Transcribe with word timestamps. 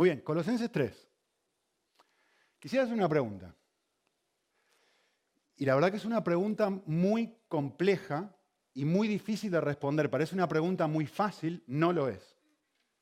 Muy 0.00 0.08
bien, 0.08 0.22
Colosenses 0.22 0.72
3. 0.72 1.08
Quisiera 2.58 2.84
hacer 2.84 2.96
una 2.96 3.06
pregunta. 3.06 3.54
Y 5.58 5.66
la 5.66 5.74
verdad 5.74 5.90
que 5.90 5.98
es 5.98 6.06
una 6.06 6.24
pregunta 6.24 6.70
muy 6.70 7.36
compleja 7.48 8.34
y 8.72 8.86
muy 8.86 9.08
difícil 9.08 9.50
de 9.50 9.60
responder. 9.60 10.08
Parece 10.08 10.34
una 10.34 10.48
pregunta 10.48 10.86
muy 10.86 11.04
fácil, 11.04 11.62
no 11.66 11.92
lo 11.92 12.08
es. 12.08 12.34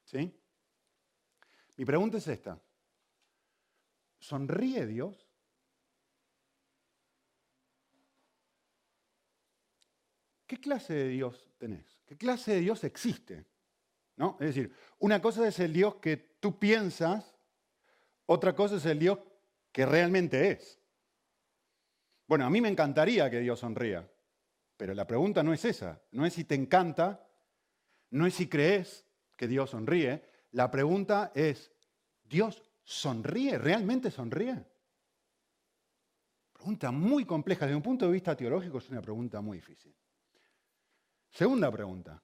¿Sí? 0.03 0.37
Mi 1.77 1.85
pregunta 1.85 2.19
es 2.19 2.27
esta. 2.27 2.61
¿Sonríe 4.19 4.85
Dios? 4.85 5.31
¿Qué 10.49 10.59
clase 10.59 10.95
de 10.95 11.09
Dios 11.11 11.49
tenés? 11.59 12.01
¿Qué 12.05 12.17
clase 12.17 12.55
de 12.55 12.61
Dios 12.63 12.83
existe? 12.83 13.47
¿No? 14.19 14.37
Es 14.41 14.49
decir, 14.49 14.75
una 14.99 15.23
cosa 15.23 15.47
es 15.47 15.59
el 15.61 15.73
Dios 15.73 15.95
que 15.97 16.17
tú 16.17 16.59
piensas, 16.59 17.37
otra 18.27 18.55
cosa 18.55 18.77
es 18.77 18.85
el 18.85 18.99
Dios 18.99 19.21
que 19.71 19.87
realmente 19.87 20.51
es. 20.51 20.81
Bueno, 22.27 22.45
a 22.45 22.51
mí 22.51 22.61
me 22.61 22.69
encantaría 22.69 23.31
que 23.31 23.39
Dios 23.39 23.61
sonría, 23.61 24.11
pero 24.77 24.93
la 24.93 25.07
pregunta 25.07 25.45
no 25.45 25.55
es 25.55 25.65
esa, 25.65 26.03
no 26.11 26.27
es 26.27 26.35
si 26.35 26.45
te 26.45 26.57
encanta, 26.57 27.27
no 28.11 28.27
es 28.27 28.35
si 28.35 28.49
crees 28.49 29.07
que 29.37 29.47
Dios 29.47 29.71
sonríe, 29.71 30.25
la 30.51 30.69
pregunta 30.69 31.31
es, 31.35 31.71
¿Dios 32.25 32.61
sonríe? 32.83 33.57
¿Realmente 33.57 34.11
sonríe? 34.11 34.67
Pregunta 36.53 36.91
muy 36.91 37.25
compleja, 37.25 37.67
desde 37.67 37.77
un 37.77 37.83
punto 37.83 38.07
de 38.07 38.13
vista 38.13 38.37
teológico 38.37 38.79
es 38.79 38.91
una 38.91 39.01
pregunta 39.01 39.41
muy 39.41 39.59
difícil. 39.59 39.95
Segunda 41.31 41.71
pregunta, 41.71 42.21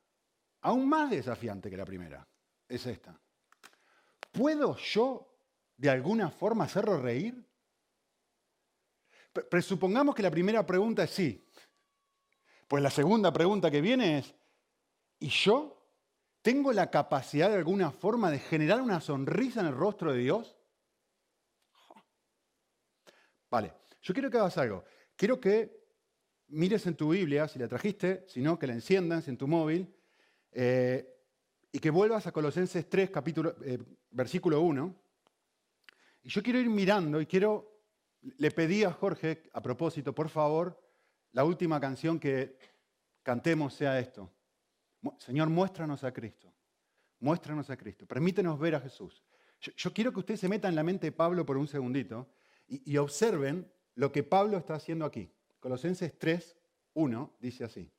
aún 0.65 0.89
más 0.89 1.11
desafiante 1.11 1.71
que 1.71 1.77
la 1.77 1.85
primera, 1.85 2.27
es 2.69 2.87
esta. 2.87 3.19
¿Puedo 4.33 4.77
yo 4.77 5.31
de 5.77 5.91
alguna 5.91 6.31
forma 6.31 6.65
hacerlo 6.65 7.01
reír? 7.01 7.47
Presupongamos 9.51 10.15
que 10.15 10.23
la 10.23 10.31
primera 10.31 10.65
pregunta 10.65 11.05
es 11.05 11.11
sí. 11.11 11.47
Pues 12.67 12.83
la 12.83 12.91
segunda 12.91 13.33
pregunta 13.33 13.71
que 13.71 13.83
viene 13.83 14.19
es, 14.19 14.35
¿y 15.19 15.29
yo 15.29 15.87
tengo 16.41 16.73
la 16.73 16.91
capacidad 16.91 17.51
de 17.51 17.57
alguna 17.57 17.91
forma 17.91 18.31
de 18.31 18.39
generar 18.39 18.81
una 18.81 19.01
sonrisa 19.01 19.61
en 19.61 19.67
el 19.67 19.75
rostro 19.75 20.13
de 20.13 20.19
Dios? 20.21 20.57
Vale, 23.51 23.75
yo 24.01 24.15
quiero 24.15 24.31
que 24.31 24.39
hagas 24.39 24.57
algo. 24.57 24.85
Quiero 25.15 25.39
que 25.39 25.85
mires 26.49 26.87
en 26.87 26.97
tu 26.97 27.11
Biblia, 27.11 27.49
si 27.49 27.59
la 27.59 27.69
trajiste, 27.69 28.25
si 28.29 28.41
no, 28.41 28.59
que 28.59 28.67
la 28.67 28.73
enciendas 28.73 29.29
en 29.29 29.37
tu 29.37 29.47
móvil, 29.47 29.95
eh, 30.55 31.15
y 31.73 31.79
que 31.81 31.91
vuelvas 31.91 32.27
a 32.27 32.33
Colosenses 32.33 32.89
3, 32.89 33.11
capítulo, 33.11 33.57
eh, 33.65 33.79
versículo 34.11 34.61
1. 34.61 34.95
Y 36.23 36.29
yo 36.29 36.43
quiero 36.43 36.61
ir 36.61 36.71
mirando 36.71 37.21
y 37.21 37.27
quiero, 37.27 37.83
le 38.21 38.51
pedí 38.53 38.85
a 38.85 38.93
Jorge, 38.93 39.51
a 39.53 39.61
propósito, 39.61 40.15
por 40.15 40.29
favor, 40.29 40.81
la 41.33 41.45
última 41.45 41.81
canción 41.81 42.21
que 42.21 42.57
cantemos 43.23 43.75
sea 43.75 43.99
esto. 43.99 44.33
Señor, 45.19 45.51
muéstranos 45.51 46.05
a 46.05 46.13
Cristo. 46.13 46.55
Muéstranos 47.19 47.69
a 47.71 47.77
Cristo. 47.77 48.07
Permítenos 48.07 48.59
ver 48.59 48.77
a 48.77 48.81
Jesús. 48.81 49.25
Yo, 49.61 49.93
quiero 49.93 50.13
que 50.13 50.21
usted 50.21 50.37
se 50.37 50.49
meta 50.49 50.69
en 50.69 50.75
la 50.75 50.83
mente 50.83 51.09
de 51.09 51.13
Pablo 51.13 51.45
por 51.45 51.57
un 51.57 51.67
segundito 51.67 52.29
y 52.67 52.97
observen 52.97 53.71
lo 53.95 54.13
que 54.13 54.23
Pablo 54.23 54.59
está 54.59 54.75
haciendo 54.75 55.05
aquí. 55.05 55.31
Colosenses 55.59 56.19
3, 56.19 56.57
1 56.95 57.37
dice 57.41 57.65
así. 57.65 57.91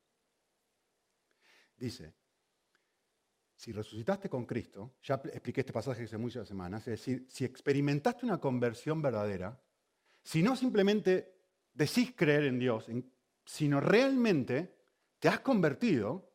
Dice, 1.76 2.14
si 3.56 3.72
resucitaste 3.72 4.30
con 4.30 4.46
Cristo, 4.46 4.96
ya 5.02 5.16
expliqué 5.16 5.62
este 5.62 5.74
pasaje 5.74 6.04
hace 6.04 6.18
muchas 6.18 6.48
semanas, 6.48 6.82
es 6.88 7.00
decir, 7.00 7.26
si 7.30 7.46
experimentaste 7.46 8.26
una 8.26 8.40
conversión 8.40 9.02
verdadera, 9.02 9.60
si 10.22 10.44
no 10.44 10.56
simplemente 10.56 11.36
decís 11.74 12.14
creer 12.16 12.46
en 12.46 12.60
Dios, 12.60 12.88
sino 13.46 13.80
realmente 13.80 14.76
te 15.20 15.30
has 15.30 15.40
convertido, 15.40 16.32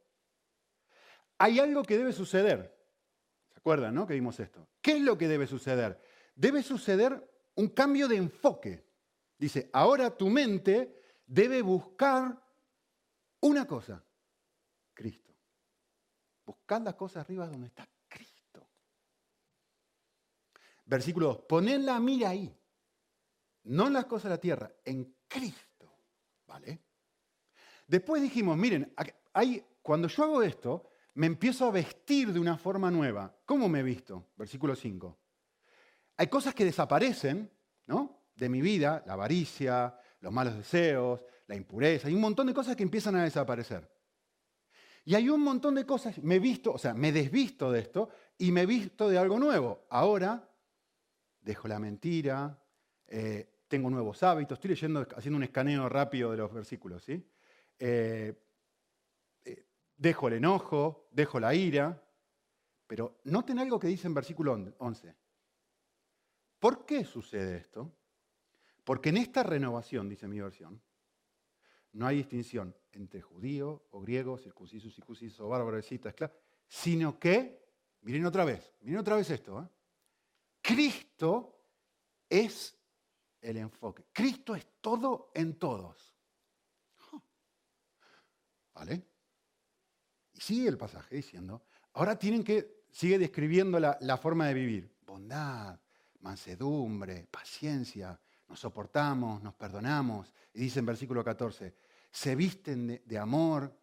hay 1.39 1.59
algo 1.59 1.83
que 1.83 1.99
debe 1.99 2.13
suceder. 2.13 2.79
¿Se 3.51 3.59
acuerdan, 3.59 3.95
no? 3.95 4.07
Que 4.07 4.15
vimos 4.15 4.39
esto. 4.41 4.69
¿Qué 4.81 4.93
es 4.93 5.03
lo 5.03 5.19
que 5.19 5.29
debe 5.29 5.47
suceder? 5.47 6.01
Debe 6.35 6.63
suceder 6.63 7.31
un 7.57 7.69
cambio 7.69 8.09
de 8.09 8.17
enfoque. 8.17 8.87
Dice, 9.39 9.69
ahora 9.73 10.17
tu 10.17 10.29
mente 10.29 11.03
debe 11.27 11.63
buscar 11.63 12.39
una 13.41 13.67
cosa, 13.67 14.05
Cristo. 14.95 15.30
Las 16.79 16.95
cosas 16.95 17.25
arriba 17.25 17.49
donde 17.49 17.67
está 17.67 17.89
Cristo. 18.07 18.69
Versículo 20.85 21.27
2, 21.27 21.39
poned 21.49 21.81
la 21.81 21.99
mira 21.99 22.29
ahí, 22.29 22.57
no 23.65 23.89
en 23.89 23.93
las 23.93 24.05
cosas 24.05 24.25
de 24.25 24.31
la 24.31 24.41
tierra, 24.41 24.73
en 24.85 25.17
Cristo. 25.27 25.93
¿Vale? 26.47 26.81
Después 27.89 28.23
dijimos, 28.23 28.57
miren, 28.57 28.95
hay, 29.33 29.65
cuando 29.83 30.07
yo 30.07 30.23
hago 30.23 30.43
esto, 30.43 30.91
me 31.15 31.27
empiezo 31.27 31.67
a 31.67 31.73
vestir 31.73 32.33
de 32.33 32.39
una 32.39 32.57
forma 32.57 32.89
nueva. 32.89 33.37
¿Cómo 33.45 33.69
me 33.69 33.81
he 33.81 33.83
visto? 33.83 34.29
Versículo 34.37 34.77
5. 34.77 35.19
Hay 36.19 36.29
cosas 36.29 36.55
que 36.55 36.65
desaparecen, 36.65 37.51
¿no? 37.87 38.29
De 38.37 38.49
mi 38.49 38.61
vida, 38.61 39.03
la 39.07 39.15
avaricia, 39.15 39.99
los 40.21 40.33
malos 40.33 40.57
deseos, 40.57 41.21
la 41.49 41.57
impureza, 41.57 42.07
hay 42.07 42.15
un 42.15 42.21
montón 42.21 42.47
de 42.47 42.55
cosas 42.55 42.77
que 42.77 42.85
empiezan 42.85 43.17
a 43.17 43.25
desaparecer. 43.25 43.91
Y 45.05 45.15
hay 45.15 45.29
un 45.29 45.43
montón 45.43 45.75
de 45.75 45.87
cosas, 45.87 46.19
me 46.23 46.39
visto, 46.39 46.73
o 46.73 46.79
sea, 46.79 46.95
me 46.95 47.11
desvisto 47.11 47.73
de 47.73 47.81
esto 47.81 48.11
y 48.39 48.53
me 48.53 48.67
visto 48.67 49.09
de 49.09 49.19
algo 49.19 49.39
nuevo. 49.39 49.87
Ahora 49.91 50.49
dejo 51.41 51.69
la 51.69 51.79
mentira, 51.79 52.63
eh, 53.07 53.61
tengo 53.67 53.89
nuevos 53.89 54.23
hábitos, 54.23 54.59
estoy 54.59 54.71
leyendo, 54.71 55.07
haciendo 55.17 55.37
un 55.37 55.45
escaneo 55.45 55.89
rápido 55.89 56.31
de 56.33 56.37
los 56.37 56.53
versículos, 56.53 57.03
¿sí? 57.05 57.25
Eh, 57.79 58.35
eh, 59.45 59.67
dejo 59.97 60.29
el 60.29 60.35
enojo, 60.35 61.09
dejo 61.11 61.41
la 61.41 61.55
ira, 61.55 62.03
pero 62.87 63.21
noten 63.25 63.59
algo 63.59 63.79
que 63.79 63.89
dice 63.89 64.07
en 64.07 64.15
versículo 64.15 64.53
11. 64.79 65.15
¿Por 66.59 66.85
qué 66.85 67.05
sucede 67.05 67.57
esto? 67.57 67.91
Porque 68.85 69.09
en 69.09 69.17
esta 69.17 69.43
renovación, 69.43 70.09
dice 70.09 70.29
mi 70.29 70.41
versión, 70.41 70.83
no 71.93 72.07
hay 72.07 72.19
distinción 72.19 72.75
entre 72.93 73.21
judío 73.21 73.87
o 73.91 74.01
griego, 74.01 74.39
circunciso, 74.39 74.91
circunciso, 74.91 75.49
bárbaro, 75.49 75.79
esclavo, 75.79 76.35
sino 76.67 77.19
que, 77.19 77.63
miren 78.03 78.27
otra 78.27 78.45
vez, 78.45 78.75
miren 78.81 79.01
otra 79.01 79.17
vez 79.17 79.31
esto, 79.31 79.63
¿eh? 79.63 79.69
Cristo 80.63 81.61
es 82.29 82.77
el 83.41 83.57
enfoque. 83.57 84.05
Cristo 84.13 84.55
es 84.55 84.67
todo 84.81 85.31
en 85.35 85.59
todos. 85.59 86.15
¿Vale? 88.75 89.07
Y 90.33 90.41
sigue 90.41 90.69
el 90.69 90.79
pasaje 90.79 91.17
diciendo, 91.17 91.65
ahora 91.95 92.19
tienen 92.19 92.45
que, 92.45 92.85
sigue 92.91 93.19
describiendo 93.19 93.81
la, 93.81 93.97
la 94.01 94.17
forma 94.17 94.47
de 94.47 94.55
vivir. 94.55 94.97
Bondad, 95.07 95.81
mansedumbre, 96.21 97.27
paciencia, 97.31 98.19
nos 98.49 98.61
soportamos, 98.61 99.43
nos 99.43 99.55
perdonamos. 99.55 100.33
Y 100.55 100.61
dice 100.61 100.81
en 100.81 100.87
versículo 100.87 101.25
14, 101.25 101.75
se 102.11 102.35
visten 102.35 103.03
de, 103.05 103.19
amor. 103.19 103.77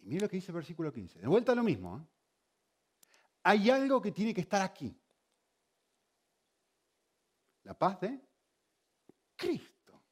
Y 0.00 0.06
mire 0.06 0.22
lo 0.22 0.28
que 0.28 0.36
dice 0.36 0.50
el 0.50 0.56
versículo 0.56 0.92
15. 0.92 1.20
De 1.20 1.26
vuelta 1.26 1.52
a 1.52 1.54
lo 1.54 1.62
mismo. 1.62 1.98
¿eh? 1.98 2.06
Hay 3.44 3.70
algo 3.70 4.00
que 4.00 4.12
tiene 4.12 4.32
que 4.32 4.40
estar 4.40 4.62
aquí. 4.62 4.96
La 7.64 7.78
paz 7.78 8.00
de 8.00 8.20
Cristo. 9.36 10.02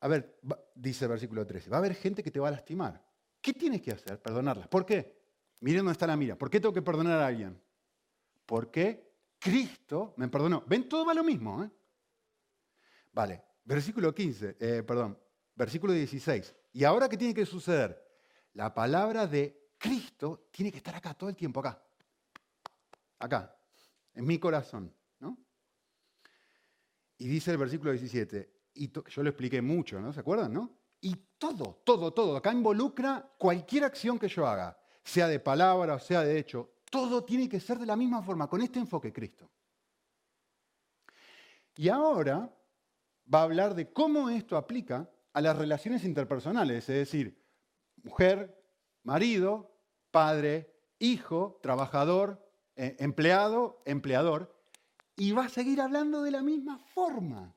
A 0.00 0.08
ver, 0.08 0.40
dice 0.74 1.04
el 1.04 1.10
versículo 1.10 1.46
13, 1.46 1.70
va 1.70 1.76
a 1.76 1.78
haber 1.78 1.94
gente 1.94 2.22
que 2.22 2.30
te 2.30 2.40
va 2.40 2.48
a 2.48 2.52
lastimar. 2.52 3.04
¿Qué 3.40 3.52
tienes 3.52 3.80
que 3.82 3.92
hacer? 3.92 4.20
Perdonarla. 4.20 4.68
¿Por 4.68 4.84
qué? 4.84 5.20
Miren 5.60 5.80
dónde 5.80 5.92
está 5.92 6.06
la 6.06 6.16
mira. 6.16 6.36
¿Por 6.36 6.50
qué 6.50 6.60
tengo 6.60 6.72
que 6.72 6.82
perdonar 6.82 7.20
a 7.20 7.26
alguien? 7.26 7.60
¿Por 8.46 8.70
qué? 8.70 9.12
Cristo 9.38 10.14
me 10.16 10.28
perdonó. 10.28 10.64
¿Ven? 10.66 10.88
Todo 10.88 11.04
va 11.04 11.14
lo 11.14 11.24
mismo. 11.24 11.64
¿eh? 11.64 11.70
Vale, 13.12 13.44
versículo 13.64 14.14
15, 14.14 14.56
eh, 14.58 14.82
perdón, 14.82 15.18
versículo 15.54 15.92
16. 15.92 16.54
¿Y 16.72 16.84
ahora 16.84 17.08
qué 17.08 17.16
tiene 17.16 17.34
que 17.34 17.46
suceder? 17.46 18.02
La 18.54 18.72
palabra 18.72 19.26
de 19.26 19.72
Cristo 19.78 20.48
tiene 20.50 20.70
que 20.70 20.78
estar 20.78 20.94
acá 20.94 21.14
todo 21.14 21.30
el 21.30 21.36
tiempo, 21.36 21.60
acá. 21.60 21.82
Acá, 23.18 23.56
en 24.14 24.26
mi 24.26 24.38
corazón. 24.38 24.94
¿no? 25.20 25.38
Y 27.18 27.28
dice 27.28 27.50
el 27.52 27.58
versículo 27.58 27.92
17, 27.92 28.52
y 28.74 28.90
yo 28.90 29.22
lo 29.22 29.30
expliqué 29.30 29.62
mucho, 29.62 30.00
¿no? 30.00 30.12
¿Se 30.12 30.20
acuerdan? 30.20 30.52
¿no? 30.52 30.78
Y 31.00 31.14
todo, 31.38 31.82
todo, 31.84 32.12
todo, 32.12 32.36
acá 32.36 32.52
involucra 32.52 33.32
cualquier 33.38 33.84
acción 33.84 34.18
que 34.18 34.28
yo 34.28 34.46
haga, 34.46 34.78
sea 35.02 35.28
de 35.28 35.40
palabra 35.40 35.94
o 35.94 35.98
sea 35.98 36.22
de 36.22 36.38
hecho, 36.38 36.74
todo 36.90 37.24
tiene 37.24 37.48
que 37.48 37.58
ser 37.58 37.78
de 37.78 37.86
la 37.86 37.96
misma 37.96 38.22
forma, 38.22 38.48
con 38.48 38.60
este 38.60 38.78
enfoque 38.78 39.12
Cristo. 39.12 39.50
Y 41.76 41.88
ahora 41.88 42.54
va 43.32 43.40
a 43.40 43.44
hablar 43.44 43.74
de 43.74 43.92
cómo 43.92 44.30
esto 44.30 44.56
aplica 44.56 45.10
a 45.32 45.40
las 45.40 45.56
relaciones 45.56 46.04
interpersonales, 46.04 46.88
es 46.88 46.96
decir, 46.96 47.42
mujer, 48.02 48.62
marido, 49.02 49.74
padre, 50.10 50.72
hijo, 50.98 51.58
trabajador, 51.62 52.46
eh, 52.76 52.96
empleado, 52.98 53.82
empleador, 53.86 54.54
y 55.16 55.32
va 55.32 55.46
a 55.46 55.48
seguir 55.48 55.80
hablando 55.80 56.22
de 56.22 56.30
la 56.30 56.42
misma 56.42 56.78
forma. 56.78 57.54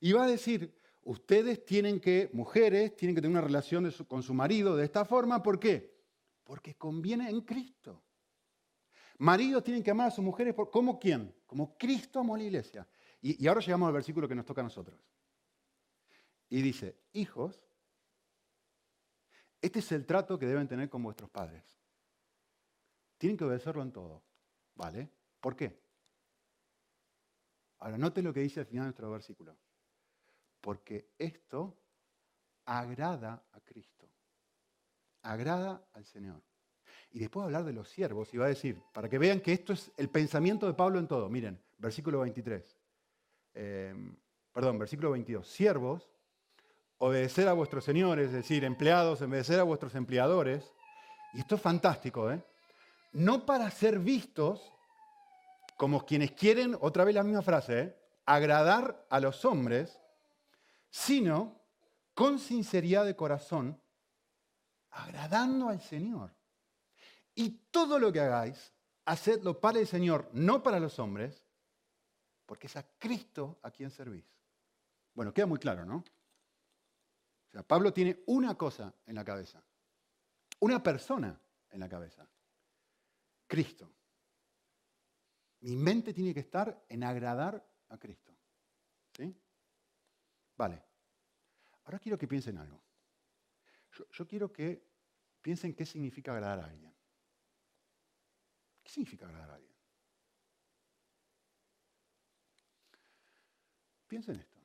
Y 0.00 0.12
va 0.12 0.24
a 0.24 0.28
decir, 0.28 0.78
ustedes 1.02 1.64
tienen 1.64 2.00
que, 2.00 2.30
mujeres, 2.32 2.96
tienen 2.96 3.14
que 3.14 3.22
tener 3.22 3.36
una 3.36 3.46
relación 3.46 3.90
con 4.06 4.22
su 4.22 4.34
marido 4.34 4.76
de 4.76 4.84
esta 4.84 5.04
forma. 5.04 5.42
¿Por 5.42 5.58
qué? 5.58 5.96
Porque 6.44 6.74
conviene 6.74 7.28
en 7.30 7.40
Cristo. 7.42 8.02
Maridos 9.18 9.64
tienen 9.64 9.82
que 9.82 9.90
amar 9.90 10.08
a 10.08 10.10
sus 10.10 10.24
mujeres 10.24 10.54
como 10.70 10.98
quién? 10.98 11.34
Como 11.46 11.76
Cristo 11.78 12.20
amó 12.20 12.34
a 12.34 12.38
la 12.38 12.44
iglesia. 12.44 12.86
Y, 13.28 13.48
ahora 13.48 13.60
llegamos 13.60 13.88
al 13.88 13.94
versículo 13.94 14.28
que 14.28 14.36
nos 14.36 14.46
toca 14.46 14.60
a 14.60 14.64
nosotros. 14.64 15.00
Y 16.48 16.62
dice, 16.62 16.96
hijos, 17.12 17.60
este 19.60 19.80
es 19.80 19.90
el 19.90 20.06
trato 20.06 20.38
que 20.38 20.46
deben 20.46 20.68
tener 20.68 20.88
con 20.88 21.02
vuestros 21.02 21.28
padres. 21.28 21.64
Tienen 23.18 23.36
que 23.36 23.44
obedecerlo 23.44 23.82
en 23.82 23.90
todo. 23.90 24.22
¿Vale? 24.76 25.10
¿Por 25.40 25.56
qué? 25.56 25.76
Ahora, 27.78 27.98
note 27.98 28.22
lo 28.22 28.32
que 28.32 28.40
dice 28.40 28.60
al 28.60 28.66
final 28.66 28.84
de 28.84 28.88
nuestro 28.90 29.10
versículo. 29.10 29.56
Porque 30.60 31.10
esto 31.18 31.76
agrada 32.64 33.44
a 33.50 33.60
Cristo. 33.60 34.08
Agrada 35.22 35.84
al 35.94 36.04
Señor. 36.04 36.44
Y 37.10 37.18
después 37.18 37.44
hablar 37.44 37.64
de 37.64 37.72
los 37.72 37.88
siervos 37.88 38.32
y 38.32 38.36
va 38.36 38.44
a 38.44 38.50
decir, 38.50 38.80
para 38.92 39.08
que 39.08 39.18
vean 39.18 39.40
que 39.40 39.52
esto 39.52 39.72
es 39.72 39.90
el 39.96 40.10
pensamiento 40.10 40.68
de 40.68 40.74
Pablo 40.74 41.00
en 41.00 41.08
todo. 41.08 41.28
Miren, 41.28 41.60
versículo 41.78 42.20
23. 42.20 42.85
Em, 43.56 44.14
perdón, 44.52 44.78
versículo 44.78 45.12
22. 45.12 45.48
Siervos, 45.48 46.10
obedecer 46.98 47.48
a 47.48 47.54
vuestros 47.54 47.84
señores, 47.84 48.26
es 48.26 48.32
decir, 48.32 48.64
empleados, 48.64 49.22
obedecer 49.22 49.58
a 49.58 49.62
vuestros 49.62 49.94
empleadores. 49.94 50.72
Y 51.32 51.40
esto 51.40 51.54
es 51.54 51.62
fantástico, 51.62 52.30
¿eh? 52.30 52.44
No 53.12 53.46
para 53.46 53.70
ser 53.70 53.98
vistos 53.98 54.72
como 55.78 56.04
quienes 56.04 56.32
quieren, 56.32 56.76
otra 56.80 57.04
vez 57.04 57.14
la 57.14 57.22
misma 57.22 57.42
frase, 57.42 57.80
¿eh? 57.80 57.96
agradar 58.26 59.06
a 59.08 59.20
los 59.20 59.44
hombres, 59.44 59.98
sino 60.90 61.62
con 62.14 62.38
sinceridad 62.38 63.06
de 63.06 63.16
corazón, 63.16 63.80
agradando 64.90 65.68
al 65.68 65.80
Señor. 65.80 66.34
Y 67.34 67.50
todo 67.70 67.98
lo 67.98 68.12
que 68.12 68.20
hagáis, 68.20 68.74
hacedlo 69.04 69.60
para 69.60 69.78
el 69.78 69.86
Señor, 69.86 70.28
no 70.32 70.62
para 70.62 70.80
los 70.80 70.98
hombres, 70.98 71.45
porque 72.46 72.68
es 72.68 72.76
a 72.76 72.86
Cristo 72.98 73.58
a 73.62 73.70
quien 73.70 73.90
servís. 73.90 74.24
Bueno, 75.12 75.34
queda 75.34 75.46
muy 75.46 75.58
claro, 75.58 75.84
¿no? 75.84 75.96
O 75.96 77.50
sea, 77.50 77.62
Pablo 77.62 77.92
tiene 77.92 78.22
una 78.26 78.56
cosa 78.56 78.94
en 79.04 79.14
la 79.14 79.24
cabeza, 79.24 79.62
una 80.60 80.82
persona 80.82 81.38
en 81.70 81.80
la 81.80 81.88
cabeza, 81.88 82.26
Cristo. 83.46 83.90
Mi 85.60 85.76
mente 85.76 86.12
tiene 86.12 86.32
que 86.32 86.40
estar 86.40 86.84
en 86.88 87.02
agradar 87.02 87.66
a 87.88 87.98
Cristo. 87.98 88.32
¿Sí? 89.16 89.34
Vale. 90.56 90.82
Ahora 91.84 91.98
quiero 91.98 92.18
que 92.18 92.28
piensen 92.28 92.58
algo. 92.58 92.82
Yo, 93.92 94.06
yo 94.10 94.26
quiero 94.26 94.52
que 94.52 94.86
piensen 95.40 95.74
qué 95.74 95.86
significa 95.86 96.32
agradar 96.32 96.60
a 96.60 96.64
alguien. 96.66 96.94
¿Qué 98.82 98.90
significa 98.90 99.26
agradar 99.26 99.50
a 99.50 99.54
alguien? 99.54 99.75
Piensen 104.06 104.36
esto. 104.36 104.60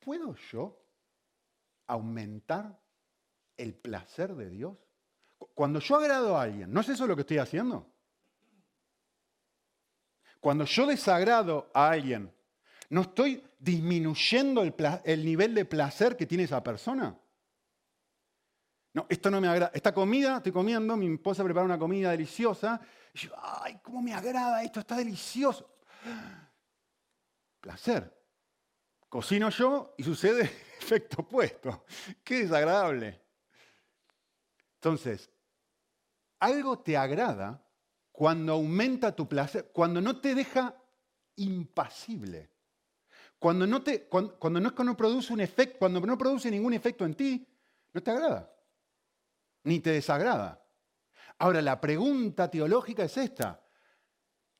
¿Puedo 0.00 0.34
yo 0.52 0.78
aumentar 1.86 2.78
el 3.56 3.74
placer 3.74 4.34
de 4.34 4.50
Dios? 4.50 4.76
Cuando 5.54 5.80
yo 5.80 5.96
agrado 5.96 6.36
a 6.36 6.42
alguien, 6.42 6.72
¿no 6.72 6.80
es 6.80 6.88
eso 6.88 7.06
lo 7.06 7.14
que 7.14 7.22
estoy 7.22 7.38
haciendo? 7.38 7.86
Cuando 10.40 10.64
yo 10.64 10.86
desagrado 10.86 11.70
a 11.74 11.90
alguien, 11.90 12.32
¿no 12.90 13.02
estoy 13.02 13.42
disminuyendo 13.58 14.62
el, 14.62 14.74
el 15.04 15.24
nivel 15.24 15.54
de 15.54 15.64
placer 15.64 16.16
que 16.16 16.26
tiene 16.26 16.44
esa 16.44 16.62
persona? 16.62 17.18
No, 18.94 19.06
esto 19.08 19.30
no 19.30 19.40
me 19.40 19.48
agrada. 19.48 19.70
Esta 19.74 19.92
comida, 19.92 20.38
estoy 20.38 20.52
comiendo, 20.52 20.96
mi 20.96 21.12
esposa 21.12 21.44
prepara 21.44 21.64
una 21.64 21.78
comida 21.78 22.10
deliciosa. 22.10 22.80
Y 23.14 23.18
yo, 23.18 23.32
ay, 23.40 23.78
cómo 23.82 24.00
me 24.00 24.14
agrada 24.14 24.62
esto, 24.62 24.80
está 24.80 24.96
delicioso. 24.96 25.68
Placer. 27.68 28.18
Cocino 29.10 29.50
yo 29.50 29.94
y 29.98 30.02
sucede 30.02 30.44
efecto 30.80 31.20
opuesto. 31.20 31.84
Qué 32.24 32.40
desagradable. 32.40 33.20
Entonces, 34.76 35.30
algo 36.38 36.78
te 36.78 36.96
agrada 36.96 37.62
cuando 38.10 38.54
aumenta 38.54 39.14
tu 39.14 39.28
placer, 39.28 39.70
cuando 39.70 40.00
no 40.00 40.18
te 40.18 40.34
deja 40.34 40.82
impasible. 41.36 42.50
Cuando 43.38 43.66
no, 43.66 43.82
te, 43.82 44.08
cuando, 44.08 44.38
cuando 44.38 44.60
no 44.60 44.96
produce 44.96 45.34
un 45.34 45.40
efecto, 45.40 45.78
cuando 45.78 46.00
no 46.00 46.16
produce 46.16 46.50
ningún 46.50 46.72
efecto 46.72 47.04
en 47.04 47.14
ti, 47.14 47.46
no 47.92 48.02
te 48.02 48.10
agrada 48.10 48.50
ni 49.64 49.80
te 49.80 49.90
desagrada. 49.90 50.64
Ahora, 51.36 51.60
la 51.60 51.78
pregunta 51.78 52.50
teológica 52.50 53.04
es 53.04 53.18
esta. 53.18 53.62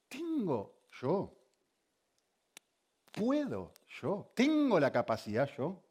¿Tengo 0.08 0.82
yo? 1.00 1.37
¿Puedo 3.12 3.72
yo? 4.00 4.30
¿Tengo 4.34 4.78
la 4.78 4.92
capacidad 4.92 5.48
yo 5.56 5.82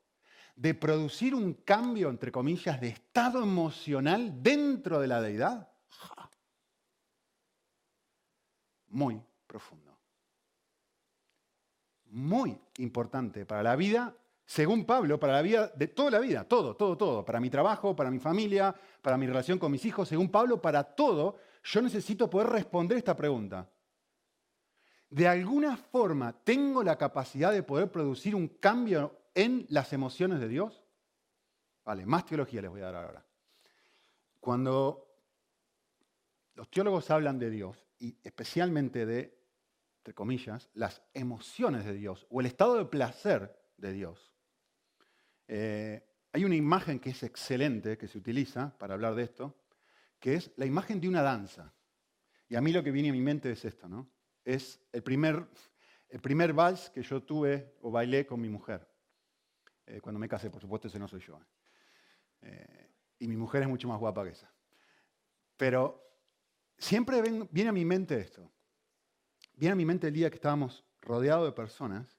de 0.56 0.74
producir 0.74 1.36
un 1.36 1.54
cambio, 1.54 2.10
entre 2.10 2.32
comillas, 2.32 2.80
de 2.82 2.90
estado 2.90 3.44
emocional 3.44 4.42
dentro 4.42 5.00
de 5.00 5.08
la 5.08 5.22
deidad? 5.22 5.70
Muy 8.90 9.22
profundo. 9.46 9.98
Muy 12.06 12.58
importante 12.78 13.46
para 13.46 13.62
la 13.64 13.76
vida 13.76 14.16
según 14.48 14.86
Pablo, 14.86 15.20
para 15.20 15.34
la 15.34 15.42
vida 15.42 15.68
de 15.76 15.88
toda 15.88 16.10
la 16.10 16.20
vida, 16.20 16.46
todo, 16.46 16.74
todo, 16.74 16.98
todo, 16.98 17.26
para 17.26 17.42
mi 17.42 17.50
trabajo, 17.50 17.94
para 17.94 18.10
mi 18.10 18.18
familia, 18.18 18.74
para 19.02 19.18
mi 19.18 19.28
relación 19.28 19.60
con 19.60 19.70
mis 19.74 19.84
hijos, 19.86 20.08
según 20.08 20.30
Pablo, 20.30 20.62
para 20.62 20.84
todo, 20.84 21.38
yo 21.66 21.82
necesito 21.82 22.30
poder 22.30 22.48
responder 22.48 22.98
esta 22.98 23.14
pregunta. 23.14 23.70
¿De 25.10 25.28
alguna 25.28 25.78
forma 25.78 26.34
tengo 26.34 26.84
la 26.84 26.98
capacidad 26.98 27.52
de 27.52 27.64
poder 27.64 27.92
producir 27.92 28.36
un 28.36 28.48
cambio 28.48 29.30
en 29.34 29.66
las 29.70 29.94
emociones 29.94 30.40
de 30.40 30.50
Dios? 30.50 30.84
Vale, 31.86 32.06
más 32.06 32.26
teología 32.26 32.62
les 32.62 32.70
voy 32.70 32.82
a 32.82 32.92
dar 32.92 32.96
ahora. 32.96 33.26
Cuando 34.42 35.08
los 36.56 36.70
teólogos 36.70 37.10
hablan 37.10 37.40
de 37.40 37.50
Dios, 37.50 37.88
y 38.00 38.18
especialmente 38.24 39.06
de, 39.06 39.40
entre 40.00 40.14
comillas, 40.14 40.70
las 40.74 41.02
emociones 41.14 41.86
de 41.86 41.94
Dios, 41.94 42.28
o 42.30 42.42
el 42.42 42.48
estado 42.48 42.76
de 42.76 42.86
placer 42.86 43.58
de 43.78 43.94
Dios, 43.94 44.34
eh, 45.48 46.04
hay 46.34 46.44
una 46.44 46.56
imagen 46.56 47.00
que 47.00 47.12
es 47.12 47.24
excelente, 47.24 47.98
que 47.98 48.08
se 48.08 48.18
utiliza 48.18 48.78
para 48.78 48.96
hablar 48.96 49.16
de 49.16 49.24
esto, 49.24 49.56
que 50.20 50.36
es 50.36 50.52
la 50.58 50.66
imagen 50.66 51.00
de 51.00 51.08
una 51.08 51.22
danza. 51.22 51.74
Y 52.50 52.56
a 52.56 52.62
mí 52.62 52.74
lo 52.74 52.84
que 52.84 52.92
viene 52.92 53.10
a 53.10 53.14
mi 53.14 53.22
mente 53.22 53.52
es 53.52 53.64
esto, 53.64 53.88
¿no? 53.88 54.10
Es 54.48 54.80
el 54.94 55.04
primer, 55.04 55.46
el 56.08 56.22
primer 56.22 56.54
vals 56.54 56.90
que 56.90 57.04
yo 57.04 57.22
tuve 57.22 57.76
o 57.82 57.92
bailé 57.92 58.26
con 58.26 58.40
mi 58.40 58.48
mujer. 58.48 58.88
Eh, 59.86 60.00
cuando 60.00 60.20
me 60.20 60.30
casé, 60.30 60.50
por 60.50 60.62
supuesto, 60.62 60.88
ese 60.88 60.98
no 60.98 61.08
soy 61.10 61.20
yo. 61.20 61.38
¿eh? 62.44 62.90
y 63.20 63.28
mi 63.28 63.36
mujer 63.36 63.64
es 63.64 63.68
mucho 63.68 63.90
más 63.90 64.00
guapa 64.00 64.24
que 64.24 64.30
esa. 64.30 64.50
Pero 65.58 66.02
siempre 66.78 67.22
viene 67.52 67.70
a 67.70 67.74
mi 67.74 67.84
mente 67.84 68.18
esto. 68.18 68.50
Viene 69.54 69.74
a 69.74 69.76
mi 69.76 69.84
mente 69.84 70.08
el 70.08 70.14
día 70.14 70.30
que 70.30 70.36
estábamos 70.36 70.86
rodeados 71.02 71.46
de 71.46 71.52
personas 71.52 72.18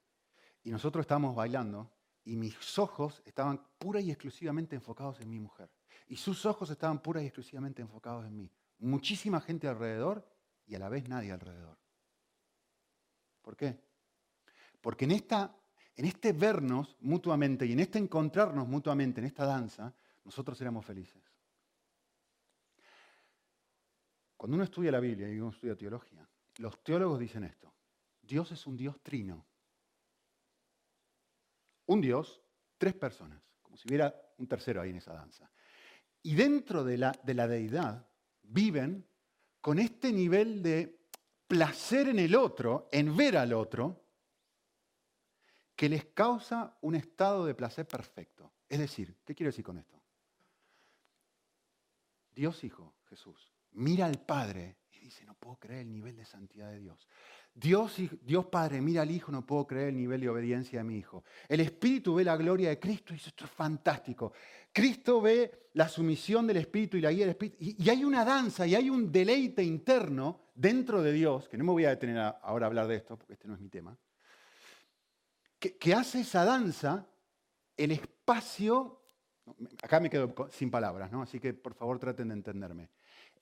y 0.63 0.71
nosotros 0.71 1.05
estábamos 1.05 1.35
bailando 1.35 1.91
y 2.25 2.37
mis 2.37 2.79
ojos 2.79 3.23
estaban 3.25 3.67
pura 3.79 4.01
y 4.01 4.11
exclusivamente 4.11 4.77
enfocados 4.77 5.19
en 5.21 5.31
mi 5.31 5.39
mujer. 5.39 5.71
Y 6.09 6.17
sus 6.17 6.45
ojos 6.45 6.69
estaban 6.69 7.01
pura 7.01 7.23
y 7.23 7.27
exclusivamente 7.27 7.81
enfocados 7.81 8.27
en 8.27 8.37
mí. 8.37 8.53
Muchísima 8.81 9.41
gente 9.41 9.67
alrededor 9.67 10.29
y 10.67 10.75
a 10.75 10.79
la 10.79 10.91
vez 10.91 11.09
nadie 11.09 11.33
alrededor. 11.33 11.79
¿Por 13.49 13.57
qué? 13.57 13.81
Porque 14.83 15.07
en, 15.07 15.13
esta, 15.13 15.57
en 15.97 16.05
este 16.05 16.35
vernos 16.35 16.99
mutuamente 17.01 17.65
y 17.65 17.73
en 17.73 17.81
este 17.81 17.99
encontrarnos 17.99 18.69
mutuamente, 18.69 19.23
en 19.23 19.27
esta 19.27 19.47
danza, 19.47 19.91
nosotros 20.23 20.61
éramos 20.61 20.85
felices. 20.85 21.23
Cuando 24.37 24.57
uno 24.57 24.65
estudia 24.65 24.93
la 24.93 25.01
Biblia 25.01 25.33
y 25.33 25.41
uno 25.41 25.49
estudia 25.49 25.75
teología, 25.75 26.29
los 26.59 26.85
teólogos 26.85 27.19
dicen 27.19 27.45
esto. 27.45 27.73
Dios 28.21 28.53
es 28.53 28.67
un 28.67 28.77
Dios 28.77 29.01
trino 29.03 29.47
un 31.87 32.03
Dios, 32.03 32.43
tres 32.77 32.93
personas, 32.93 33.43
como 33.63 33.79
si 33.79 33.89
hubiera 33.89 34.15
un 34.37 34.47
tercero 34.47 34.83
ahí 34.83 34.91
en 34.91 34.97
esa 34.97 35.15
danza. 35.15 35.51
Y 36.23 36.35
dentro 36.35 36.85
de 36.85 36.99
la, 36.99 37.19
de 37.25 37.33
la 37.33 37.49
deidad 37.49 38.07
viven 38.43 39.07
con 39.63 39.79
este 39.79 40.13
nivel 40.13 40.63
de 40.63 40.98
placer 41.49 42.09
en 42.09 42.19
el 42.19 42.37
otro, 42.37 42.89
en 42.93 43.17
ver 43.17 43.37
al 43.37 43.53
otro, 43.55 44.05
que 45.75 45.89
les 45.89 46.05
causa 46.07 46.77
un 46.83 46.95
estado 46.95 47.47
de 47.47 47.55
placer 47.55 47.87
perfecto. 47.87 48.53
Es 48.69 48.79
decir, 48.79 49.17
¿qué 49.25 49.35
quiero 49.35 49.49
decir 49.49 49.65
con 49.65 49.79
esto? 49.79 50.01
Dios 52.33 52.63
Hijo, 52.63 52.95
Jesús, 53.09 53.53
mira 53.73 54.07
al 54.07 54.21
Padre 54.21 54.77
y 54.93 54.99
dice, 55.01 55.25
no 55.25 55.35
puedo 55.35 55.57
creer 55.57 55.81
el 55.81 55.93
nivel 55.93 56.17
de 56.17 56.25
santidad 56.25 56.71
de 56.71 56.79
Dios. 56.81 57.09
Dios, 57.55 57.97
Dios 58.23 58.47
Padre 58.47 58.81
mira 58.81 59.03
al 59.03 59.11
Hijo, 59.11 59.33
no 59.33 59.45
puedo 59.45 59.67
creer 59.67 59.89
el 59.89 59.97
nivel 59.97 60.21
de 60.21 60.29
obediencia 60.29 60.79
de 60.79 60.85
mi 60.85 60.99
Hijo. 60.99 61.25
El 61.49 61.61
Espíritu 61.61 62.15
ve 62.15 62.25
la 62.25 62.37
gloria 62.37 62.69
de 62.69 62.79
Cristo 62.79 63.13
y 63.13 63.17
dice, 63.17 63.31
esto 63.31 63.47
es 63.47 63.51
fantástico. 63.51 64.33
Cristo 64.73 65.21
ve 65.21 65.69
la 65.75 65.89
sumisión 65.89 66.47
del 66.47 66.59
Espíritu 66.59 66.97
y 66.97 67.01
la 67.01 67.11
guía 67.11 67.21
del 67.21 67.31
Espíritu. 67.31 67.57
Y, 67.61 67.89
hay 67.89 68.05
una 68.05 68.25
danza 68.25 68.67
y 68.67 68.75
hay 68.75 68.91
un 68.91 69.11
deleite 69.11 69.63
interno 69.63 70.48
dentro 70.59 71.03
de 71.03 71.13
Dios, 71.13 71.49
que 71.49 71.57
no 71.57 71.65
me 71.65 71.73
voy 71.73 71.85
a 71.85 71.91
detener 71.91 72.19
ahora 72.43 72.67
a 72.67 72.69
hablar 72.69 72.87
de 72.89 72.97
esto, 72.97 73.17
porque 73.17 73.35
este 73.35 73.47
no 73.49 73.55
es 73.55 73.61
mi 73.61 73.69
tema, 73.69 73.97
que, 75.59 75.95
hace 75.95 76.21
esa 76.21 76.45
danza 76.45 77.07
el 77.77 77.93
espacio, 77.93 79.03
acá 79.83 80.01
me 80.01 80.11
quedo 80.11 80.35
sin 80.51 80.71
palabras, 80.71 81.11
¿no? 81.11 81.23
así 81.23 81.41
que 81.41 81.55
por 81.55 81.75
favor 81.75 81.99
traten 81.99 82.29
de 82.29 82.35
entenderme 82.35 82.91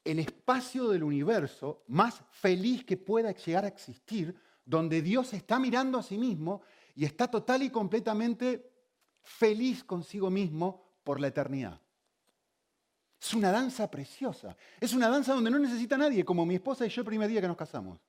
el 0.07 0.21
espacio 0.21 0.89
del 0.89 1.03
universo 1.03 1.83
más 1.89 2.23
feliz 2.31 2.85
que 2.85 2.97
pueda 2.97 3.33
llegar 3.33 3.65
a 3.65 3.69
existir, 3.69 4.37
donde 4.65 5.03
Dios 5.03 5.33
está 5.33 5.59
mirando 5.59 5.99
a 5.99 6.03
sí 6.03 6.17
mismo 6.17 6.63
y 6.95 7.05
está 7.05 7.29
total 7.29 7.65
y 7.65 7.71
completamente 7.71 8.71
feliz 9.23 9.83
consigo 9.83 10.31
mismo 10.31 11.01
por 11.03 11.21
la 11.21 11.27
eternidad. 11.27 11.81
Es 13.21 13.35
una 13.35 13.51
danza 13.51 13.91
preciosa. 13.91 14.57
Es 14.81 14.93
una 14.93 15.09
danza 15.09 15.33
donde 15.35 15.51
no 15.51 15.59
necesita 15.59 15.97
nadie, 15.97 16.25
como 16.25 16.45
mi 16.45 16.57
esposa 16.57 16.87
y 16.87 16.89
yo 16.89 17.01
el 17.01 17.07
primer 17.07 17.29
día 17.29 17.41
que 17.41 17.49
nos 17.49 17.57
casamos. 17.57 18.01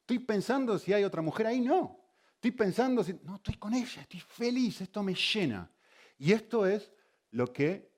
Estoy 0.00 0.20
pensando 0.20 0.78
si 0.78 0.92
hay 0.92 1.04
otra 1.04 1.22
mujer 1.22 1.46
ahí, 1.46 1.60
no. 1.60 1.98
Estoy 2.34 2.52
pensando 2.52 3.02
si... 3.02 3.14
No, 3.24 3.36
estoy 3.36 3.56
con 3.56 3.74
ella, 3.74 4.02
estoy 4.02 4.20
feliz, 4.20 4.80
esto 4.80 5.02
me 5.02 5.14
llena. 5.14 5.70
Y 6.18 6.32
esto 6.32 6.66
es 6.66 6.92
lo 7.30 7.52
que 7.52 7.90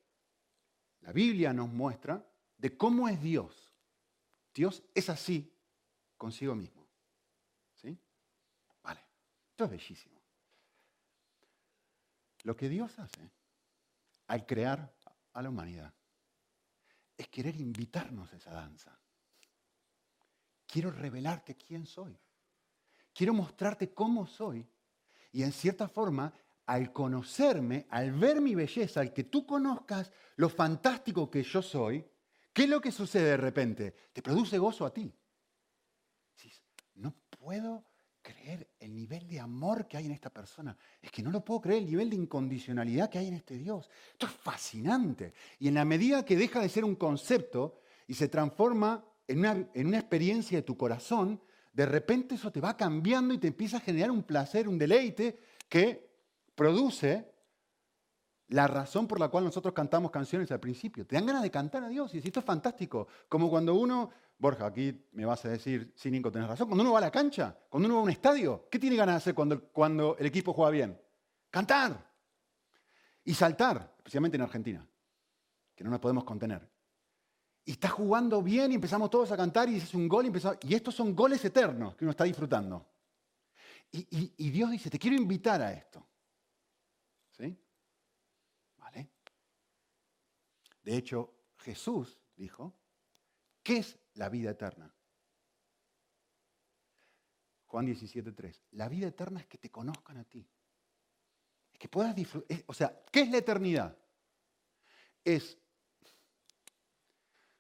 la 1.00 1.12
Biblia 1.12 1.52
nos 1.52 1.68
muestra 1.68 2.25
de 2.56 2.76
cómo 2.76 3.09
es 3.09 3.20
Dios. 3.20 3.73
Dios 4.54 4.82
es 4.94 5.09
así 5.09 5.52
consigo 6.16 6.54
mismo. 6.54 6.87
¿Sí? 7.75 7.99
Vale, 8.82 9.00
esto 9.50 9.64
es 9.64 9.70
bellísimo. 9.70 10.20
Lo 12.42 12.56
que 12.56 12.68
Dios 12.68 12.99
hace 12.99 13.30
al 14.26 14.47
crear 14.47 14.94
a 15.33 15.43
la 15.43 15.49
humanidad 15.49 15.93
es 17.17 17.29
querer 17.29 17.57
invitarnos 17.57 18.33
a 18.33 18.37
esa 18.37 18.53
danza. 18.53 18.99
Quiero 20.67 20.91
revelarte 20.91 21.57
quién 21.57 21.87
soy. 21.87 22.19
Quiero 23.13 23.35
mostrarte 23.35 23.93
cómo 23.93 24.27
soy. 24.27 24.67
Y 25.33 25.43
en 25.43 25.53
cierta 25.53 25.89
forma, 25.89 26.33
al 26.67 26.93
conocerme, 26.93 27.87
al 27.91 28.13
ver 28.13 28.41
mi 28.41 28.55
belleza, 28.55 29.01
al 29.01 29.13
que 29.13 29.25
tú 29.25 29.47
conozcas 29.47 30.13
lo 30.37 30.49
fantástico 30.49 31.31
que 31.31 31.43
yo 31.43 31.61
soy, 31.61 32.11
¿Qué 32.53 32.65
es 32.65 32.69
lo 32.69 32.81
que 32.81 32.93
sucede 32.93 33.31
de 33.31 33.37
repente? 33.37 33.95
Te 34.13 34.23
produce 34.23 34.59
gozo 34.59 34.85
a 34.85 34.93
ti. 34.93 35.13
no 36.95 37.15
puedo 37.39 37.89
creer 38.35 38.69
el 38.79 38.95
nivel 38.95 39.27
de 39.29 39.41
amor 39.41 39.87
que 39.87 39.97
hay 39.97 40.07
en 40.07 40.13
esta 40.13 40.31
persona. 40.31 40.77
Es 41.01 41.11
que 41.11 41.23
no 41.23 41.31
lo 41.31 41.45
puedo 41.45 41.61
creer 41.61 41.83
el 41.83 41.87
nivel 41.87 42.11
de 42.11 42.17
incondicionalidad 42.17 43.11
que 43.11 43.19
hay 43.19 43.29
en 43.29 43.35
este 43.35 43.57
Dios. 43.57 43.89
Esto 44.13 44.27
es 44.27 44.33
fascinante. 44.33 45.33
Y 45.59 45.69
en 45.69 45.75
la 45.75 45.85
medida 45.85 46.25
que 46.25 46.37
deja 46.37 46.61
de 46.61 46.69
ser 46.69 46.85
un 46.85 46.97
concepto 46.97 47.81
y 48.07 48.15
se 48.15 48.29
transforma 48.29 49.05
en 49.27 49.41
una, 49.41 49.69
en 49.75 49.87
una 49.87 49.99
experiencia 49.99 50.59
de 50.59 50.63
tu 50.63 50.77
corazón, 50.77 51.41
de 51.73 51.87
repente 51.87 52.35
eso 52.35 52.51
te 52.51 52.61
va 52.61 52.77
cambiando 52.77 53.33
y 53.35 53.39
te 53.39 53.49
empieza 53.49 53.79
a 53.79 53.81
generar 53.81 54.11
un 54.11 54.23
placer, 54.23 54.69
un 54.69 54.79
deleite 54.79 55.39
que 55.69 56.11
produce 56.55 57.31
la 58.49 58.67
razón 58.67 59.07
por 59.07 59.21
la 59.21 59.29
cual 59.29 59.45
nosotros 59.45 59.73
cantamos 59.73 60.11
canciones 60.11 60.51
al 60.51 60.61
principio. 60.61 61.07
Te 61.07 61.15
dan 61.15 61.27
ganas 61.27 61.43
de 61.43 61.51
cantar 61.51 61.85
a 61.85 61.89
Dios 61.89 62.13
y 62.15 62.19
esto 62.19 62.41
es 62.41 62.47
fantástico. 62.47 63.07
Como 63.29 63.49
cuando 63.49 63.75
uno, 63.75 64.11
Borja, 64.40 64.66
aquí 64.66 65.06
me 65.12 65.25
vas 65.25 65.44
a 65.44 65.50
decir, 65.50 65.92
sin 65.94 66.12
Nico, 66.12 66.32
tenés 66.32 66.49
razón, 66.49 66.66
cuando 66.66 66.82
uno 66.82 66.92
va 66.92 66.99
a 66.99 67.02
la 67.02 67.11
cancha, 67.11 67.56
cuando 67.68 67.87
uno 67.87 67.97
va 67.97 68.00
a 68.00 68.04
un 68.04 68.11
estadio, 68.11 68.66
¿qué 68.70 68.78
tiene 68.78 68.97
ganas 68.97 69.14
de 69.14 69.16
hacer 69.18 69.35
cuando, 69.35 69.62
cuando 69.70 70.16
el 70.18 70.26
equipo 70.26 70.52
juega 70.52 70.70
bien? 70.70 71.00
Cantar 71.50 72.11
y 73.23 73.35
saltar, 73.35 73.94
especialmente 73.99 74.37
en 74.37 74.42
Argentina, 74.42 74.88
que 75.75 75.85
no 75.85 75.90
nos 75.90 76.00
podemos 76.00 76.25
contener. 76.25 76.68
Y 77.66 77.73
está 77.73 77.88
jugando 77.88 78.42
bien 78.42 78.73
y 78.73 78.76
empezamos 78.76 79.11
todos 79.11 79.30
a 79.30 79.37
cantar 79.37 79.68
y 79.68 79.75
dices 79.75 79.94
un 79.94 80.09
gol 80.09 80.25
y 80.25 80.28
empezamos, 80.28 80.59
y 80.62 80.75
estos 80.75 80.94
son 80.94 81.14
goles 81.14 81.44
eternos 81.44 81.94
que 81.94 82.04
uno 82.04 82.12
está 82.12 82.25
disfrutando. 82.25 82.88
Y, 83.92 84.32
y 84.37 84.50
Dios 84.50 84.70
dice, 84.70 84.88
te 84.88 84.99
quiero 84.99 85.16
invitar 85.16 85.61
a 85.61 85.73
esto. 85.73 86.06
¿Sí? 87.32 87.59
De 90.82 90.97
hecho, 90.97 91.32
Jesús 91.59 92.18
dijo, 92.37 92.75
¿qué 93.62 93.78
es 93.78 93.99
la 94.21 94.29
vida 94.29 94.50
eterna? 94.50 94.95
Juan 97.65 97.87
17.3. 97.87 98.61
La 98.73 98.87
vida 98.87 99.09
eterna 99.09 99.41
es 99.41 99.47
que 99.47 99.57
te 99.57 99.71
conozcan 99.71 100.19
a 100.19 100.25
ti. 100.25 100.47
Es 101.73 101.79
que 101.79 101.89
puedas 101.89 102.15
disfrutar. 102.15 102.62
O 102.67 102.75
sea, 102.75 103.03
¿qué 103.11 103.23
es 103.23 103.31
la 103.31 103.39
eternidad? 103.39 103.97
Es, 105.25 105.57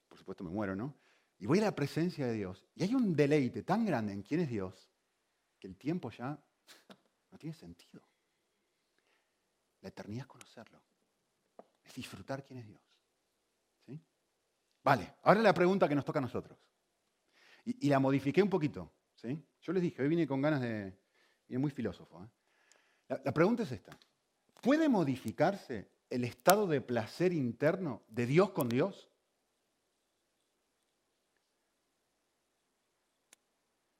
por 0.06 0.18
supuesto 0.18 0.44
me 0.44 0.50
muero, 0.50 0.76
¿no? 0.76 0.98
Y 1.38 1.46
voy 1.46 1.60
a 1.60 1.62
la 1.62 1.74
presencia 1.74 2.26
de 2.26 2.34
Dios. 2.34 2.66
Y 2.74 2.82
hay 2.82 2.94
un 2.94 3.16
deleite 3.16 3.62
tan 3.62 3.86
grande 3.86 4.12
en 4.12 4.22
quién 4.22 4.40
es 4.40 4.50
Dios 4.50 4.86
que 5.58 5.66
el 5.66 5.78
tiempo 5.78 6.10
ya 6.10 6.38
no 7.30 7.38
tiene 7.38 7.56
sentido. 7.56 8.02
La 9.80 9.88
eternidad 9.88 10.24
es 10.24 10.26
conocerlo. 10.26 10.82
Es 11.82 11.94
disfrutar 11.94 12.44
quién 12.44 12.58
es 12.58 12.66
Dios. 12.66 12.89
Vale, 14.82 15.14
ahora 15.22 15.40
la 15.40 15.54
pregunta 15.54 15.88
que 15.88 15.94
nos 15.94 16.04
toca 16.04 16.18
a 16.18 16.22
nosotros. 16.22 16.58
Y, 17.64 17.88
la 17.88 17.98
modifiqué 17.98 18.42
un 18.42 18.48
poquito. 18.50 18.90
¿sí? 19.14 19.42
Yo 19.60 19.72
les 19.72 19.82
dije, 19.82 20.02
hoy 20.02 20.08
vine 20.08 20.26
con 20.26 20.40
ganas 20.40 20.60
de... 20.60 20.96
Vine 21.46 21.58
muy 21.58 21.70
filósofo. 21.70 22.24
¿eh? 22.24 23.20
la 23.24 23.32
pregunta 23.32 23.64
es 23.64 23.72
esta. 23.72 23.96
¿Puede 24.62 24.88
modificarse 24.88 25.90
el 26.08 26.24
estado 26.24 26.66
de 26.66 26.80
placer 26.80 27.32
interno 27.32 28.02
de 28.08 28.26
Dios 28.26 28.50
con 28.50 28.68
Dios? 28.68 29.10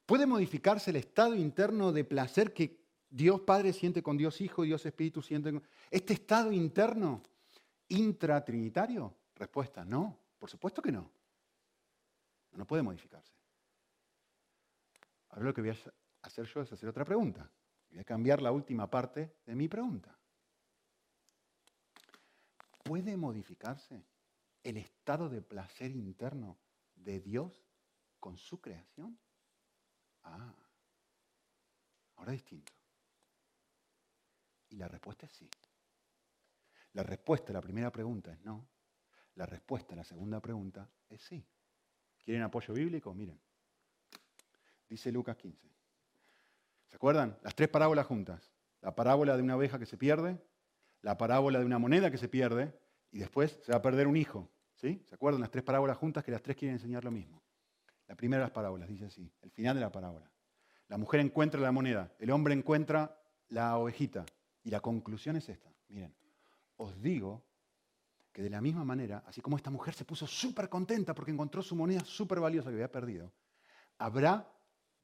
¿Puede 0.05 0.25
modificarse 0.25 0.89
el 0.89 0.97
estado 0.97 1.35
interno 1.35 1.93
de 1.93 2.03
placer 2.03 2.53
que 2.53 2.81
Dios 3.09 3.41
Padre 3.41 3.71
siente 3.71 4.03
con 4.03 4.17
Dios 4.17 4.41
Hijo, 4.41 4.63
Dios 4.63 4.85
Espíritu 4.85 5.21
siente 5.21 5.51
con... 5.51 5.63
¿Este 5.89 6.13
estado 6.13 6.51
interno 6.51 7.21
intratrinitario? 7.87 9.15
Respuesta, 9.35 9.85
no. 9.85 10.19
Por 10.41 10.49
supuesto 10.49 10.81
que 10.81 10.91
no. 10.91 11.07
No 12.53 12.65
puede 12.65 12.81
modificarse. 12.81 13.31
Ahora 15.29 15.45
lo 15.45 15.53
que 15.53 15.61
voy 15.61 15.69
a 15.69 15.77
hacer 16.23 16.47
yo 16.47 16.61
es 16.61 16.73
hacer 16.73 16.89
otra 16.89 17.05
pregunta. 17.05 17.47
Voy 17.91 17.99
a 17.99 18.03
cambiar 18.03 18.41
la 18.41 18.51
última 18.51 18.89
parte 18.89 19.35
de 19.45 19.53
mi 19.53 19.67
pregunta. 19.67 20.17
¿Puede 22.83 23.15
modificarse 23.17 24.03
el 24.63 24.77
estado 24.77 25.29
de 25.29 25.43
placer 25.43 25.91
interno 25.91 26.57
de 26.95 27.19
Dios 27.19 27.63
con 28.19 28.35
su 28.35 28.59
creación? 28.59 29.19
Ah, 30.23 30.55
ahora 32.15 32.31
distinto. 32.31 32.73
Y 34.69 34.77
la 34.77 34.87
respuesta 34.87 35.27
es 35.27 35.33
sí. 35.33 35.47
La 36.93 37.03
respuesta 37.03 37.51
a 37.51 37.53
la 37.53 37.61
primera 37.61 37.91
pregunta 37.91 38.33
es 38.33 38.43
no. 38.43 38.67
La 39.35 39.45
respuesta 39.45 39.93
a 39.93 39.97
la 39.97 40.03
segunda 40.03 40.39
pregunta 40.39 40.89
es 41.09 41.21
sí. 41.21 41.45
¿Quieren 42.23 42.43
apoyo 42.43 42.73
bíblico? 42.73 43.13
Miren. 43.13 43.39
Dice 44.89 45.11
Lucas 45.11 45.37
15. 45.37 45.67
¿Se 46.87 46.95
acuerdan? 46.95 47.37
Las 47.41 47.55
tres 47.55 47.69
parábolas 47.69 48.05
juntas. 48.05 48.53
La 48.81 48.93
parábola 48.95 49.37
de 49.37 49.43
una 49.43 49.55
oveja 49.55 49.79
que 49.79 49.85
se 49.85 49.97
pierde, 49.97 50.37
la 51.01 51.17
parábola 51.17 51.59
de 51.59 51.65
una 51.65 51.79
moneda 51.79 52.11
que 52.11 52.17
se 52.17 52.27
pierde 52.27 52.73
y 53.11 53.19
después 53.19 53.59
se 53.63 53.71
va 53.71 53.77
a 53.77 53.81
perder 53.81 54.07
un 54.07 54.17
hijo. 54.17 54.49
¿Sí? 54.75 55.03
¿Se 55.07 55.15
acuerdan? 55.15 55.41
Las 55.41 55.51
tres 55.51 55.63
parábolas 55.63 55.97
juntas 55.97 56.23
que 56.23 56.31
las 56.31 56.41
tres 56.41 56.57
quieren 56.57 56.75
enseñar 56.75 57.03
lo 57.03 57.11
mismo. 57.11 57.41
La 58.07 58.15
primera 58.15 58.41
de 58.41 58.45
las 58.45 58.51
parábolas 58.51 58.89
dice 58.89 59.05
así, 59.05 59.31
el 59.41 59.51
final 59.51 59.75
de 59.75 59.81
la 59.81 59.91
parábola. 59.91 60.29
La 60.87 60.97
mujer 60.97 61.21
encuentra 61.21 61.61
la 61.61 61.71
moneda, 61.71 62.11
el 62.19 62.31
hombre 62.31 62.53
encuentra 62.53 63.17
la 63.47 63.77
ovejita 63.77 64.25
y 64.63 64.69
la 64.69 64.81
conclusión 64.81 65.37
es 65.37 65.47
esta. 65.47 65.71
Miren, 65.87 66.13
os 66.75 67.01
digo 67.01 67.45
que 68.31 68.41
de 68.41 68.49
la 68.49 68.61
misma 68.61 68.83
manera, 68.85 69.23
así 69.27 69.41
como 69.41 69.57
esta 69.57 69.69
mujer 69.69 69.93
se 69.93 70.05
puso 70.05 70.25
súper 70.25 70.69
contenta 70.69 71.13
porque 71.13 71.31
encontró 71.31 71.61
su 71.61 71.75
moneda 71.75 72.05
súper 72.05 72.39
valiosa 72.39 72.69
que 72.69 72.75
había 72.75 72.91
perdido, 72.91 73.31
habrá 73.97 74.49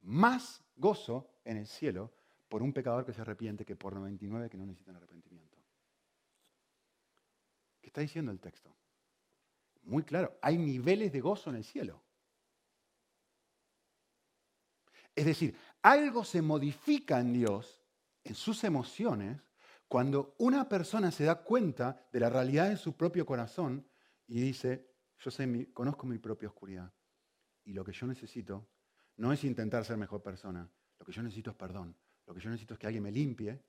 más 0.01 0.63
gozo 0.75 1.29
en 1.43 1.57
el 1.57 1.67
cielo 1.67 2.13
por 2.47 2.63
un 2.63 2.71
pecador 2.71 3.05
que 3.05 3.13
se 3.13 3.21
arrepiente 3.21 3.65
que 3.65 3.75
por 3.75 3.93
99 3.93 4.49
que 4.49 4.57
no 4.57 4.65
necesitan 4.65 4.95
arrepentimiento. 4.95 5.57
¿Qué 7.81 7.87
está 7.87 8.01
diciendo 8.01 8.31
el 8.31 8.39
texto? 8.39 8.73
Muy 9.83 10.03
claro, 10.03 10.37
hay 10.41 10.57
niveles 10.57 11.11
de 11.11 11.19
gozo 11.19 11.49
en 11.49 11.57
el 11.57 11.63
cielo. 11.63 12.01
Es 15.15 15.25
decir, 15.25 15.57
algo 15.81 16.23
se 16.23 16.41
modifica 16.41 17.19
en 17.19 17.33
Dios, 17.33 17.81
en 18.23 18.35
sus 18.35 18.63
emociones, 18.63 19.41
cuando 19.87 20.35
una 20.39 20.67
persona 20.67 21.11
se 21.11 21.23
da 21.23 21.43
cuenta 21.43 22.07
de 22.11 22.19
la 22.19 22.29
realidad 22.29 22.69
de 22.69 22.77
su 22.77 22.95
propio 22.95 23.25
corazón 23.25 23.87
y 24.27 24.41
dice, 24.41 24.91
yo 25.19 25.31
sé, 25.31 25.71
conozco 25.73 26.05
mi 26.05 26.17
propia 26.17 26.49
oscuridad 26.49 26.93
y 27.63 27.73
lo 27.73 27.83
que 27.83 27.93
yo 27.93 28.05
necesito 28.07 28.69
no 29.17 29.31
es 29.31 29.43
intentar 29.43 29.85
ser 29.85 29.97
mejor 29.97 30.21
persona, 30.21 30.69
lo 30.99 31.05
que 31.05 31.11
yo 31.11 31.23
necesito 31.23 31.51
es 31.51 31.55
perdón, 31.55 31.97
lo 32.25 32.33
que 32.33 32.41
yo 32.41 32.49
necesito 32.49 32.73
es 32.73 32.79
que 32.79 32.87
alguien 32.87 33.03
me 33.03 33.11
limpie 33.11 33.63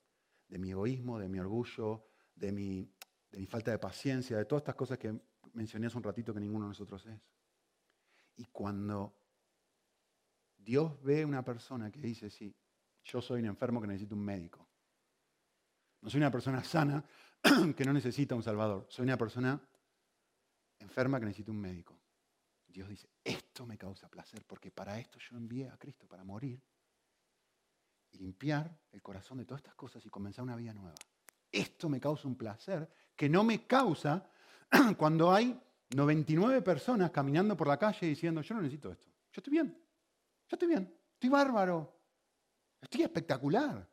de 0.48 0.58
mi 0.58 0.70
egoísmo, 0.70 1.18
de 1.18 1.28
mi 1.28 1.38
orgullo, 1.38 2.06
de 2.34 2.52
mi, 2.52 2.92
de 3.30 3.38
mi 3.38 3.46
falta 3.46 3.70
de 3.70 3.78
paciencia, 3.78 4.36
de 4.36 4.44
todas 4.44 4.62
estas 4.62 4.74
cosas 4.74 4.98
que 4.98 5.20
mencioné 5.52 5.86
hace 5.86 5.96
un 5.96 6.02
ratito 6.02 6.34
que 6.34 6.40
ninguno 6.40 6.64
de 6.64 6.70
nosotros 6.70 7.06
es. 7.06 7.20
Y 8.36 8.46
cuando 8.46 9.16
Dios 10.56 11.00
ve 11.02 11.22
a 11.22 11.26
una 11.26 11.44
persona 11.44 11.90
que 11.90 12.00
dice, 12.00 12.30
sí, 12.30 12.54
yo 13.04 13.20
soy 13.20 13.40
un 13.40 13.46
enfermo 13.46 13.80
que 13.80 13.86
necesito 13.86 14.14
un 14.14 14.24
médico. 14.24 14.67
No 16.00 16.10
soy 16.10 16.18
una 16.18 16.30
persona 16.30 16.62
sana 16.62 17.04
que 17.76 17.84
no 17.84 17.92
necesita 17.92 18.34
un 18.34 18.42
salvador. 18.42 18.86
Soy 18.88 19.04
una 19.04 19.16
persona 19.16 19.60
enferma 20.78 21.18
que 21.18 21.26
necesita 21.26 21.50
un 21.50 21.60
médico. 21.60 21.98
Dios 22.66 22.88
dice, 22.88 23.08
esto 23.24 23.66
me 23.66 23.78
causa 23.78 24.08
placer 24.08 24.44
porque 24.46 24.70
para 24.70 24.98
esto 24.98 25.18
yo 25.18 25.36
envié 25.36 25.68
a 25.68 25.78
Cristo, 25.78 26.06
para 26.06 26.22
morir 26.22 26.62
y 28.10 28.18
limpiar 28.18 28.78
el 28.92 29.02
corazón 29.02 29.38
de 29.38 29.44
todas 29.44 29.60
estas 29.60 29.74
cosas 29.74 30.04
y 30.04 30.08
comenzar 30.08 30.44
una 30.44 30.56
vida 30.56 30.72
nueva. 30.74 30.94
Esto 31.50 31.88
me 31.88 32.00
causa 32.00 32.28
un 32.28 32.36
placer 32.36 32.88
que 33.16 33.28
no 33.28 33.42
me 33.42 33.66
causa 33.66 34.30
cuando 34.96 35.32
hay 35.32 35.58
99 35.94 36.62
personas 36.62 37.10
caminando 37.10 37.56
por 37.56 37.66
la 37.66 37.78
calle 37.78 38.06
diciendo, 38.06 38.42
yo 38.42 38.54
no 38.54 38.60
necesito 38.60 38.92
esto, 38.92 39.06
yo 39.06 39.40
estoy 39.40 39.52
bien, 39.52 39.68
yo 40.48 40.54
estoy 40.54 40.68
bien, 40.68 40.94
estoy 41.14 41.30
bárbaro, 41.30 42.00
estoy 42.80 43.02
espectacular. 43.02 43.87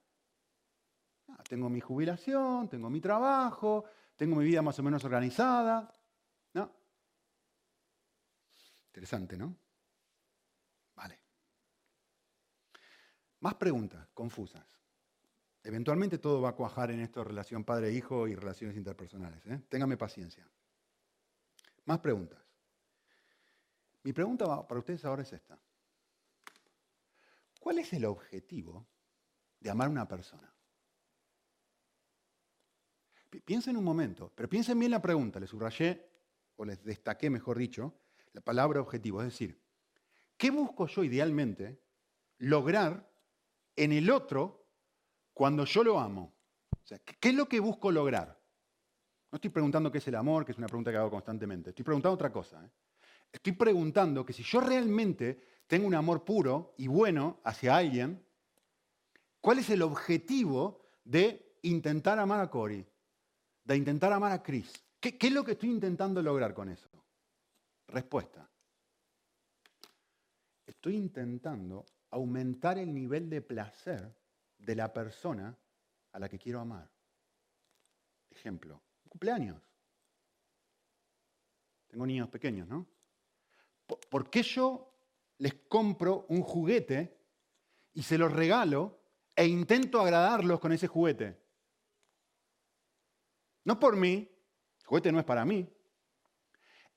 Tengo 1.48 1.70
mi 1.70 1.80
jubilación, 1.80 2.68
tengo 2.68 2.90
mi 2.90 3.00
trabajo, 3.00 3.86
tengo 4.16 4.36
mi 4.36 4.46
vida 4.46 4.62
más 4.62 4.78
o 4.80 4.84
menos 4.84 5.04
organizada. 5.04 5.92
¿No? 6.54 6.72
Interesante, 8.88 9.38
¿no? 9.38 9.56
Vale. 10.96 11.20
Más 13.42 13.56
preguntas 13.56 14.08
confusas. 14.14 14.66
Eventualmente 15.64 16.20
todo 16.20 16.42
va 16.42 16.50
a 16.50 16.56
cuajar 16.56 16.92
en 16.92 17.00
esto 17.00 17.20
de 17.22 17.26
relación 17.26 17.64
padre-hijo 17.64 18.28
y 18.28 18.36
relaciones 18.36 18.78
interpersonales. 18.78 19.46
¿eh? 19.48 19.64
Téngame 19.68 19.98
paciencia. 19.98 20.48
Más 21.86 22.00
preguntas. 22.00 22.40
Mi 24.04 24.14
pregunta 24.14 24.68
para 24.68 24.80
ustedes 24.80 25.04
ahora 25.06 25.24
es 25.24 25.34
esta. 25.34 25.60
¿Cuál 27.60 27.80
es 27.80 27.92
el 27.94 28.06
objetivo 28.06 28.88
de 29.60 29.72
amar 29.72 29.88
a 29.88 29.92
una 29.92 30.08
persona? 30.08 30.55
Piensen 33.44 33.78
un 33.78 33.84
momento, 33.84 34.32
pero 34.36 34.48
piensen 34.50 34.80
bien 34.80 34.92
la 34.92 35.02
pregunta, 35.02 35.40
les 35.40 35.50
subrayé, 35.50 36.06
o 36.58 36.66
les 36.66 36.84
destaqué, 36.84 37.30
mejor 37.30 37.58
dicho, 37.58 37.94
la 38.34 38.42
palabra 38.42 38.82
objetivo. 38.82 39.22
Es 39.22 39.28
decir, 39.28 39.60
¿qué 40.38 40.52
busco 40.52 40.88
yo 40.88 41.04
idealmente 41.04 41.82
lograr 42.38 43.10
en 43.76 43.92
el 43.92 44.10
otro 44.10 44.68
cuando 45.34 45.66
yo 45.66 45.84
lo 45.84 46.00
amo? 46.00 46.34
O 46.72 46.88
sea, 46.88 47.00
¿qué 47.00 47.30
es 47.30 47.36
lo 47.36 47.48
que 47.48 47.60
busco 47.60 47.92
lograr? 47.92 48.40
No 49.32 49.38
estoy 49.38 49.50
preguntando 49.50 49.92
qué 49.92 49.98
es 49.98 50.08
el 50.08 50.16
amor, 50.16 50.46
que 50.46 50.52
es 50.52 50.58
una 50.58 50.68
pregunta 50.68 50.92
que 50.92 50.98
hago 50.98 51.10
constantemente. 51.10 51.72
Estoy 51.72 51.84
preguntando 51.84 52.14
otra 52.14 52.32
cosa. 52.32 52.64
¿eh? 52.64 52.70
Estoy 53.32 53.54
preguntando 53.54 54.26
que 54.26 54.34
si 54.34 54.44
yo 54.44 54.62
realmente 54.62 55.42
tengo 55.68 55.88
un 55.88 55.96
amor 55.96 56.24
puro 56.24 56.74
y 56.78 56.88
bueno 56.88 57.42
hacia 57.44 57.76
alguien, 57.76 58.24
¿cuál 59.42 59.60
es 59.60 59.70
el 59.70 59.82
objetivo 59.82 60.86
de 61.04 61.58
intentar 61.64 62.20
amar 62.20 62.40
a 62.40 62.50
Cory? 62.50 62.86
De 63.66 63.76
intentar 63.76 64.14
amar 64.14 64.32
a 64.32 64.42
Chris. 64.42 64.72
¿Qué, 65.00 65.18
¿Qué 65.18 65.28
es 65.28 65.34
lo 65.34 65.44
que 65.44 65.52
estoy 65.54 65.70
intentando 65.70 66.22
lograr 66.22 66.54
con 66.54 66.70
eso? 66.70 66.90
Respuesta. 67.88 68.50
Estoy 70.66 70.96
intentando 70.96 71.86
aumentar 72.12 72.78
el 72.78 72.94
nivel 72.94 73.30
de 73.30 73.42
placer 73.42 74.16
de 74.58 74.76
la 74.76 74.94
persona 74.94 75.56
a 76.12 76.20
la 76.20 76.30
que 76.30 76.40
quiero 76.40 76.60
amar. 76.60 76.90
Ejemplo, 78.30 78.82
cumpleaños. 79.10 79.62
Tengo 81.88 82.06
niños 82.06 82.30
pequeños, 82.30 82.68
¿no? 82.68 82.88
¿Por 83.86 84.30
qué 84.30 84.42
yo 84.42 84.92
les 85.38 85.54
compro 85.68 86.26
un 86.30 86.42
juguete 86.42 87.18
y 87.94 88.04
se 88.04 88.18
los 88.18 88.32
regalo 88.32 89.00
e 89.36 89.46
intento 89.46 90.02
agradarlos 90.02 90.60
con 90.60 90.72
ese 90.72 90.88
juguete? 90.88 91.45
No 93.66 93.80
por 93.80 93.96
mí, 93.98 94.32
el 94.80 94.86
juguete 94.86 95.12
no 95.12 95.20
es 95.20 95.26
para 95.26 95.44
mí, 95.44 95.68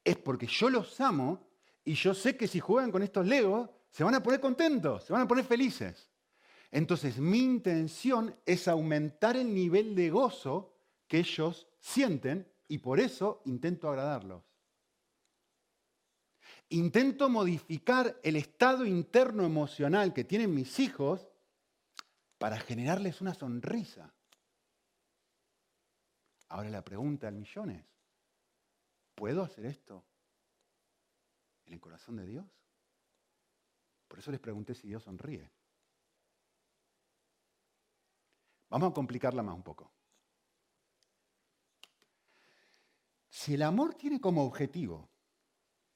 es 0.04 0.16
porque 0.16 0.46
yo 0.46 0.70
los 0.70 1.00
amo 1.00 1.48
y 1.84 1.94
yo 1.94 2.14
sé 2.14 2.36
que 2.36 2.46
si 2.46 2.60
juegan 2.60 2.92
con 2.92 3.02
estos 3.02 3.26
legos 3.26 3.68
se 3.90 4.04
van 4.04 4.14
a 4.14 4.22
poner 4.22 4.40
contentos, 4.40 5.04
se 5.04 5.12
van 5.12 5.22
a 5.22 5.28
poner 5.28 5.44
felices. 5.44 6.10
Entonces 6.70 7.18
mi 7.18 7.38
intención 7.38 8.36
es 8.44 8.68
aumentar 8.68 9.36
el 9.36 9.54
nivel 9.54 9.94
de 9.94 10.10
gozo 10.10 10.76
que 11.06 11.18
ellos 11.18 11.66
sienten 11.80 12.46
y 12.68 12.78
por 12.78 13.00
eso 13.00 13.42
intento 13.46 13.88
agradarlos. 13.88 14.42
Intento 16.70 17.30
modificar 17.30 18.20
el 18.22 18.36
estado 18.36 18.84
interno 18.84 19.44
emocional 19.44 20.12
que 20.12 20.24
tienen 20.24 20.54
mis 20.54 20.78
hijos 20.78 21.26
para 22.36 22.58
generarles 22.58 23.22
una 23.22 23.32
sonrisa. 23.32 24.12
Ahora 26.48 26.70
la 26.70 26.82
pregunta 26.82 27.26
del 27.26 27.36
millón 27.36 27.70
es, 27.70 27.84
¿Puedo 29.18 29.42
hacer 29.42 29.66
esto 29.66 30.04
en 31.66 31.72
el 31.72 31.80
corazón 31.80 32.14
de 32.18 32.24
Dios? 32.24 32.46
Por 34.06 34.20
eso 34.20 34.30
les 34.30 34.38
pregunté 34.38 34.76
si 34.76 34.86
Dios 34.86 35.02
sonríe. 35.02 35.50
Vamos 38.68 38.92
a 38.92 38.94
complicarla 38.94 39.42
más 39.42 39.56
un 39.56 39.64
poco. 39.64 39.90
Si 43.28 43.54
el 43.54 43.62
amor 43.62 43.94
tiene 43.94 44.20
como 44.20 44.44
objetivo 44.44 45.10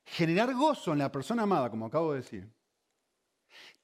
generar 0.04 0.52
gozo 0.52 0.90
en 0.92 0.98
la 0.98 1.12
persona 1.12 1.44
amada, 1.44 1.70
como 1.70 1.86
acabo 1.86 2.10
de 2.10 2.22
decir, 2.22 2.52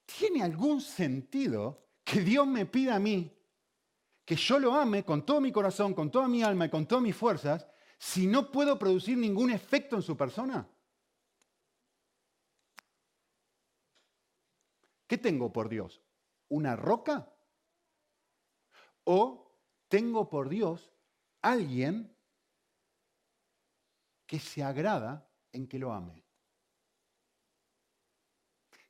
¿tiene 0.04 0.42
algún 0.42 0.80
sentido 0.80 1.90
que 2.02 2.22
Dios 2.22 2.44
me 2.44 2.66
pida 2.66 2.96
a 2.96 2.98
mí 2.98 3.37
que 4.28 4.36
yo 4.36 4.58
lo 4.58 4.74
ame 4.74 5.06
con 5.06 5.24
todo 5.24 5.40
mi 5.40 5.50
corazón, 5.50 5.94
con 5.94 6.10
toda 6.10 6.28
mi 6.28 6.42
alma 6.42 6.66
y 6.66 6.68
con 6.68 6.86
todas 6.86 7.02
mis 7.02 7.16
fuerzas 7.16 7.66
si 7.98 8.26
no 8.26 8.50
puedo 8.50 8.78
producir 8.78 9.16
ningún 9.16 9.50
efecto 9.50 9.96
en 9.96 10.02
su 10.02 10.18
persona? 10.18 10.68
¿Qué 15.06 15.16
tengo 15.16 15.50
por 15.50 15.70
Dios? 15.70 16.02
¿Una 16.48 16.76
roca? 16.76 17.32
¿O 19.04 19.50
tengo 19.88 20.28
por 20.28 20.50
Dios 20.50 20.92
alguien 21.40 22.14
que 24.26 24.38
se 24.38 24.62
agrada 24.62 25.26
en 25.52 25.66
que 25.66 25.78
lo 25.78 25.90
ame? 25.90 26.22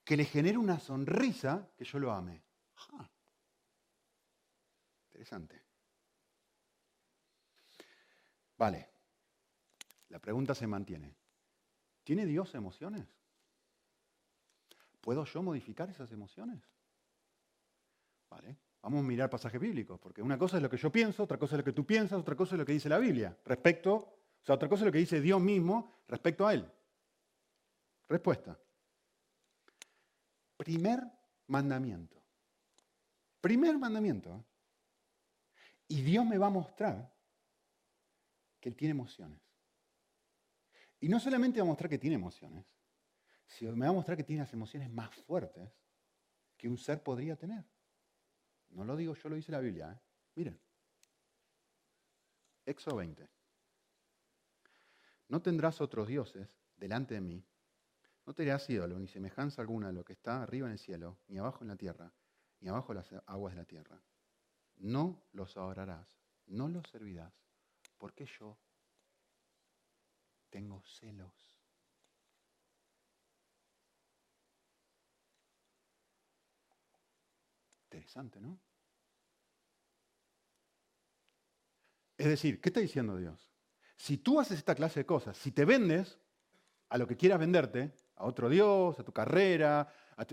Que 0.03 0.17
le 0.17 0.25
genere 0.25 0.59
una 0.59 0.81
sonrisa 0.81 1.71
que 1.77 1.85
yo 1.85 2.01
lo 2.01 2.11
ame. 2.11 2.43
Interesante. 5.19 5.61
Vale. 8.57 8.89
La 10.11 10.21
pregunta 10.21 10.55
se 10.55 10.69
mantiene. 10.69 11.13
¿Tiene 12.05 12.25
Dios 12.25 12.55
emociones? 12.55 13.05
¿Puedo 15.01 15.25
yo 15.25 15.43
modificar 15.43 15.91
esas 15.91 16.13
emociones? 16.13 16.63
Vale. 18.31 18.59
Vamos 18.81 19.01
a 19.01 19.09
mirar 19.09 19.29
pasajes 19.29 19.61
bíblicos, 19.61 19.99
porque 19.99 20.23
una 20.23 20.39
cosa 20.39 20.59
es 20.59 20.63
lo 20.63 20.71
que 20.71 20.77
yo 20.77 20.93
pienso, 20.93 21.25
otra 21.25 21.37
cosa 21.37 21.57
es 21.57 21.59
lo 21.59 21.65
que 21.65 21.73
tú 21.73 21.85
piensas, 21.85 22.21
otra 22.21 22.37
cosa 22.37 22.55
es 22.55 22.61
lo 22.61 22.65
que 22.65 22.75
dice 22.75 22.89
la 22.89 22.99
Biblia, 22.99 23.37
respecto, 23.45 23.95
o 23.95 24.45
sea, 24.45 24.55
otra 24.55 24.69
cosa 24.69 24.83
es 24.83 24.87
lo 24.87 24.93
que 24.93 24.99
dice 24.99 25.21
Dios 25.21 25.41
mismo 25.41 26.05
respecto 26.07 26.47
a 26.47 26.55
Él. 26.55 26.71
Respuesta. 28.09 28.57
Primer 30.57 31.03
mandamiento. 31.49 32.23
Primer 33.41 33.77
mandamiento. 33.79 34.45
Y 35.89 36.03
Dios 36.03 36.25
me 36.27 36.39
va 36.39 36.47
a 36.47 36.51
mostrar 36.51 37.13
que 38.61 38.69
Él 38.69 38.77
tiene 38.77 38.93
emociones. 38.93 39.41
Y 41.01 41.09
no 41.09 41.19
solamente 41.19 41.61
va 41.61 41.65
a 41.65 41.69
mostrar 41.69 41.89
que 41.89 41.99
tiene 41.99 42.17
emociones, 42.17 42.67
sino 43.47 43.75
me 43.75 43.87
va 43.87 43.91
a 43.91 43.95
mostrar 43.95 44.17
que 44.17 44.25
tiene 44.25 44.43
las 44.43 44.53
emociones 44.53 44.91
más 44.91 45.15
fuertes 45.15 45.71
que 46.57 46.69
un 46.69 46.77
ser 46.77 47.03
podría 47.03 47.37
tener. 47.37 47.65
No 48.71 48.85
lo 48.85 48.97
digo 48.97 49.15
yo, 49.15 49.29
lo 49.29 49.37
dice 49.37 49.53
la 49.53 49.61
Biblia. 49.61 49.93
¿eh? 49.93 50.01
Miren. 50.35 50.61
Éxodo 52.67 52.97
20. 52.97 53.29
No 55.29 55.41
tendrás 55.41 55.81
otros 55.81 56.09
dioses 56.09 56.49
delante 56.77 57.15
de 57.15 57.21
mí. 57.21 57.45
No 58.27 58.35
te 58.35 58.43
harás 58.43 58.69
ídolo 58.69 58.99
ni 58.99 59.09
semejanza 59.09 59.63
alguna 59.63 59.87
de 59.87 59.95
lo 59.95 60.05
que 60.05 60.13
está 60.13 60.43
arriba 60.43 60.67
en 60.67 60.73
el 60.73 60.79
cielo, 60.79 61.19
ni 61.29 61.39
abajo 61.39 61.63
en 61.63 61.69
la 61.69 61.77
tierra, 61.77 62.13
ni 62.61 62.69
abajo 62.69 62.93
en 62.93 62.97
las 62.97 63.11
aguas 63.27 63.55
de 63.55 63.61
la 63.61 63.65
tierra 63.65 64.03
no 64.79 65.23
los 65.33 65.57
adorarás, 65.57 66.19
no 66.47 66.69
los 66.69 66.89
servirás, 66.89 67.33
porque 67.99 68.27
yo 68.27 68.59
tengo 70.51 70.83
celos. 70.83 71.59
Interesante, 77.85 78.41
¿no? 78.41 78.59
Es 82.17 82.27
decir, 82.27 82.61
¿qué 82.61 82.69
está 82.69 82.81
diciendo 82.81 83.17
Dios? 83.17 83.51
Si 83.97 84.19
tú 84.19 84.41
haces 84.41 84.59
esta 84.59 84.75
clase 84.75 85.01
de 85.01 85.07
cosas, 85.07 85.37
si 85.37 85.53
te 85.53 85.65
vendes 85.65 86.19
a 86.89 86.99
lo 86.99 87.07
que 87.07 87.17
quieras 87.17 87.39
venderte, 87.39 87.95
a 88.17 88.25
otro 88.25 88.49
Dios, 88.49 88.99
a 88.99 89.05
tu 89.05 89.13
carrera, 89.13 89.93
a 90.17 90.27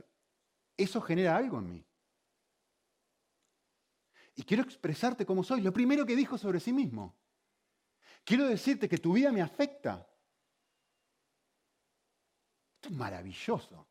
eso 0.77 1.01
genera 1.01 1.37
algo 1.37 1.59
en 1.59 1.69
mí. 1.69 1.85
Y 4.35 4.43
quiero 4.43 4.63
expresarte 4.63 5.25
como 5.25 5.43
soy. 5.43 5.61
Lo 5.61 5.71
primero 5.71 6.05
que 6.05 6.15
dijo 6.15 6.37
sobre 6.37 6.59
sí 6.59 6.73
mismo. 6.73 7.15
Quiero 8.23 8.47
decirte 8.47 8.89
que 8.89 8.97
tu 8.97 9.13
vida 9.13 9.31
me 9.31 9.41
afecta. 9.41 10.05
Esto 12.75 12.89
es 12.89 12.95
maravilloso. 12.95 13.87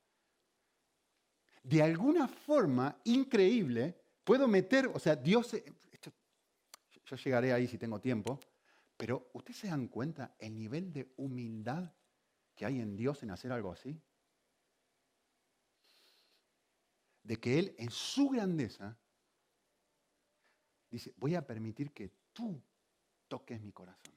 De 1.62 1.82
alguna 1.82 2.28
forma 2.28 3.00
increíble, 3.04 3.98
puedo 4.22 4.46
meter, 4.46 4.88
o 4.88 4.98
sea, 4.98 5.16
Dios, 5.16 5.56
yo 7.06 7.16
llegaré 7.16 7.52
ahí 7.52 7.66
si 7.66 7.78
tengo 7.78 8.00
tiempo, 8.00 8.38
pero 8.96 9.30
¿ustedes 9.32 9.58
se 9.58 9.68
dan 9.68 9.88
cuenta 9.88 10.34
el 10.38 10.56
nivel 10.58 10.92
de 10.92 11.12
humildad 11.16 11.90
que 12.54 12.66
hay 12.66 12.80
en 12.80 12.96
Dios 12.96 13.22
en 13.22 13.30
hacer 13.30 13.50
algo 13.50 13.72
así? 13.72 13.98
De 17.22 17.36
que 17.38 17.58
Él 17.58 17.74
en 17.78 17.90
su 17.90 18.28
grandeza 18.28 18.98
dice, 20.94 21.12
voy 21.16 21.34
a 21.34 21.44
permitir 21.44 21.92
que 21.92 22.10
tú 22.32 22.62
toques 23.26 23.60
mi 23.60 23.72
corazón. 23.72 24.14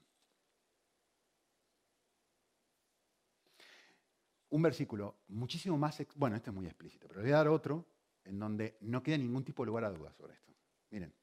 Un 4.50 4.62
versículo 4.62 5.18
muchísimo 5.28 5.78
más, 5.78 6.02
bueno, 6.16 6.36
este 6.36 6.52
es 6.52 6.56
muy 6.56 6.68
explícito, 6.68 7.08
pero 7.08 7.22
voy 7.22 7.32
a 7.32 7.38
dar 7.38 7.48
otro 7.48 7.86
en 8.24 8.38
donde 8.38 8.78
no 8.82 9.02
queda 9.02 9.18
ningún 9.18 9.44
tipo 9.44 9.64
de 9.64 9.68
lugar 9.68 9.86
a 9.86 9.90
dudas 9.90 10.16
sobre 10.16 10.36
esto. 10.36 10.54
Miren, 10.92 11.14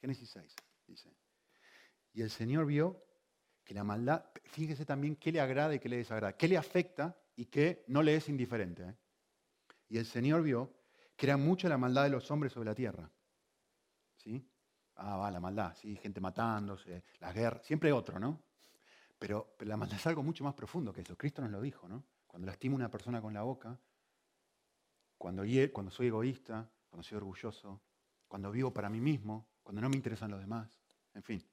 Génesis 0.00 0.28
6 0.30 0.54
dice, 0.86 1.14
y 2.12 2.22
el 2.22 2.30
Señor 2.30 2.66
vio 2.66 3.00
que 3.62 3.74
la 3.74 3.84
maldad, 3.84 4.24
fíjese 4.44 4.84
también 4.84 5.14
qué 5.14 5.30
le 5.30 5.40
agrada 5.40 5.74
y 5.74 5.78
qué 5.78 5.88
le 5.88 5.98
desagrada, 5.98 6.36
qué 6.36 6.48
le 6.48 6.56
afecta 6.56 7.16
y 7.36 7.46
qué 7.46 7.84
no 7.86 8.02
le 8.02 8.16
es 8.16 8.28
indiferente. 8.28 8.82
¿eh? 8.82 8.96
Y 9.88 9.98
el 9.98 10.06
Señor 10.06 10.42
vio 10.42 10.74
que 11.16 11.26
era 11.26 11.36
mucha 11.36 11.68
la 11.68 11.78
maldad 11.78 12.04
de 12.04 12.10
los 12.10 12.30
hombres 12.30 12.52
sobre 12.52 12.70
la 12.70 12.74
tierra. 12.74 13.10
Ah, 14.96 15.16
va, 15.16 15.30
la 15.30 15.40
maldad, 15.40 15.74
sí, 15.76 15.96
gente 15.96 16.20
matándose, 16.20 17.04
las 17.20 17.34
guerras, 17.34 17.64
siempre 17.64 17.92
otro, 17.92 18.18
¿no? 18.18 18.42
Pero, 19.18 19.54
la 19.60 19.76
maldad 19.76 19.96
es 19.98 20.06
algo 20.06 20.22
mucho 20.22 20.44
más 20.44 20.54
profundo 20.54 20.92
que 20.92 21.00
eso. 21.00 21.16
Cristo 21.16 21.42
nos 21.42 21.50
lo 21.50 21.60
dijo, 21.60 21.88
¿no? 21.88 22.04
Cuando 22.26 22.46
lastimo 22.46 22.74
a 22.74 22.76
una 22.76 22.90
persona 22.90 23.20
con 23.20 23.32
la 23.32 23.42
boca, 23.42 23.78
cuando, 25.16 25.44
cuando 25.72 25.90
soy 25.90 26.08
egoísta, 26.08 26.68
cuando 26.88 27.02
soy 27.02 27.16
orgulloso, 27.16 27.80
cuando 28.26 28.50
vivo 28.50 28.72
para 28.72 28.88
mí 28.88 29.00
mismo, 29.00 29.48
cuando 29.62 29.80
no 29.80 29.88
me 29.88 29.96
interesan 29.96 30.30
los 30.30 30.40
demás, 30.40 30.80
en 31.14 31.22
fin. 31.22 31.48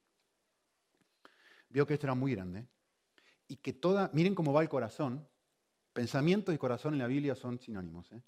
Vio 1.69 1.85
que 1.87 1.95
esto 1.95 2.05
era 2.05 2.15
muy 2.15 2.33
grande 2.33 2.67
y 3.47 3.57
que 3.57 3.73
toda, 3.73 4.09
miren 4.13 4.35
cómo 4.35 4.53
va 4.53 4.61
el 4.61 4.69
corazón, 4.69 5.27
pensamiento 5.93 6.51
y 6.51 6.57
corazón 6.57 6.93
en 6.93 6.99
la 6.99 7.07
Biblia 7.07 7.35
son 7.35 7.59
sinónimos. 7.59 8.11
¿eh? 8.11 8.21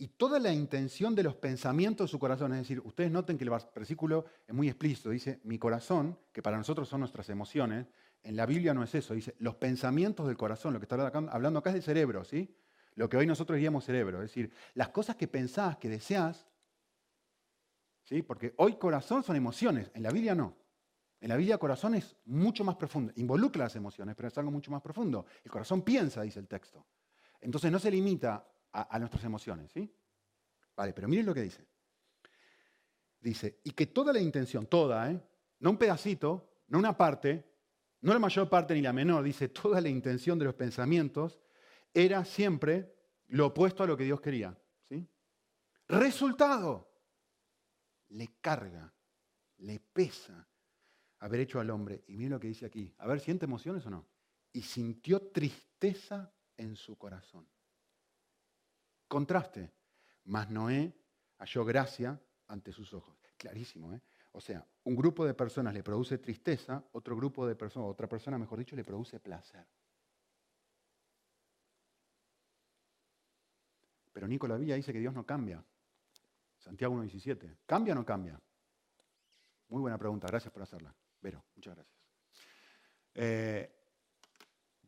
Y 0.00 0.08
toda 0.08 0.38
la 0.38 0.52
intención 0.52 1.16
de 1.16 1.24
los 1.24 1.34
pensamientos 1.34 2.06
de 2.06 2.10
su 2.12 2.20
corazón, 2.20 2.52
es 2.52 2.60
decir, 2.60 2.80
ustedes 2.84 3.10
noten 3.10 3.36
que 3.36 3.42
el 3.42 3.50
versículo 3.74 4.26
es 4.46 4.54
muy 4.54 4.68
explícito, 4.68 5.10
dice, 5.10 5.40
mi 5.42 5.58
corazón, 5.58 6.16
que 6.32 6.40
para 6.40 6.56
nosotros 6.56 6.88
son 6.88 7.00
nuestras 7.00 7.28
emociones, 7.30 7.88
en 8.22 8.36
la 8.36 8.46
Biblia 8.46 8.74
no 8.74 8.84
es 8.84 8.94
eso, 8.94 9.14
dice, 9.14 9.34
los 9.40 9.56
pensamientos 9.56 10.28
del 10.28 10.36
corazón, 10.36 10.72
lo 10.72 10.78
que 10.78 10.84
está 10.84 10.94
hablando 11.32 11.58
acá 11.58 11.70
es 11.70 11.74
del 11.74 11.82
cerebro, 11.82 12.24
¿sí? 12.24 12.56
Lo 12.94 13.08
que 13.08 13.16
hoy 13.16 13.26
nosotros 13.26 13.56
diríamos 13.56 13.84
cerebro, 13.84 14.18
es 14.22 14.30
decir, 14.30 14.52
las 14.74 14.90
cosas 14.90 15.16
que 15.16 15.26
pensás, 15.26 15.78
que 15.78 15.88
deseas, 15.88 16.46
¿sí? 18.04 18.22
Porque 18.22 18.54
hoy 18.58 18.76
corazón 18.76 19.24
son 19.24 19.34
emociones, 19.34 19.90
en 19.94 20.04
la 20.04 20.10
Biblia 20.10 20.36
no. 20.36 20.56
En 21.20 21.28
la 21.28 21.36
Biblia 21.36 21.58
corazón 21.58 21.96
es 21.96 22.14
mucho 22.26 22.62
más 22.62 22.76
profundo, 22.76 23.12
involucra 23.16 23.64
las 23.64 23.74
emociones, 23.74 24.14
pero 24.14 24.28
es 24.28 24.38
algo 24.38 24.52
mucho 24.52 24.70
más 24.70 24.80
profundo. 24.80 25.26
El 25.42 25.50
corazón 25.50 25.82
piensa, 25.82 26.22
dice 26.22 26.38
el 26.38 26.46
texto. 26.46 26.86
Entonces 27.40 27.72
no 27.72 27.80
se 27.80 27.90
limita 27.90 28.46
a, 28.72 28.98
nuestras 28.98 29.24
emociones, 29.24 29.70
¿sí? 29.72 29.92
Vale, 30.76 30.92
pero 30.92 31.08
miren 31.08 31.26
lo 31.26 31.34
que 31.34 31.42
dice. 31.42 31.66
Dice, 33.20 33.60
y 33.64 33.72
que 33.72 33.86
toda 33.86 34.12
la 34.12 34.20
intención, 34.20 34.66
toda, 34.66 35.10
¿eh? 35.10 35.20
no 35.60 35.70
un 35.70 35.76
pedacito, 35.76 36.60
no 36.68 36.78
una 36.78 36.96
parte, 36.96 37.44
no 38.00 38.12
la 38.12 38.18
mayor 38.20 38.48
parte 38.48 38.74
ni 38.74 38.82
la 38.82 38.92
menor, 38.92 39.24
dice, 39.24 39.48
toda 39.48 39.80
la 39.80 39.88
intención 39.88 40.38
de 40.38 40.44
los 40.44 40.54
pensamientos 40.54 41.40
era 41.92 42.24
siempre 42.24 42.94
lo 43.28 43.46
opuesto 43.46 43.82
a 43.82 43.86
lo 43.86 43.96
que 43.96 44.04
Dios 44.04 44.20
quería. 44.20 44.56
¿sí? 44.88 45.08
Resultado, 45.88 46.88
le 48.10 48.38
carga, 48.40 48.92
le 49.58 49.80
pesa 49.80 50.48
haber 51.20 51.40
hecho 51.40 51.60
al 51.60 51.70
hombre. 51.70 52.04
Y 52.06 52.16
miren 52.16 52.32
lo 52.32 52.40
que 52.40 52.48
dice 52.48 52.66
aquí. 52.66 52.94
A 52.98 53.06
ver, 53.06 53.20
¿siente 53.20 53.46
emociones 53.46 53.84
o 53.86 53.90
no? 53.90 54.06
Y 54.52 54.62
sintió 54.62 55.30
tristeza 55.30 56.32
en 56.56 56.76
su 56.76 56.96
corazón. 56.96 57.48
Contraste. 59.08 59.72
Mas 60.24 60.50
Noé 60.50 60.92
halló 61.38 61.64
gracia 61.64 62.20
ante 62.46 62.72
sus 62.72 62.92
ojos. 62.92 63.16
Clarísimo, 63.36 63.92
¿eh? 63.94 64.00
O 64.32 64.40
sea, 64.40 64.64
un 64.84 64.94
grupo 64.94 65.24
de 65.24 65.34
personas 65.34 65.72
le 65.74 65.82
produce 65.82 66.18
tristeza, 66.18 66.84
otro 66.92 67.16
grupo 67.16 67.46
de 67.46 67.56
personas, 67.56 67.88
otra 67.90 68.08
persona, 68.08 68.38
mejor 68.38 68.58
dicho, 68.58 68.76
le 68.76 68.84
produce 68.84 69.18
placer. 69.20 69.66
Pero 74.12 74.28
Nicolás 74.28 74.60
Villa 74.60 74.74
dice 74.74 74.92
que 74.92 74.98
Dios 74.98 75.14
no 75.14 75.24
cambia. 75.24 75.64
Santiago 76.58 76.96
1.17. 76.96 77.58
¿Cambia 77.64 77.92
o 77.94 77.96
no 77.96 78.04
cambia? 78.04 78.40
Muy 79.68 79.80
buena 79.80 79.98
pregunta, 79.98 80.26
gracias 80.26 80.52
por 80.52 80.62
hacerla. 80.62 80.94
Vero, 81.20 81.44
muchas 81.54 81.74
gracias. 81.74 81.98
Eh, 83.14 83.78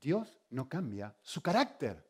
Dios 0.00 0.40
no 0.50 0.68
cambia 0.68 1.16
su 1.22 1.42
carácter. 1.42 2.10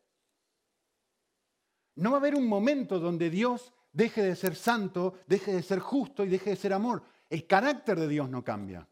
No 2.01 2.09
va 2.09 2.17
a 2.17 2.19
haber 2.19 2.33
un 2.33 2.47
momento 2.47 2.99
donde 2.99 3.29
Dios 3.29 3.71
deje 3.93 4.23
de 4.23 4.35
ser 4.35 4.55
santo, 4.55 5.19
deje 5.27 5.53
de 5.53 5.61
ser 5.61 5.77
justo 5.77 6.25
y 6.25 6.29
deje 6.29 6.49
de 6.49 6.55
ser 6.55 6.73
amor. 6.73 7.03
El 7.29 7.45
carácter 7.45 7.99
de 7.99 8.07
Dios 8.07 8.27
no 8.27 8.43
cambia. 8.43 8.87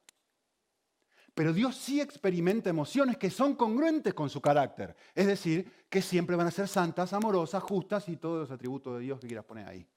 Pero 1.33 1.51
Dios 1.51 1.75
sí 1.75 1.99
experimenta 1.99 2.69
emociones 2.69 3.17
que 3.17 3.31
son 3.31 3.55
congruentes 3.55 4.13
con 4.13 4.29
su 4.29 4.39
carácter. 4.39 4.95
Es 5.15 5.25
decir, 5.25 5.87
que 5.89 6.03
siempre 6.03 6.35
van 6.35 6.45
a 6.45 6.51
ser 6.51 6.67
santas, 6.67 7.11
amorosas, 7.11 7.63
justas 7.63 8.07
y 8.09 8.17
todos 8.17 8.41
los 8.41 8.51
atributos 8.51 8.99
de 8.99 9.05
Dios 9.05 9.19
que 9.19 9.25
quieras 9.25 9.45
poner 9.45 9.67
ahí. 9.67 9.87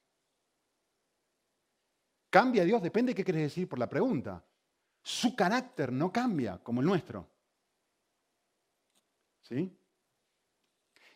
¿Cambia 2.31 2.65
Dios? 2.65 2.81
Depende 2.81 3.11
de 3.11 3.15
qué 3.15 3.23
quieres 3.23 3.43
decir 3.43 3.69
por 3.69 3.77
la 3.77 3.87
pregunta. 3.87 4.43
Su 5.03 5.35
carácter 5.35 5.91
no 5.91 6.11
cambia 6.11 6.57
como 6.57 6.81
el 6.81 6.87
nuestro. 6.87 7.29
¿Sí? 9.43 9.71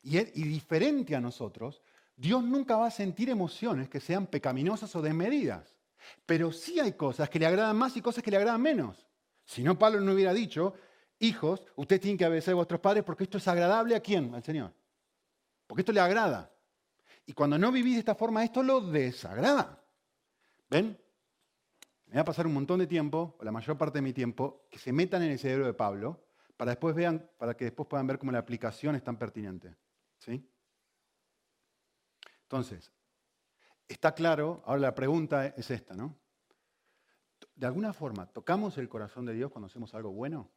Y, 0.03 0.17
y 0.19 0.43
diferente 0.43 1.15
a 1.15 1.19
nosotros, 1.19 1.81
Dios 2.17 2.43
nunca 2.43 2.75
va 2.75 2.87
a 2.87 2.91
sentir 2.91 3.29
emociones 3.29 3.89
que 3.89 3.99
sean 3.99 4.25
pecaminosas 4.25 4.93
o 4.95 5.01
desmedidas. 5.03 5.77
Pero 6.25 6.51
sí 6.51 6.79
hay 6.79 6.93
cosas 6.93 7.29
que 7.29 7.37
le 7.37 7.45
agradan 7.45 7.77
más 7.77 7.95
y 7.95 8.01
cosas 8.01 8.23
que 8.23 8.31
le 8.31 8.37
agradan 8.37 8.61
menos. 8.61 9.07
Si 9.45 9.61
no, 9.61 9.77
Pablo 9.77 10.01
no 10.01 10.13
hubiera 10.13 10.33
dicho, 10.33 10.73
hijos, 11.19 11.63
ustedes 11.75 12.01
tienen 12.01 12.17
que 12.17 12.25
obedecer 12.25 12.53
a 12.53 12.55
vuestros 12.55 12.81
padres 12.81 13.03
porque 13.03 13.23
esto 13.23 13.37
es 13.37 13.47
agradable 13.47 13.95
a 13.95 13.99
quién? 13.99 14.33
Al 14.33 14.43
Señor. 14.43 14.73
Porque 15.67 15.81
esto 15.81 15.91
le 15.91 15.99
agrada. 15.99 16.51
Y 17.27 17.33
cuando 17.33 17.59
no 17.59 17.71
vivís 17.71 17.93
de 17.93 17.99
esta 17.99 18.15
forma, 18.15 18.43
esto 18.43 18.63
lo 18.63 18.81
desagrada. 18.81 19.83
¿Ven? 20.69 20.99
Me 22.07 22.15
va 22.15 22.21
a 22.21 22.25
pasar 22.25 22.47
un 22.47 22.53
montón 22.53 22.79
de 22.79 22.87
tiempo, 22.87 23.35
o 23.39 23.43
la 23.43 23.51
mayor 23.51 23.77
parte 23.77 23.99
de 23.99 24.01
mi 24.01 24.13
tiempo, 24.13 24.65
que 24.71 24.79
se 24.79 24.91
metan 24.91 25.21
en 25.21 25.31
el 25.31 25.39
cerebro 25.39 25.67
de 25.67 25.73
Pablo 25.73 26.25
para, 26.55 26.71
después 26.71 26.95
vean, 26.95 27.29
para 27.37 27.55
que 27.55 27.65
después 27.65 27.87
puedan 27.87 28.07
ver 28.07 28.17
cómo 28.17 28.31
la 28.31 28.39
aplicación 28.39 28.95
es 28.95 29.03
tan 29.03 29.17
pertinente. 29.17 29.75
¿Sí? 30.17 30.43
Entonces, 32.47 32.91
Está 33.87 34.13
claro, 34.13 34.61
ahora 34.65 34.81
la 34.81 34.95
pregunta 34.95 35.47
es 35.47 35.71
esta, 35.71 35.95
¿no? 35.95 36.17
De 37.55 37.65
alguna 37.65 37.93
forma, 37.93 38.27
¿tocamos 38.27 38.77
el 38.77 38.89
corazón 38.89 39.25
de 39.25 39.33
Dios 39.33 39.49
cuando 39.51 39.67
hacemos 39.67 39.93
algo 39.95 40.11
bueno? 40.11 40.51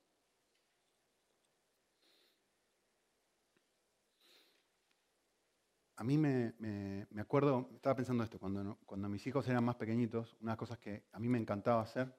A 5.96 6.02
mí 6.02 6.16
me, 6.18 7.06
acuerdo, 7.18 7.68
estaba 7.74 7.94
pensando 7.94 8.24
esto, 8.24 8.38
cuando, 8.38 9.08
mis 9.08 9.26
hijos 9.26 9.46
eran 9.48 9.64
más 9.64 9.76
pequeñitos, 9.76 10.34
una 10.40 10.52
de 10.52 10.52
las 10.52 10.58
cosas 10.58 10.78
que 10.78 11.04
a 11.12 11.18
mí 11.18 11.28
me 11.28 11.38
encantaba 11.38 11.82
hacer 11.82 12.12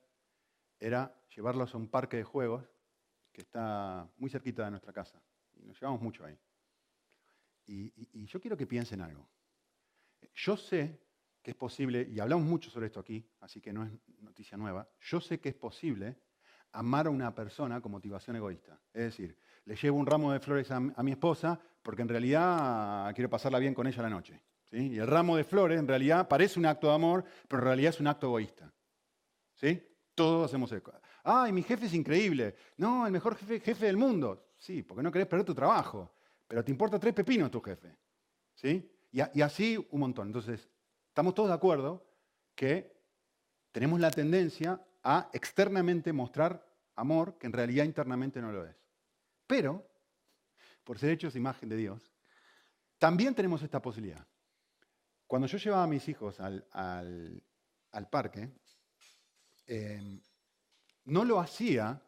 era 0.79 1.19
llevarlos 1.35 1.73
a 1.73 1.77
un 1.77 1.89
parque 1.89 2.17
de 2.17 2.23
juegos 2.23 2.63
que 3.33 3.41
está 3.41 4.07
muy 4.17 4.29
cerquita 4.29 4.65
de 4.65 4.71
nuestra 4.71 4.93
casa. 4.93 5.21
Y 5.55 5.65
nos 5.65 5.79
llevamos 5.79 6.01
mucho 6.01 6.23
ahí. 6.23 6.37
y 7.65 8.25
yo 8.25 8.39
quiero 8.39 8.55
que 8.55 8.67
piensen 8.67 9.01
algo. 9.01 9.27
Yo 10.33 10.57
sé 10.57 10.99
que 11.41 11.51
es 11.51 11.57
posible, 11.57 12.07
y 12.11 12.19
hablamos 12.19 12.45
mucho 12.45 12.69
sobre 12.69 12.87
esto 12.87 12.99
aquí, 12.99 13.25
así 13.39 13.61
que 13.61 13.73
no 13.73 13.83
es 13.83 13.91
noticia 14.19 14.57
nueva, 14.57 14.87
yo 14.99 15.19
sé 15.19 15.39
que 15.39 15.49
es 15.49 15.55
posible 15.55 16.17
amar 16.73 17.07
a 17.07 17.09
una 17.09 17.33
persona 17.33 17.81
con 17.81 17.91
motivación 17.91 18.35
egoísta. 18.35 18.79
Es 18.93 19.03
decir, 19.03 19.37
le 19.65 19.75
llevo 19.75 19.97
un 19.97 20.05
ramo 20.05 20.31
de 20.31 20.39
flores 20.39 20.71
a, 20.71 20.79
mi 20.79 21.11
esposa 21.11 21.59
porque 21.81 22.01
en 22.01 22.09
realidad 22.09 23.13
quiero 23.13 23.29
pasarla 23.29 23.59
bien 23.59 23.73
con 23.73 23.87
ella 23.87 24.01
la 24.03 24.09
noche. 24.09 24.41
Y 24.71 24.97
el 24.97 25.07
ramo 25.07 25.35
de 25.35 25.43
flores 25.43 25.79
en 25.79 25.87
realidad 25.87 26.27
parece 26.27 26.59
un 26.59 26.65
acto 26.65 26.87
de 26.87 26.93
amor, 26.93 27.25
pero 27.47 27.61
en 27.61 27.67
realidad 27.67 27.89
es 27.89 27.99
un 27.99 28.07
acto 28.07 28.27
egoísta. 28.27 28.71
¿Sí? 29.55 29.81
Todos 30.15 30.45
hacemos 30.45 30.71
eso. 30.71 30.93
Ay, 31.23 31.51
mi 31.51 31.63
jefe 31.63 31.87
es 31.87 31.93
increíble. 31.93 32.55
No, 32.77 33.05
el 33.05 33.11
mejor 33.11 33.35
jefe, 33.35 33.59
jefe 33.59 33.85
del 33.87 33.97
mundo. 33.97 34.51
Sí, 34.57 34.81
porque 34.81 35.03
no 35.03 35.11
querés 35.11 35.27
perder 35.27 35.45
tu 35.45 35.53
trabajo. 35.53 36.13
Pero 36.47 36.63
te 36.63 36.71
importa 36.71 36.99
tres 36.99 37.13
pepinos 37.13 37.51
tu 37.51 37.61
jefe. 37.61 37.95
¿Sí? 38.55 38.89
Y 39.11 39.41
así 39.41 39.77
un 39.91 39.99
montón. 39.99 40.27
Entonces, 40.27 40.69
estamos 41.07 41.33
todos 41.35 41.49
de 41.49 41.55
acuerdo 41.55 42.05
que 42.55 42.95
tenemos 43.71 43.99
la 43.99 44.11
tendencia 44.11 44.81
a 45.03 45.29
externamente 45.33 46.13
mostrar 46.13 46.65
amor 46.95 47.37
que 47.37 47.47
en 47.47 47.53
realidad 47.53 47.85
internamente 47.85 48.41
no 48.41 48.51
lo 48.51 48.65
es. 48.65 48.75
Pero, 49.47 49.87
por 50.83 50.99
ser 50.99 51.11
hechos 51.11 51.35
imagen 51.35 51.69
de 51.69 51.77
Dios, 51.77 52.11
también 52.97 53.33
tenemos 53.33 53.61
esta 53.63 53.81
posibilidad. 53.81 54.25
Cuando 55.27 55.47
yo 55.47 55.57
llevaba 55.57 55.83
a 55.83 55.87
mis 55.87 56.07
hijos 56.07 56.39
al, 56.39 56.63
parque, 58.09 58.49
em, 59.65 60.21
no 61.05 61.25
lo 61.25 61.39
hacía 61.39 62.01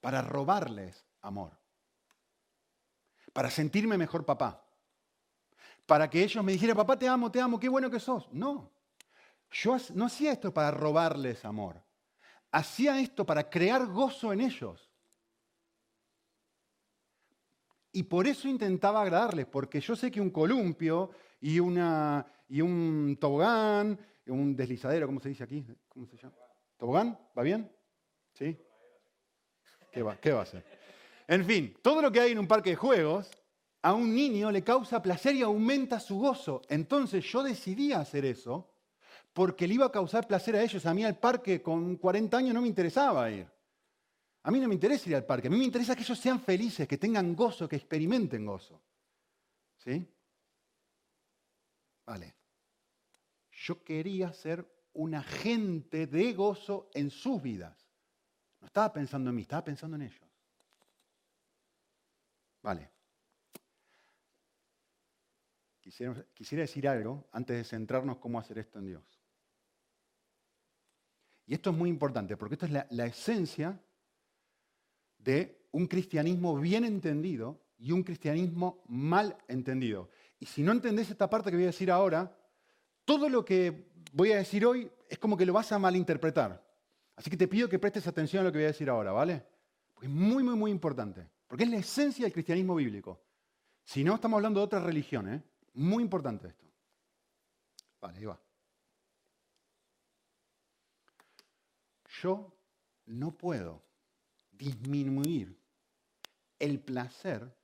para 0.00 0.20
robarles 0.22 1.06
amor, 1.22 1.56
para 3.32 3.50
sentirme 3.50 3.96
mejor 3.96 4.26
papá, 4.26 4.63
para 5.86 6.08
que 6.08 6.22
ellos 6.22 6.42
me 6.44 6.52
dijeran, 6.52 6.76
papá, 6.76 6.98
te 6.98 7.08
amo, 7.08 7.30
te 7.30 7.40
amo, 7.40 7.60
qué 7.60 7.68
bueno 7.68 7.90
que 7.90 8.00
sos. 8.00 8.28
No, 8.32 8.72
yo 9.50 9.76
no 9.94 10.06
hacía 10.06 10.32
esto 10.32 10.52
para 10.52 10.70
robarles 10.70 11.44
amor, 11.44 11.82
hacía 12.50 13.00
esto 13.00 13.24
para 13.24 13.48
crear 13.48 13.86
gozo 13.86 14.32
en 14.32 14.40
ellos. 14.40 14.90
Y 17.92 18.02
por 18.02 18.26
eso 18.26 18.48
intentaba 18.48 19.02
agradarles, 19.02 19.46
porque 19.46 19.80
yo 19.80 19.94
sé 19.94 20.10
que 20.10 20.20
un 20.20 20.30
columpio 20.30 21.10
y, 21.40 21.60
una, 21.60 22.26
y 22.48 22.60
un 22.60 23.16
tobogán, 23.20 23.96
un 24.26 24.56
deslizadero, 24.56 25.06
¿cómo 25.06 25.20
se 25.20 25.28
dice 25.28 25.44
aquí? 25.44 25.64
¿Cómo 25.88 26.06
se 26.06 26.16
llama? 26.16 26.34
¿Tobogán? 26.76 27.16
¿Va 27.38 27.42
bien? 27.42 27.70
¿Sí? 28.32 28.58
¿Qué 29.92 30.02
va, 30.02 30.16
qué 30.16 30.32
va 30.32 30.42
a 30.42 30.46
ser? 30.46 30.64
En 31.28 31.44
fin, 31.44 31.76
todo 31.82 32.02
lo 32.02 32.10
que 32.10 32.18
hay 32.18 32.32
en 32.32 32.38
un 32.40 32.48
parque 32.48 32.70
de 32.70 32.76
juegos 32.76 33.30
a 33.84 33.92
un 33.92 34.14
niño 34.14 34.50
le 34.50 34.64
causa 34.64 35.02
placer 35.02 35.36
y 35.36 35.42
aumenta 35.42 36.00
su 36.00 36.18
gozo. 36.18 36.62
Entonces 36.70 37.22
yo 37.30 37.42
decidí 37.42 37.92
hacer 37.92 38.24
eso 38.24 38.72
porque 39.34 39.68
le 39.68 39.74
iba 39.74 39.84
a 39.84 39.92
causar 39.92 40.26
placer 40.26 40.56
a 40.56 40.62
ellos. 40.62 40.86
A 40.86 40.94
mí 40.94 41.04
al 41.04 41.18
parque 41.18 41.60
con 41.62 41.96
40 41.96 42.34
años 42.34 42.54
no 42.54 42.62
me 42.62 42.68
interesaba 42.68 43.30
ir. 43.30 43.46
A 44.42 44.50
mí 44.50 44.58
no 44.58 44.68
me 44.68 44.74
interesa 44.74 45.10
ir 45.10 45.16
al 45.16 45.26
parque. 45.26 45.48
A 45.48 45.50
mí 45.50 45.58
me 45.58 45.66
interesa 45.66 45.94
que 45.94 46.00
ellos 46.02 46.18
sean 46.18 46.40
felices, 46.40 46.88
que 46.88 46.96
tengan 46.96 47.36
gozo, 47.36 47.68
que 47.68 47.76
experimenten 47.76 48.46
gozo. 48.46 48.80
¿Sí? 49.76 50.08
Vale. 52.06 52.34
Yo 53.52 53.84
quería 53.84 54.32
ser 54.32 54.66
un 54.94 55.14
agente 55.14 56.06
de 56.06 56.32
gozo 56.32 56.88
en 56.94 57.10
sus 57.10 57.42
vidas. 57.42 57.86
No 58.62 58.66
estaba 58.66 58.90
pensando 58.94 59.28
en 59.28 59.36
mí, 59.36 59.42
estaba 59.42 59.62
pensando 59.62 59.96
en 59.96 60.02
ellos. 60.04 60.26
Vale. 62.62 62.93
Quisiera, 65.84 66.62
decir 66.62 66.88
algo 66.88 67.28
antes 67.30 67.58
de 67.58 67.64
centrarnos 67.64 68.16
cómo 68.16 68.38
hacer 68.38 68.56
esto 68.56 68.78
en 68.78 68.86
Dios. 68.86 69.04
Y 71.46 71.52
esto 71.52 71.68
es 71.68 71.76
muy 71.76 71.90
importante 71.90 72.38
porque 72.38 72.54
esto 72.54 72.64
es 72.64 72.72
la, 72.72 73.04
esencia 73.04 73.78
de 75.18 75.68
un 75.72 75.86
cristianismo 75.86 76.58
bien 76.58 76.86
entendido 76.86 77.60
y 77.76 77.92
un 77.92 78.02
cristianismo 78.02 78.82
mal 78.88 79.36
entendido. 79.46 80.08
Y 80.40 80.46
si 80.46 80.62
no 80.62 80.72
entendés 80.72 81.10
esta 81.10 81.28
parte 81.28 81.50
que 81.50 81.56
voy 81.56 81.64
a 81.64 81.66
decir 81.66 81.90
ahora, 81.90 82.34
todo 83.04 83.28
lo 83.28 83.44
que 83.44 83.90
voy 84.14 84.32
a 84.32 84.38
decir 84.38 84.64
hoy 84.64 84.90
es 85.06 85.18
como 85.18 85.36
que 85.36 85.44
lo 85.44 85.52
vas 85.52 85.70
a 85.70 85.78
malinterpretar. 85.78 86.64
Así 87.14 87.28
que 87.28 87.36
te 87.36 87.46
pido 87.46 87.68
que 87.68 87.78
prestes 87.78 88.06
atención 88.06 88.40
a 88.40 88.44
lo 88.44 88.52
que 88.52 88.58
voy 88.58 88.64
a 88.64 88.68
decir 88.68 88.88
ahora, 88.88 89.12
¿vale? 89.12 89.44
Porque 89.92 90.06
es 90.06 90.12
muy, 90.12 90.42
muy, 90.42 90.56
muy 90.56 90.70
importante. 90.70 91.28
Porque 91.46 91.64
es 91.64 91.70
la 91.70 91.76
esencia 91.76 92.24
del 92.24 92.32
cristianismo 92.32 92.74
bíblico. 92.74 93.22
Si 93.84 94.02
no, 94.02 94.14
estamos 94.14 94.38
hablando 94.38 94.60
de 94.60 94.64
otra 94.64 94.80
religión, 94.80 95.28
¿eh? 95.28 95.42
Muy 95.74 96.02
importante 96.02 96.48
esto. 96.48 96.64
Vale, 98.00 98.18
ahí 98.18 98.24
va. 98.24 98.40
yo 102.24 102.56
no 103.06 103.36
puedo 103.36 103.82
disminuir 104.50 105.60
el 106.58 106.80
placer 106.80 107.54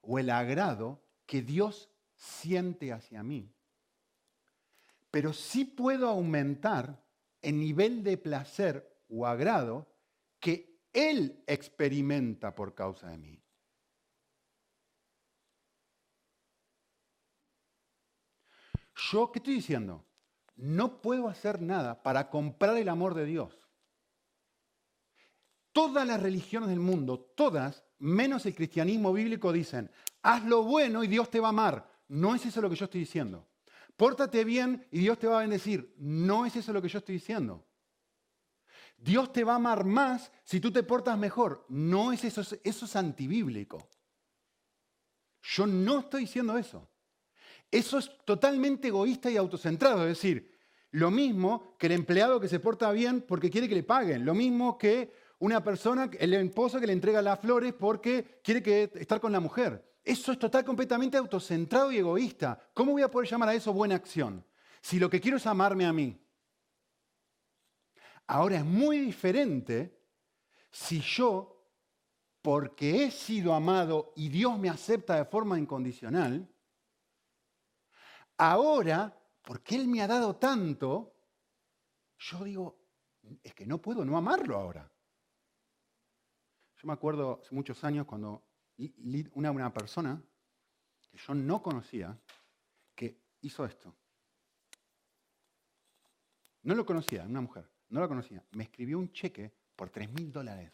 o 0.00 0.18
el 0.18 0.30
agrado 0.30 1.00
que 1.26 1.42
Dios 1.42 1.90
siente 2.16 2.92
hacia 2.92 3.22
mí, 3.22 3.54
pero 5.10 5.32
sí 5.32 5.64
puedo 5.64 6.08
aumentar 6.08 7.04
el 7.40 7.60
nivel 7.60 8.02
de 8.02 8.16
placer 8.16 9.04
o 9.08 9.26
agrado 9.26 9.86
que 10.40 10.80
Él 10.92 11.44
experimenta 11.46 12.54
por 12.54 12.74
causa 12.74 13.08
de 13.10 13.18
mí. 13.18 13.43
Yo, 18.96 19.30
¿qué 19.32 19.38
estoy 19.38 19.54
diciendo? 19.54 20.04
No 20.56 21.00
puedo 21.00 21.28
hacer 21.28 21.60
nada 21.60 22.02
para 22.02 22.30
comprar 22.30 22.76
el 22.76 22.88
amor 22.88 23.14
de 23.14 23.24
Dios. 23.24 23.54
Todas 25.72 26.06
las 26.06 26.22
religiones 26.22 26.68
del 26.68 26.78
mundo, 26.78 27.18
todas, 27.18 27.84
menos 27.98 28.46
el 28.46 28.54
cristianismo 28.54 29.12
bíblico, 29.12 29.52
dicen, 29.52 29.90
haz 30.22 30.44
lo 30.44 30.62
bueno 30.62 31.02
y 31.02 31.08
Dios 31.08 31.30
te 31.30 31.40
va 31.40 31.48
a 31.48 31.50
amar. 31.50 31.90
No 32.08 32.34
es 32.34 32.46
eso 32.46 32.60
lo 32.60 32.70
que 32.70 32.76
yo 32.76 32.84
estoy 32.84 33.00
diciendo. 33.00 33.48
Pórtate 33.96 34.44
bien 34.44 34.86
y 34.92 35.00
Dios 35.00 35.18
te 35.18 35.26
va 35.26 35.38
a 35.38 35.40
bendecir. 35.40 35.94
No 35.98 36.46
es 36.46 36.54
eso 36.54 36.72
lo 36.72 36.80
que 36.80 36.88
yo 36.88 36.98
estoy 36.98 37.16
diciendo. 37.16 37.66
Dios 38.96 39.32
te 39.32 39.44
va 39.44 39.54
a 39.54 39.56
amar 39.56 39.84
más 39.84 40.30
si 40.44 40.60
tú 40.60 40.70
te 40.70 40.82
portas 40.84 41.18
mejor. 41.18 41.66
No 41.68 42.12
es 42.12 42.24
eso, 42.24 42.42
eso 42.62 42.84
es 42.84 42.96
antibíblico. 42.96 43.88
Yo 45.42 45.66
no 45.66 46.00
estoy 46.00 46.22
diciendo 46.22 46.56
eso. 46.56 46.88
Eso 47.74 47.98
es 47.98 48.08
totalmente 48.24 48.86
egoísta 48.86 49.28
y 49.28 49.36
autocentrado. 49.36 50.02
Es 50.02 50.10
decir, 50.10 50.48
lo 50.92 51.10
mismo 51.10 51.74
que 51.76 51.86
el 51.86 51.92
empleado 51.94 52.38
que 52.38 52.46
se 52.46 52.60
porta 52.60 52.92
bien 52.92 53.22
porque 53.22 53.50
quiere 53.50 53.68
que 53.68 53.74
le 53.74 53.82
paguen. 53.82 54.24
Lo 54.24 54.32
mismo 54.32 54.78
que 54.78 55.12
una 55.40 55.64
persona, 55.64 56.08
el 56.20 56.34
esposo 56.34 56.78
que 56.78 56.86
le 56.86 56.92
entrega 56.92 57.20
las 57.20 57.40
flores 57.40 57.72
porque 57.72 58.40
quiere 58.44 58.92
estar 58.94 59.20
con 59.20 59.32
la 59.32 59.40
mujer. 59.40 59.84
Eso 60.04 60.30
es 60.30 60.38
total, 60.38 60.64
completamente 60.64 61.16
autocentrado 61.16 61.90
y 61.90 61.98
egoísta. 61.98 62.56
¿Cómo 62.72 62.92
voy 62.92 63.02
a 63.02 63.10
poder 63.10 63.28
llamar 63.28 63.48
a 63.48 63.54
eso 63.54 63.72
buena 63.72 63.96
acción? 63.96 64.44
Si 64.80 65.00
lo 65.00 65.10
que 65.10 65.20
quiero 65.20 65.38
es 65.38 65.46
amarme 65.48 65.84
a 65.84 65.92
mí. 65.92 66.16
Ahora 68.28 68.58
es 68.58 68.64
muy 68.64 69.00
diferente 69.00 69.98
si 70.70 71.00
yo, 71.00 71.60
porque 72.40 73.02
he 73.02 73.10
sido 73.10 73.52
amado 73.52 74.12
y 74.14 74.28
Dios 74.28 74.60
me 74.60 74.68
acepta 74.68 75.16
de 75.16 75.24
forma 75.24 75.58
incondicional, 75.58 76.53
ahora, 78.38 79.16
porque 79.42 79.76
Él 79.76 79.88
me 79.88 80.02
ha 80.02 80.06
dado 80.06 80.36
tanto, 80.36 81.14
yo 82.18 82.44
digo, 82.44 82.78
es 83.42 83.54
que 83.54 83.66
no 83.66 83.80
puedo 83.80 84.04
no 84.04 84.16
amarlo 84.16 84.56
ahora. 84.56 84.90
Yo 86.76 86.86
me 86.86 86.92
acuerdo 86.92 87.40
hace 87.42 87.54
muchos 87.54 87.82
años 87.84 88.06
cuando 88.06 88.42
una, 89.34 89.72
persona 89.72 90.22
que 91.10 91.18
yo 91.18 91.34
no 91.34 91.62
conocía, 91.62 92.18
que 92.94 93.20
hizo 93.42 93.64
esto. 93.64 93.94
No 96.62 96.74
lo 96.74 96.84
conocía, 96.84 97.24
una 97.24 97.40
mujer, 97.40 97.70
no 97.90 98.00
lo 98.00 98.08
conocía. 98.08 98.42
Me 98.52 98.64
escribió 98.64 98.98
un 98.98 99.12
cheque 99.12 99.52
por 99.76 99.90
3 99.90 100.10
mil 100.12 100.32
dólares. 100.32 100.72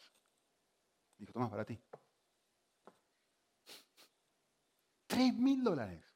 Dijo, 1.18 1.32
toma, 1.32 1.50
para 1.50 1.64
ti. 1.64 1.78
3 5.06 5.34
mil 5.34 5.62
dólares. 5.62 6.09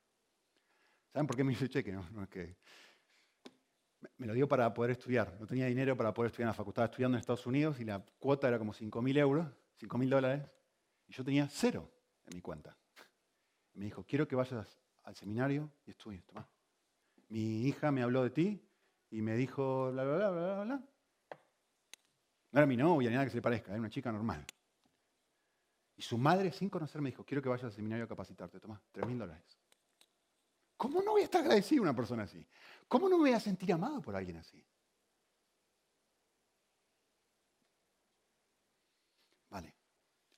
¿Saben 1.14 1.28
por 1.28 1.36
qué 1.36 1.44
me 1.44 1.52
hizo 1.52 1.68
cheque? 1.68 1.92
No, 1.92 2.22
es 2.24 2.28
que 2.28 2.56
me 4.18 4.26
lo 4.26 4.34
dio 4.34 4.48
para 4.48 4.74
poder 4.74 4.90
estudiar. 4.90 5.36
No 5.38 5.46
tenía 5.46 5.66
dinero 5.66 5.96
para 5.96 6.12
poder 6.12 6.32
estudiar 6.32 6.46
en 6.46 6.48
la 6.48 6.54
facultad. 6.54 6.86
Estudiando 6.86 7.16
en 7.16 7.20
Estados 7.20 7.46
Unidos 7.46 7.78
y 7.78 7.84
la 7.84 8.04
cuota 8.18 8.48
era 8.48 8.58
como 8.58 8.74
5 8.74 9.00
mil 9.00 9.16
euros. 9.16 9.46
5 9.76 9.96
mil 9.96 10.10
dólares, 10.10 10.42
y 11.06 11.12
yo 11.12 11.24
tenía 11.24 11.48
cero 11.48 11.88
en 12.26 12.34
mi 12.34 12.40
cuenta. 12.40 12.76
Me 13.74 13.84
dijo, 13.84 14.04
quiero 14.04 14.26
que 14.26 14.34
vayas 14.34 14.76
al 15.04 15.14
seminario 15.14 15.70
y 15.86 15.90
estudies. 15.90 16.24
Toma. 16.24 16.48
Mi 17.28 17.62
hija 17.62 17.92
me 17.92 18.02
habló 18.02 18.24
de 18.24 18.30
ti 18.30 18.60
y 19.10 19.22
me 19.22 19.36
dijo, 19.36 19.92
bla, 19.92 20.02
bla, 20.02 20.16
bla, 20.16 20.30
bla, 20.30 20.64
bla. 20.64 20.76
No 22.50 22.58
era 22.58 22.66
mi 22.66 22.76
novia 22.76 23.08
ni 23.08 23.14
nada 23.14 23.26
que 23.26 23.30
se 23.30 23.36
le 23.36 23.42
parezca, 23.42 23.70
era 23.70 23.78
una 23.78 23.90
chica 23.90 24.10
normal. 24.10 24.44
Y 25.96 26.02
su 26.02 26.18
madre, 26.18 26.50
sin 26.50 26.68
conocerme, 26.68 27.10
dijo, 27.10 27.24
quiero 27.24 27.40
que 27.40 27.48
vayas 27.48 27.64
al 27.64 27.72
seminario 27.72 28.04
a 28.04 28.08
capacitarte. 28.08 28.58
Toma, 28.58 28.82
3 28.90 29.06
mil 29.06 29.18
dólares. 29.18 29.63
¿Cómo 30.76 31.02
no 31.02 31.12
voy 31.12 31.22
a 31.22 31.24
estar 31.24 31.42
agradecido 31.42 31.82
a 31.82 31.84
una 31.84 31.96
persona 31.96 32.24
así? 32.24 32.46
¿Cómo 32.88 33.08
no 33.08 33.16
me 33.16 33.30
voy 33.30 33.32
a 33.32 33.40
sentir 33.40 33.72
amado 33.72 34.02
por 34.02 34.16
alguien 34.16 34.36
así? 34.36 34.64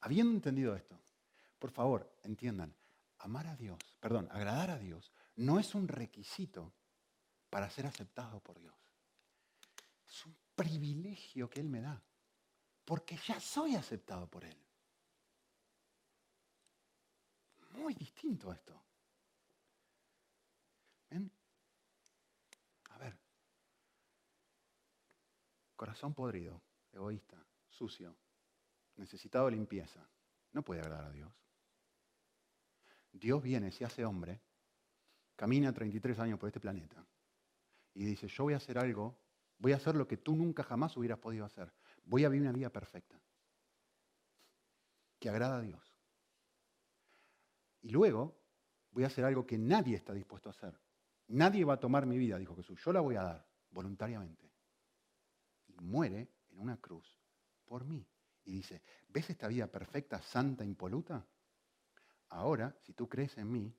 Habiendo 0.07 0.35
entendido 0.35 0.77
esto, 0.77 0.97
por 1.59 1.73
favor, 1.73 2.17
entiendan, 2.23 2.73
amar 3.19 3.49
a 3.49 3.57
Dios, 3.57 3.77
perdón, 3.99 4.29
agradar 4.31 4.71
a 4.71 4.79
Dios, 4.79 5.11
no 5.35 5.59
es 5.59 5.75
un 5.75 5.89
requisito 5.89 6.73
para 7.51 7.69
ser 7.69 7.87
aceptado 7.87 8.39
por 8.39 8.57
Dios. 8.61 8.77
Es 10.09 10.25
un 10.25 10.37
privilegio 10.55 11.51
que 11.51 11.59
Él 11.59 11.69
me 11.69 11.81
da, 11.81 12.01
porque 12.85 13.17
ya 13.17 13.41
soy 13.41 13.75
aceptado 13.75 14.29
por 14.29 14.45
Él. 14.45 14.57
Muy 17.73 17.93
distinto 17.95 18.53
esto. 18.53 18.81
¿Ven? 21.11 21.29
A 22.91 22.99
ver. 22.99 23.19
Corazón 25.87 26.15
podrido, 26.15 26.61
egoísta, 26.93 27.41
sucio, 27.69 28.17
necesitado 28.97 29.45
de 29.45 29.53
limpieza. 29.53 30.05
No 30.51 30.65
puede 30.65 30.81
agradar 30.81 31.05
a 31.05 31.13
Dios. 31.13 31.33
Dios 33.13 33.41
viene, 33.41 33.71
se 33.71 33.85
hace 33.85 34.05
hombre, 34.05 34.41
camina 35.37 35.73
33 35.73 36.19
años 36.19 36.41
por 36.41 36.49
este 36.49 36.59
planeta 36.59 37.07
y 37.95 38.05
dice, 38.05 38.27
yo 38.27 38.43
voy 38.43 38.55
a 38.55 38.57
hacer 38.57 38.79
algo, 38.79 39.17
voy 39.59 39.75
a 39.75 39.77
hacer 39.77 39.95
lo 39.95 40.09
que 40.09 40.17
tú 40.17 40.35
nunca 40.35 40.65
jamás 40.65 40.97
hubieras 40.97 41.21
podido 41.21 41.45
hacer. 41.45 41.73
Voy 42.03 42.25
a 42.25 42.31
vivir 42.31 42.49
una 42.49 42.57
vida 42.57 42.71
perfecta, 42.71 43.21
que 45.21 45.29
agrada 45.29 45.59
a 45.59 45.63
Dios. 45.63 45.97
Y 47.83 47.91
luego 47.91 48.37
voy 48.91 49.05
a 49.05 49.07
hacer 49.07 49.25
algo 49.25 49.47
que 49.47 49.57
nadie 49.57 49.95
está 49.95 50.13
dispuesto 50.13 50.49
a 50.49 50.51
hacer. 50.51 50.77
Nadie 51.29 51.65
va 51.65 51.75
a 51.75 51.81
tomar 51.81 52.07
mi 52.07 52.19
vida, 52.19 52.39
dijo 52.39 52.57
Jesús, 52.57 52.83
yo 52.85 52.93
la 52.93 53.01
voy 53.01 53.15
a 53.15 53.23
dar 53.23 53.47
voluntariamente. 53.71 54.56
Muere 55.81 56.29
en 56.51 56.59
una 56.61 56.77
cruz 56.79 57.07
por 57.65 57.85
mí. 57.85 58.07
Y 58.45 58.53
dice, 58.53 58.83
¿ves 59.09 59.31
esta 59.31 59.49
vida 59.49 59.67
perfecta, 59.67 60.23
santa, 60.23 60.65
impoluta? 60.65 61.27
Ahora, 62.29 62.77
si 62.83 62.93
tú 62.93 63.09
crees 63.09 63.37
en 63.39 63.51
mí, 63.51 63.75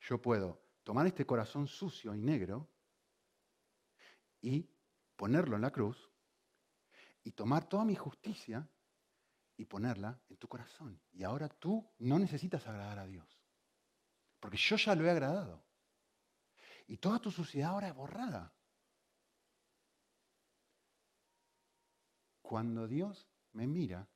yo 0.00 0.20
puedo 0.20 0.62
tomar 0.82 1.06
este 1.06 1.26
corazón 1.26 1.66
sucio 1.66 2.14
y 2.14 2.20
negro 2.20 2.68
y 4.40 4.68
ponerlo 5.16 5.56
en 5.56 5.62
la 5.62 5.70
cruz 5.70 6.10
y 7.22 7.32
tomar 7.32 7.68
toda 7.68 7.84
mi 7.84 7.94
justicia 7.94 8.68
y 9.56 9.64
ponerla 9.64 10.20
en 10.28 10.36
tu 10.36 10.48
corazón. 10.48 11.00
Y 11.12 11.22
ahora 11.22 11.48
tú 11.48 11.88
no 11.98 12.18
necesitas 12.18 12.66
agradar 12.66 12.98
a 12.98 13.06
Dios, 13.06 13.26
porque 14.40 14.56
yo 14.56 14.76
ya 14.76 14.94
lo 14.94 15.04
he 15.04 15.10
agradado. 15.10 15.62
Y 16.88 16.96
toda 16.96 17.20
tu 17.20 17.30
suciedad 17.30 17.70
ahora 17.70 17.88
es 17.88 17.94
borrada. 17.94 18.52
Cuando 22.52 22.86
Dios 22.86 23.26
me 23.54 23.66
mira, 23.66 24.06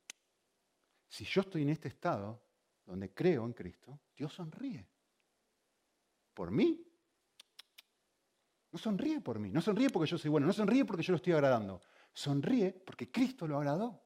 si 1.08 1.24
yo 1.24 1.40
estoy 1.40 1.62
en 1.62 1.70
este 1.70 1.88
estado 1.88 2.38
donde 2.84 3.14
creo 3.14 3.46
en 3.46 3.54
Cristo, 3.54 3.98
Dios 4.14 4.30
sonríe. 4.34 4.86
¿Por 6.34 6.50
mí? 6.50 6.86
No 8.70 8.78
sonríe 8.78 9.22
por 9.22 9.38
mí, 9.38 9.48
no 9.48 9.62
sonríe 9.62 9.88
porque 9.88 10.10
yo 10.10 10.18
soy 10.18 10.30
bueno, 10.30 10.46
no 10.46 10.52
sonríe 10.52 10.84
porque 10.84 11.02
yo 11.02 11.12
lo 11.12 11.16
estoy 11.16 11.32
agradando. 11.32 11.80
Sonríe 12.12 12.72
porque 12.72 13.10
Cristo 13.10 13.46
lo 13.46 13.56
agradó. 13.56 14.04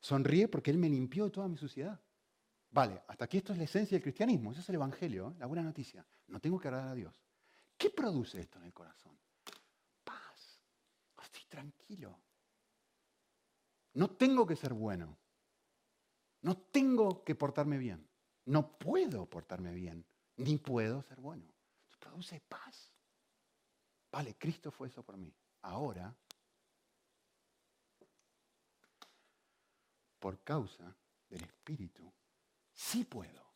Sonríe 0.00 0.48
porque 0.48 0.72
Él 0.72 0.78
me 0.78 0.88
limpió 0.88 1.26
de 1.26 1.30
toda 1.30 1.46
mi 1.46 1.56
suciedad. 1.56 2.00
Vale, 2.70 3.04
hasta 3.06 3.26
aquí 3.26 3.36
esto 3.36 3.52
es 3.52 3.58
la 3.58 3.66
esencia 3.66 3.94
del 3.94 4.02
cristianismo, 4.02 4.50
eso 4.50 4.62
es 4.62 4.68
el 4.68 4.74
Evangelio, 4.74 5.28
¿eh? 5.28 5.34
la 5.38 5.46
buena 5.46 5.62
noticia. 5.62 6.04
No 6.26 6.40
tengo 6.40 6.58
que 6.58 6.66
agradar 6.66 6.88
a 6.88 6.94
Dios. 6.94 7.22
¿Qué 7.76 7.90
produce 7.90 8.40
esto 8.40 8.58
en 8.58 8.64
el 8.64 8.72
corazón? 8.72 9.16
Paz. 10.02 10.60
Estoy 11.22 11.44
tranquilo. 11.48 12.18
No 13.94 14.10
tengo 14.10 14.46
que 14.46 14.56
ser 14.56 14.74
bueno. 14.74 15.18
No 16.42 16.56
tengo 16.56 17.24
que 17.24 17.34
portarme 17.34 17.78
bien. 17.78 18.08
No 18.44 18.78
puedo 18.78 19.26
portarme 19.26 19.72
bien, 19.72 20.06
ni 20.36 20.56
puedo 20.58 21.02
ser 21.02 21.20
bueno. 21.20 21.44
produce 21.98 22.40
paz. 22.40 22.94
Vale, 24.10 24.36
Cristo 24.36 24.70
fue 24.70 24.88
eso 24.88 25.02
por 25.02 25.16
mí. 25.16 25.34
Ahora, 25.62 26.14
por 30.18 30.42
causa 30.42 30.96
del 31.28 31.42
Espíritu, 31.42 32.10
sí 32.72 33.04
puedo 33.04 33.52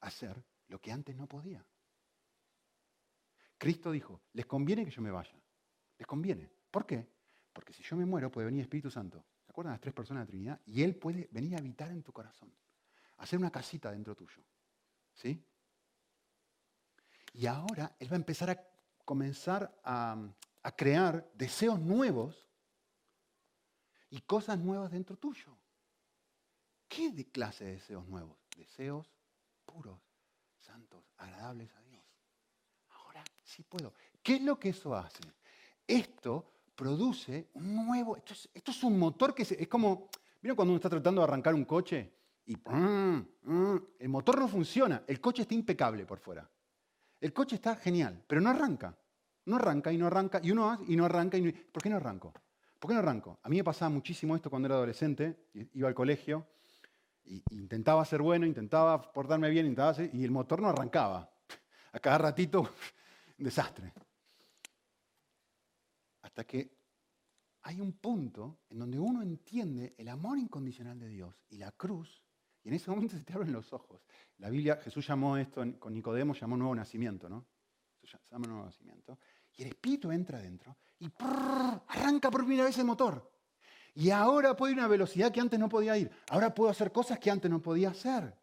hacer 0.00 0.42
lo 0.68 0.80
que 0.80 0.92
antes 0.92 1.14
no 1.16 1.26
podía. 1.26 1.64
Cristo 3.58 3.90
dijo, 3.90 4.22
les 4.32 4.46
conviene 4.46 4.84
que 4.84 4.90
yo 4.90 5.02
me 5.02 5.10
vaya. 5.10 5.38
Les 5.98 6.06
conviene. 6.06 6.50
¿Por 6.70 6.86
qué? 6.86 7.06
Porque 7.52 7.72
si 7.72 7.82
yo 7.82 7.96
me 7.96 8.06
muero 8.06 8.30
puede 8.30 8.46
venir 8.46 8.62
Espíritu 8.62 8.90
Santo 8.90 9.24
acuerdan 9.54 9.74
las 9.74 9.80
tres 9.80 9.94
personas 9.94 10.22
de 10.22 10.24
la 10.24 10.30
Trinidad? 10.30 10.60
Y 10.66 10.82
Él 10.82 10.96
puede 10.96 11.28
venir 11.30 11.54
a 11.54 11.58
habitar 11.58 11.92
en 11.92 12.02
tu 12.02 12.12
corazón, 12.12 12.52
hacer 13.18 13.38
una 13.38 13.52
casita 13.52 13.92
dentro 13.92 14.16
tuyo. 14.16 14.42
¿Sí? 15.12 15.40
Y 17.34 17.46
ahora 17.46 17.94
Él 18.00 18.10
va 18.10 18.16
a 18.16 18.18
empezar 18.18 18.50
a 18.50 18.60
comenzar 19.04 19.80
a, 19.84 20.16
crear 20.76 21.30
deseos 21.34 21.78
nuevos 21.78 22.48
y 24.10 24.20
cosas 24.22 24.58
nuevas 24.58 24.90
dentro 24.90 25.16
tuyo. 25.16 25.56
¿Qué 26.88 27.30
clase 27.30 27.64
de 27.64 27.72
deseos 27.72 28.08
nuevos? 28.08 28.36
Deseos 28.56 29.08
puros, 29.64 30.00
santos, 30.58 31.04
agradables 31.18 31.72
a 31.74 31.82
Dios. 31.82 32.04
Ahora 32.88 33.22
sí 33.44 33.62
puedo. 33.62 33.92
¿Qué 34.20 34.36
es 34.36 34.42
lo 34.42 34.58
que 34.58 34.70
eso 34.70 34.96
hace? 34.96 35.22
Esto 35.86 36.53
produce 36.74 37.50
un 37.54 37.86
nuevo, 37.86 38.16
esto 38.16 38.70
es, 38.70 38.82
un 38.82 38.98
motor 38.98 39.34
que 39.34 39.42
es 39.42 39.68
como, 39.68 40.08
¿vieron 40.40 40.56
cuando 40.56 40.72
uno 40.72 40.76
está 40.76 40.90
tratando 40.90 41.20
de 41.20 41.28
arrancar 41.28 41.54
un 41.54 41.64
coche 41.64 42.12
y 42.46 42.56
el 43.98 44.08
motor 44.08 44.38
no 44.38 44.48
funciona, 44.48 45.02
el 45.06 45.20
coche 45.20 45.42
está 45.42 45.54
impecable 45.54 46.04
por 46.04 46.18
fuera. 46.18 46.48
El 47.20 47.32
coche 47.32 47.56
está 47.56 47.76
genial, 47.76 48.22
pero 48.26 48.40
no 48.40 48.50
arranca. 48.50 48.96
No 49.46 49.56
arranca 49.56 49.92
y 49.92 49.98
no 49.98 50.06
arranca 50.06 50.40
y 50.42 50.50
uno 50.50 50.70
hace 50.70 50.84
y 50.88 50.96
no 50.96 51.04
arranca. 51.04 51.38
Y 51.38 51.42
no, 51.42 51.52
¿Por 51.72 51.82
qué 51.82 51.90
no 51.90 51.96
arranco? 51.96 52.32
¿Por 52.78 52.88
qué 52.88 52.94
no 52.94 53.00
arranco? 53.00 53.38
A 53.42 53.48
mí 53.48 53.56
me 53.56 53.64
pasaba 53.64 53.88
muchísimo 53.88 54.36
esto 54.36 54.50
cuando 54.50 54.66
era 54.66 54.74
adolescente, 54.74 55.48
iba 55.72 55.88
al 55.88 55.94
colegio, 55.94 56.46
y, 57.24 57.42
intentaba 57.50 58.04
ser 58.04 58.20
bueno, 58.20 58.46
intentaba 58.46 59.00
portarme 59.12 59.48
bien, 59.48 59.66
intentaba 59.66 60.04
y 60.12 60.24
el 60.24 60.30
motor 60.30 60.60
no 60.60 60.68
arrancaba. 60.68 61.30
A 61.92 61.98
cada 61.98 62.18
ratito, 62.18 62.68
desastre. 63.38 63.92
Hasta 66.34 66.48
que 66.48 66.68
hay 67.62 67.80
un 67.80 67.92
punto 67.92 68.58
en 68.68 68.80
donde 68.80 68.98
uno 68.98 69.22
entiende 69.22 69.94
el 69.96 70.08
amor 70.08 70.36
incondicional 70.36 70.98
de 70.98 71.06
Dios 71.06 71.44
y 71.48 71.58
la 71.58 71.70
cruz, 71.70 72.24
y 72.64 72.70
en 72.70 72.74
ese 72.74 72.90
momento 72.90 73.16
se 73.16 73.22
te 73.22 73.34
abren 73.34 73.52
los 73.52 73.72
ojos. 73.72 74.02
La 74.38 74.50
Biblia, 74.50 74.76
Jesús 74.82 75.06
llamó 75.06 75.36
esto 75.36 75.62
con 75.78 75.94
Nicodemo, 75.94 76.34
llamó 76.34 76.56
nuevo 76.56 76.74
nacimiento, 76.74 77.28
¿no? 77.28 77.46
Se 78.02 78.18
llama 78.32 78.48
nuevo 78.48 78.64
nacimiento. 78.64 79.16
Y 79.56 79.62
el 79.62 79.68
Espíritu 79.68 80.10
entra 80.10 80.38
adentro 80.38 80.76
y 80.98 81.08
arranca 81.86 82.32
por 82.32 82.40
primera 82.40 82.64
vez 82.64 82.76
el 82.78 82.84
motor. 82.84 83.30
Y 83.94 84.10
ahora 84.10 84.56
puedo 84.56 84.72
ir 84.72 84.78
a 84.80 84.82
una 84.82 84.88
velocidad 84.88 85.30
que 85.30 85.40
antes 85.40 85.60
no 85.60 85.68
podía 85.68 85.96
ir. 85.96 86.10
Ahora 86.30 86.52
puedo 86.52 86.68
hacer 86.68 86.90
cosas 86.90 87.20
que 87.20 87.30
antes 87.30 87.48
no 87.48 87.62
podía 87.62 87.90
hacer. 87.90 88.36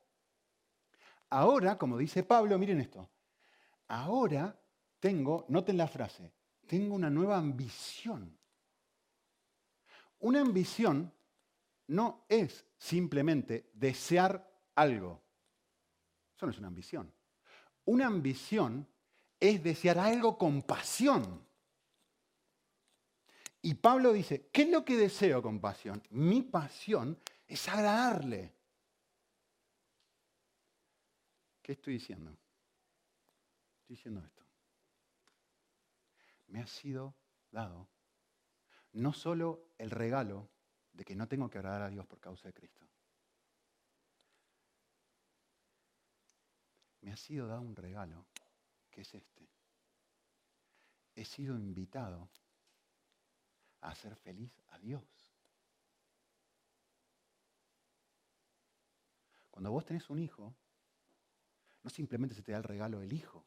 Ahora, 1.30 1.78
como 1.78 1.98
dice 1.98 2.24
Pablo, 2.24 2.58
miren 2.58 2.80
esto. 2.80 3.10
Ahora 3.90 4.58
tengo, 5.02 5.46
noten 5.50 5.76
la 5.76 5.90
frase, 5.90 6.32
tengo 6.72 6.96
una 6.96 7.10
nueva 7.10 7.38
ambición. 7.38 8.34
Una 10.20 10.40
ambición 10.40 11.12
no 11.88 12.24
es 12.30 12.66
simplemente 12.78 13.72
desear 13.74 14.50
algo. 14.76 15.22
Eso 16.34 16.46
no 16.46 16.54
es 16.54 16.60
una 16.60 16.70
ambición. 16.70 17.14
Una 17.84 18.08
ambición 18.08 18.88
es 19.38 19.62
desear 19.62 20.00
algo 20.00 20.38
con 20.38 20.62
pasión. 20.62 21.46
Y 23.62 23.74
Pablo 23.74 24.14
dice, 24.14 24.48
¿qué 24.54 24.62
es 24.62 24.70
lo 24.70 24.86
que 24.86 24.96
deseo 24.96 25.42
con 25.42 25.60
pasión? 25.60 26.02
Mi 26.12 26.42
pasión 26.42 27.20
es 27.50 27.68
agradarle. 27.68 28.54
¿Qué 31.62 31.74
estoy 31.74 31.96
diciendo? 31.96 32.32
Estoy 33.82 33.98
diciendo 33.98 34.22
esto 34.26 34.41
me 36.52 36.60
ha 36.62 36.68
sido 36.68 37.16
dado 37.50 37.90
no 38.92 39.14
solo 39.14 39.74
el 39.78 39.90
regalo 39.90 40.50
de 40.92 41.06
que 41.06 41.16
no 41.16 41.28
tengo 41.28 41.50
que 41.50 41.58
agradar 41.58 41.84
a 41.84 41.90
Dios 41.90 42.06
por 42.06 42.20
causa 42.20 42.50
de 42.50 42.54
Cristo. 42.54 42.86
Me 47.00 47.12
ha 47.14 47.18
sido 47.18 47.48
dado 47.48 47.62
un 47.62 47.76
regalo 47.76 48.26
que 48.90 49.02
es 49.02 49.14
este. 49.16 49.50
He 51.16 51.24
sido 51.24 51.58
invitado 51.58 52.30
a 53.80 53.92
hacer 53.92 54.16
feliz 54.18 54.52
a 54.70 54.78
Dios. 54.78 55.04
Cuando 59.50 59.72
vos 59.72 59.86
tenés 59.86 60.10
un 60.10 60.20
hijo, 60.20 60.54
no 61.82 61.90
simplemente 61.90 62.36
se 62.36 62.44
te 62.44 62.52
da 62.52 62.58
el 62.58 62.64
regalo 62.66 63.00
del 63.00 63.14
hijo, 63.14 63.46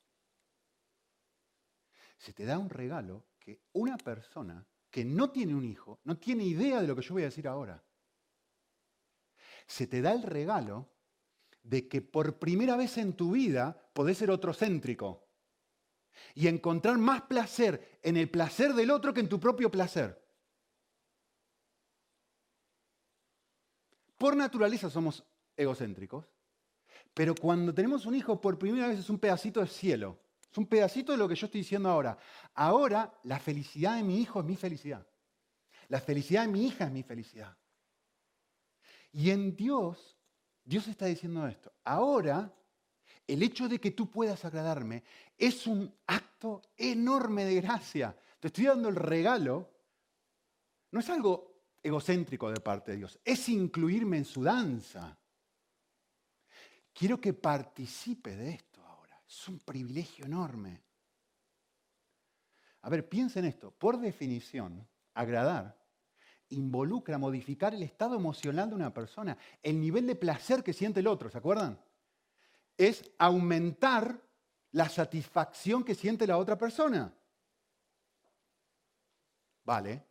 se 2.16 2.32
te 2.32 2.44
da 2.44 2.58
un 2.58 2.70
regalo 2.70 3.26
que 3.38 3.60
una 3.72 3.96
persona 3.96 4.66
que 4.90 5.04
no 5.04 5.30
tiene 5.30 5.54
un 5.54 5.64
hijo 5.64 6.00
no 6.04 6.16
tiene 6.16 6.44
idea 6.44 6.80
de 6.80 6.86
lo 6.86 6.96
que 6.96 7.02
yo 7.02 7.14
voy 7.14 7.22
a 7.22 7.26
decir 7.26 7.48
ahora. 7.48 7.82
Se 9.66 9.86
te 9.86 10.00
da 10.00 10.12
el 10.12 10.22
regalo 10.22 10.88
de 11.62 11.88
que 11.88 12.02
por 12.02 12.38
primera 12.38 12.76
vez 12.76 12.98
en 12.98 13.14
tu 13.14 13.32
vida 13.32 13.90
podés 13.92 14.18
ser 14.18 14.30
otrocéntrico 14.30 15.26
y 16.34 16.46
encontrar 16.48 16.98
más 16.98 17.22
placer 17.22 17.98
en 18.02 18.16
el 18.16 18.30
placer 18.30 18.74
del 18.74 18.90
otro 18.90 19.12
que 19.12 19.20
en 19.20 19.28
tu 19.28 19.40
propio 19.40 19.70
placer. 19.70 20.22
Por 24.16 24.36
naturaleza 24.36 24.88
somos 24.90 25.24
egocéntricos, 25.56 26.26
pero 27.12 27.34
cuando 27.34 27.74
tenemos 27.74 28.06
un 28.06 28.14
hijo 28.14 28.40
por 28.40 28.58
primera 28.58 28.88
vez 28.88 29.00
es 29.00 29.10
un 29.10 29.18
pedacito 29.18 29.60
de 29.60 29.66
cielo, 29.66 30.23
es 30.54 30.58
un 30.58 30.66
pedacito 30.66 31.10
de 31.10 31.18
lo 31.18 31.26
que 31.26 31.34
yo 31.34 31.46
estoy 31.46 31.62
diciendo 31.62 31.88
ahora. 31.88 32.16
Ahora 32.54 33.12
la 33.24 33.40
felicidad 33.40 33.96
de 33.96 34.04
mi 34.04 34.20
hijo 34.20 34.38
es 34.38 34.46
mi 34.46 34.54
felicidad, 34.54 35.04
la 35.88 36.00
felicidad 36.00 36.42
de 36.42 36.52
mi 36.52 36.68
hija 36.68 36.84
es 36.84 36.92
mi 36.92 37.02
felicidad. 37.02 37.56
Y 39.10 39.30
en 39.30 39.56
Dios, 39.56 40.16
Dios 40.62 40.86
está 40.86 41.06
diciendo 41.06 41.44
esto. 41.48 41.72
Ahora, 41.82 42.54
el 43.26 43.42
hecho 43.42 43.68
de 43.68 43.80
que 43.80 43.90
tú 43.90 44.08
puedas 44.08 44.44
agradarme 44.44 45.02
es 45.36 45.66
un 45.66 45.92
acto 46.06 46.62
enorme 46.76 47.44
de 47.44 47.60
gracia. 47.60 48.16
Te 48.38 48.46
estoy 48.46 48.66
dando 48.66 48.88
el 48.88 48.94
regalo. 48.94 49.68
No 50.92 51.00
es 51.00 51.10
algo 51.10 51.64
egocéntrico 51.82 52.48
de 52.48 52.60
parte 52.60 52.92
de 52.92 52.98
Dios, 52.98 53.18
es 53.24 53.48
incluirme 53.48 54.18
en 54.18 54.24
su 54.24 54.44
danza. 54.44 55.18
Quiero 56.92 57.20
que 57.20 57.32
participe 57.32 58.36
de 58.36 58.50
esto. 58.50 58.73
Es 59.40 59.48
un 59.48 59.58
privilegio 59.58 60.26
enorme. 60.26 60.80
A 62.82 62.88
ver, 62.88 63.08
piensa 63.08 63.40
en 63.40 63.46
esto. 63.46 63.72
Por 63.72 63.98
definición, 63.98 64.86
agradar 65.12 65.76
involucra 66.50 67.18
modificar 67.18 67.74
el 67.74 67.82
estado 67.82 68.14
emocional 68.14 68.68
de 68.68 68.76
una 68.76 68.94
persona, 68.94 69.36
el 69.62 69.80
nivel 69.80 70.06
de 70.06 70.14
placer 70.14 70.62
que 70.62 70.72
siente 70.72 71.00
el 71.00 71.08
otro, 71.08 71.28
¿se 71.28 71.38
acuerdan? 71.38 71.80
Es 72.76 73.10
aumentar 73.18 74.22
la 74.70 74.88
satisfacción 74.88 75.82
que 75.82 75.94
siente 75.94 76.26
la 76.26 76.38
otra 76.38 76.56
persona. 76.56 77.12
¿Vale? 79.64 80.06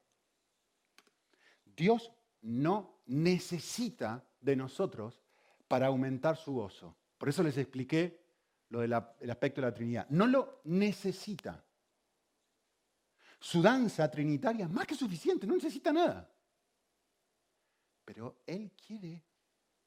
Dios 1.63 2.11
no 2.41 3.01
necesita 3.05 4.25
de 4.41 4.55
nosotros 4.55 5.21
para 5.67 5.87
aumentar 5.87 6.35
su 6.35 6.53
gozo. 6.53 6.97
Por 7.17 7.29
eso 7.29 7.41
les 7.41 7.57
expliqué 7.57 8.22
lo 8.73 8.79
del 8.79 9.29
aspecto 9.29 9.61
de 9.61 9.67
la 9.67 9.73
Trinidad. 9.73 10.07
No 10.09 10.25
lo 10.25 10.61
necesita. 10.63 11.63
Su 13.39 13.61
danza 13.61 14.09
trinitaria 14.09 14.65
es 14.65 14.71
más 14.71 14.87
que 14.87 14.95
suficiente, 14.95 15.45
no 15.45 15.53
necesita 15.53 15.93
nada. 15.93 16.27
Pero 18.03 18.41
Él 18.47 18.71
quiere 18.71 19.23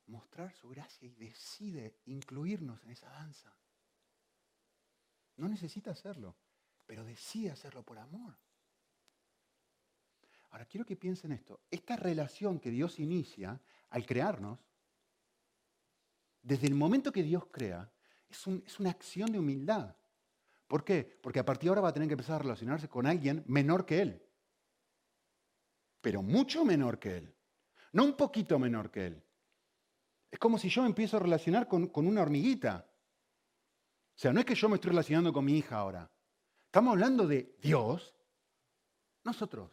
mostrar 0.07 0.55
su 0.55 0.69
gracia 0.69 1.09
y 1.09 1.15
decide 1.15 1.99
incluirnos 2.05 2.81
en 2.85 2.91
esa 2.91 3.11
danza. 3.11 3.53
No 5.39 5.49
necesita 5.49 5.91
hacerlo, 5.91 6.37
pero 6.87 7.05
decide 7.05 7.51
hacerlo 7.51 7.83
por 7.83 7.99
amor. 7.99 8.39
Ahora 10.51 10.65
quiero 10.67 10.87
que 10.87 10.95
piensen 10.95 11.33
esto. 11.33 11.63
Esta 11.73 11.97
relación 11.97 12.61
que 12.61 12.71
Dios 12.71 13.01
inicia 13.01 13.61
al 13.91 14.07
crearnos, 14.07 14.61
desde 16.41 16.69
el 16.69 16.77
momento 16.77 17.11
que 17.11 17.25
Dios 17.25 17.47
crea, 17.51 17.93
es, 18.29 18.47
es 18.47 18.81
una 18.81 18.91
acción 18.91 19.31
de 19.33 19.39
humildad. 19.39 19.97
¿Por 20.67 20.85
qué? 20.85 21.19
Porque 21.23 21.39
a 21.39 21.45
partir 21.45 21.65
de 21.65 21.69
ahora 21.71 21.83
va 21.83 21.89
a 21.89 21.93
tener 21.93 22.09
que 22.09 22.15
empezar 22.15 22.37
a 22.37 22.41
relacionarse 22.41 22.89
con 22.89 23.07
alguien 23.07 23.45
menor 23.47 23.87
que 23.87 24.01
él. 24.01 24.23
Pero 26.01 26.23
mucho 26.23 26.65
menor 26.65 26.99
que 26.99 27.17
él. 27.19 27.35
No 27.93 28.05
un 28.05 28.17
poquito 28.17 28.59
menor 28.59 28.91
que 28.91 29.07
él. 29.07 29.25
Es 30.31 30.39
como 30.39 30.59
si 30.59 30.69
yo 30.69 30.83
me 30.83 30.89
empiezo 30.89 31.17
a 31.17 31.21
relacionar 31.21 31.69
con, 31.69 31.87
con 31.89 32.07
una 32.07 32.23
hormiguita. 32.23 32.87
O 34.17 34.19
sea, 34.19 34.33
no 34.33 34.41
es 34.41 34.47
que 34.47 34.55
yo 34.55 34.69
me 34.69 34.77
estoy 34.77 34.91
relacionando 34.91 35.33
con 35.33 35.45
mi 35.45 35.57
hija 35.57 35.79
ahora. 35.79 36.11
Estamos 36.67 36.93
hablando 36.93 37.27
de 37.27 37.57
Dios, 37.61 38.15
nosotros. 39.25 39.71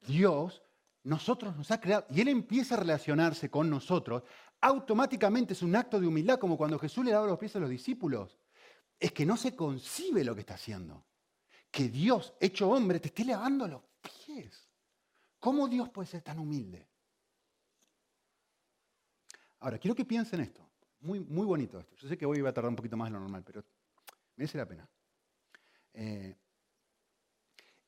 Dios, 0.00 0.62
nosotros 1.04 1.56
nos 1.56 1.70
ha 1.70 1.80
creado. 1.80 2.06
Y 2.10 2.20
Él 2.20 2.28
empieza 2.28 2.74
a 2.74 2.78
relacionarse 2.78 3.50
con 3.50 3.68
nosotros. 3.70 4.22
Automáticamente 4.62 5.52
es 5.52 5.62
un 5.62 5.76
acto 5.76 6.00
de 6.00 6.06
humildad, 6.06 6.38
como 6.38 6.56
cuando 6.56 6.78
Jesús 6.78 7.04
le 7.04 7.10
daba 7.10 7.26
los 7.26 7.38
pies 7.38 7.54
a 7.56 7.60
los 7.60 7.68
discípulos 7.68 8.38
es 9.02 9.10
que 9.10 9.26
no 9.26 9.36
se 9.36 9.56
concibe 9.56 10.22
lo 10.22 10.32
que 10.32 10.42
está 10.42 10.54
haciendo. 10.54 11.04
Que 11.72 11.88
Dios, 11.88 12.34
hecho 12.38 12.70
hombre, 12.70 13.00
te 13.00 13.08
esté 13.08 13.24
lavando 13.24 13.66
los 13.66 13.82
pies. 14.00 14.70
¿Cómo 15.40 15.66
Dios 15.66 15.88
puede 15.88 16.06
ser 16.06 16.22
tan 16.22 16.38
humilde? 16.38 16.88
Ahora, 19.58 19.78
quiero 19.78 19.96
que 19.96 20.04
piensen 20.04 20.40
esto. 20.40 20.70
Muy, 21.00 21.18
muy 21.18 21.44
bonito 21.44 21.80
esto. 21.80 21.96
Yo 21.96 22.08
sé 22.08 22.16
que 22.16 22.24
hoy 22.24 22.40
va 22.40 22.50
a 22.50 22.52
tardar 22.52 22.68
un 22.68 22.76
poquito 22.76 22.96
más 22.96 23.08
de 23.08 23.14
lo 23.14 23.18
normal, 23.20 23.42
pero 23.44 23.64
merece 24.36 24.56
la 24.56 24.66
pena. 24.66 24.88
Eh, 25.94 26.36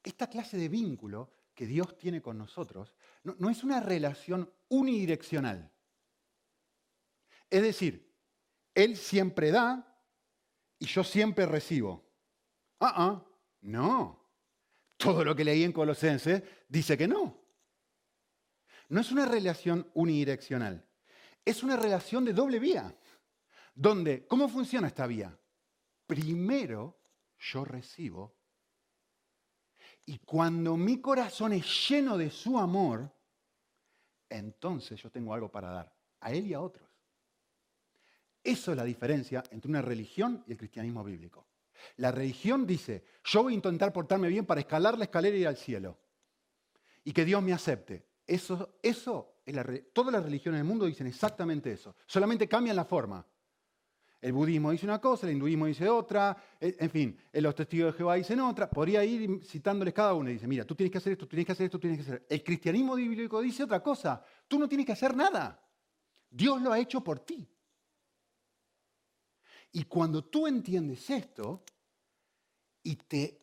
esta 0.02 0.26
clase 0.26 0.56
de 0.56 0.68
vínculo 0.68 1.32
que 1.54 1.66
Dios 1.66 1.96
tiene 1.96 2.20
con 2.20 2.36
nosotros 2.36 2.92
no, 3.22 3.36
no 3.38 3.50
es 3.50 3.62
una 3.62 3.78
relación 3.78 4.52
unidireccional. 4.68 5.70
Es 7.54 7.62
decir, 7.62 8.12
Él 8.74 8.96
siempre 8.96 9.52
da 9.52 9.96
y 10.76 10.86
yo 10.86 11.04
siempre 11.04 11.46
recibo. 11.46 12.04
Ah, 12.80 12.94
ah, 12.96 13.26
no. 13.60 14.28
Todo 14.96 15.24
lo 15.24 15.36
que 15.36 15.44
leí 15.44 15.62
en 15.62 15.70
Colosenses 15.70 16.42
dice 16.68 16.98
que 16.98 17.06
no. 17.06 17.40
No 18.88 19.00
es 19.00 19.12
una 19.12 19.24
relación 19.24 19.88
unidireccional, 19.94 20.84
es 21.44 21.62
una 21.62 21.76
relación 21.76 22.24
de 22.24 22.32
doble 22.32 22.58
vía. 22.58 22.92
Donde, 23.72 24.26
¿cómo 24.26 24.48
funciona 24.48 24.88
esta 24.88 25.06
vía? 25.06 25.38
Primero 26.08 26.98
yo 27.38 27.64
recibo 27.64 28.36
y 30.06 30.18
cuando 30.18 30.76
mi 30.76 31.00
corazón 31.00 31.52
es 31.52 31.88
lleno 31.88 32.18
de 32.18 32.30
su 32.30 32.58
amor, 32.58 33.14
entonces 34.28 35.00
yo 35.00 35.08
tengo 35.08 35.32
algo 35.32 35.52
para 35.52 35.70
dar, 35.70 35.96
a 36.18 36.32
él 36.32 36.48
y 36.48 36.54
a 36.54 36.60
otros. 36.60 36.83
Eso 38.44 38.72
es 38.72 38.76
la 38.76 38.84
diferencia 38.84 39.42
entre 39.50 39.70
una 39.70 39.80
religión 39.80 40.44
y 40.46 40.52
el 40.52 40.58
cristianismo 40.58 41.02
bíblico. 41.02 41.46
La 41.96 42.12
religión 42.12 42.66
dice, 42.66 43.04
yo 43.24 43.42
voy 43.42 43.54
a 43.54 43.56
intentar 43.56 43.90
portarme 43.90 44.28
bien 44.28 44.44
para 44.44 44.60
escalar 44.60 44.98
la 44.98 45.04
escalera 45.04 45.34
y 45.34 45.40
ir 45.40 45.48
al 45.48 45.56
cielo. 45.56 45.98
Y 47.04 47.12
que 47.12 47.24
Dios 47.24 47.42
me 47.42 47.54
acepte. 47.54 48.06
Eso, 48.26 48.76
eso 48.82 49.36
es 49.46 49.54
la, 49.54 49.66
todas 49.94 50.12
las 50.12 50.22
religiones 50.22 50.58
del 50.58 50.68
mundo 50.68 50.84
dicen 50.84 51.06
exactamente 51.06 51.72
eso. 51.72 51.96
Solamente 52.06 52.46
cambian 52.46 52.76
la 52.76 52.84
forma. 52.84 53.26
El 54.20 54.32
budismo 54.32 54.70
dice 54.70 54.86
una 54.86 55.00
cosa, 55.00 55.26
el 55.26 55.34
hinduismo 55.34 55.66
dice 55.66 55.86
otra, 55.86 56.34
eh, 56.58 56.76
en 56.80 56.90
fin, 56.90 57.18
los 57.32 57.54
testigos 57.54 57.92
de 57.92 57.98
Jehová 57.98 58.14
dicen 58.14 58.40
otra. 58.40 58.70
Podría 58.70 59.04
ir 59.04 59.42
citándoles 59.44 59.92
cada 59.92 60.14
uno 60.14 60.30
y 60.30 60.34
dice, 60.34 60.46
mira, 60.46 60.64
tú 60.64 60.74
tienes 60.74 60.90
que 60.90 60.98
hacer 60.98 61.12
esto, 61.12 61.26
tú 61.26 61.30
tienes 61.30 61.46
que 61.46 61.52
hacer 61.52 61.64
esto, 61.66 61.78
tú 61.78 61.82
tienes 61.82 61.98
que 61.98 62.10
hacer. 62.10 62.26
El 62.28 62.42
cristianismo 62.42 62.94
bíblico 62.94 63.40
dice 63.40 63.64
otra 63.64 63.82
cosa. 63.82 64.22
Tú 64.48 64.58
no 64.58 64.68
tienes 64.68 64.86
que 64.86 64.92
hacer 64.92 65.14
nada. 65.14 65.62
Dios 66.30 66.60
lo 66.60 66.72
ha 66.72 66.78
hecho 66.78 67.02
por 67.02 67.20
ti. 67.20 67.46
Y 69.76 69.84
cuando 69.84 70.24
tú 70.24 70.46
entiendes 70.46 71.10
esto 71.10 71.64
y 72.84 72.94
te, 72.94 73.42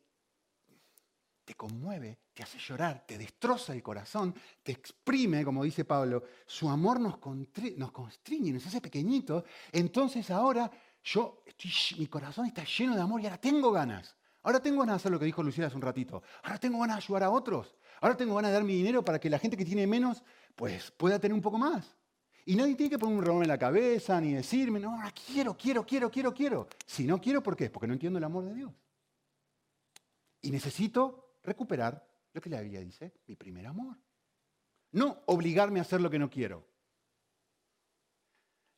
te 1.43 1.53
conmueve, 1.55 2.19
te 2.33 2.41
hace 2.41 2.57
llorar, 2.57 3.05
te 3.05 3.17
destroza 3.17 3.73
el 3.73 3.83
corazón, 3.83 4.33
te 4.63 4.71
exprime, 4.71 5.43
como 5.43 5.61
dice 5.65 5.83
Pablo, 5.83 6.23
su 6.45 6.69
amor 6.69 7.01
nos, 7.01 7.19
nos 7.75 7.91
constriñe, 7.91 8.53
nos 8.53 8.65
hace 8.65 8.79
pequeñitos, 8.79 9.43
entonces 9.73 10.31
ahora 10.31 10.71
yo, 11.03 11.43
estoy, 11.45 11.69
mi 11.99 12.07
corazón 12.07 12.45
está 12.45 12.63
lleno 12.63 12.95
de 12.95 13.01
amor 13.01 13.19
y 13.19 13.25
ahora 13.25 13.41
tengo 13.41 13.69
ganas. 13.73 14.15
Ahora 14.43 14.61
tengo 14.61 14.79
ganas 14.79 14.93
de 14.93 14.97
hacer 15.01 15.11
lo 15.11 15.19
que 15.19 15.25
dijo 15.25 15.43
Lucía 15.43 15.67
hace 15.67 15.75
un 15.75 15.81
ratito. 15.81 16.23
Ahora 16.43 16.57
tengo 16.59 16.79
ganas 16.79 16.95
de 16.95 17.03
ayudar 17.03 17.23
a 17.23 17.29
otros. 17.29 17.75
Ahora 17.99 18.15
tengo 18.15 18.35
ganas 18.35 18.51
de 18.51 18.53
dar 18.53 18.63
mi 18.63 18.75
dinero 18.75 19.03
para 19.03 19.19
que 19.19 19.29
la 19.29 19.37
gente 19.37 19.57
que 19.57 19.65
tiene 19.65 19.85
menos, 19.85 20.23
pues 20.55 20.91
pueda 20.91 21.19
tener 21.19 21.35
un 21.35 21.41
poco 21.41 21.57
más. 21.57 21.97
Y 22.51 22.55
nadie 22.57 22.75
tiene 22.75 22.89
que 22.89 22.99
poner 22.99 23.17
un 23.17 23.23
reloj 23.23 23.43
en 23.43 23.47
la 23.47 23.57
cabeza 23.57 24.19
ni 24.19 24.33
decirme, 24.33 24.77
no, 24.77 25.01
quiero, 25.25 25.55
quiero, 25.55 25.85
quiero, 25.85 26.11
quiero, 26.11 26.33
quiero. 26.33 26.67
Si 26.85 27.05
no 27.05 27.17
quiero, 27.21 27.41
¿por 27.41 27.55
qué? 27.55 27.69
Porque 27.69 27.87
no 27.87 27.93
entiendo 27.93 28.17
el 28.17 28.25
amor 28.25 28.43
de 28.43 28.53
Dios. 28.53 28.73
Y 30.41 30.51
necesito 30.51 31.37
recuperar 31.43 32.05
lo 32.33 32.41
que 32.41 32.49
la 32.49 32.59
Biblia 32.59 32.81
dice, 32.81 33.13
mi 33.25 33.37
primer 33.37 33.67
amor. 33.67 33.95
No 34.91 35.23
obligarme 35.27 35.79
a 35.79 35.83
hacer 35.83 36.01
lo 36.01 36.09
que 36.09 36.19
no 36.19 36.29
quiero. 36.29 36.67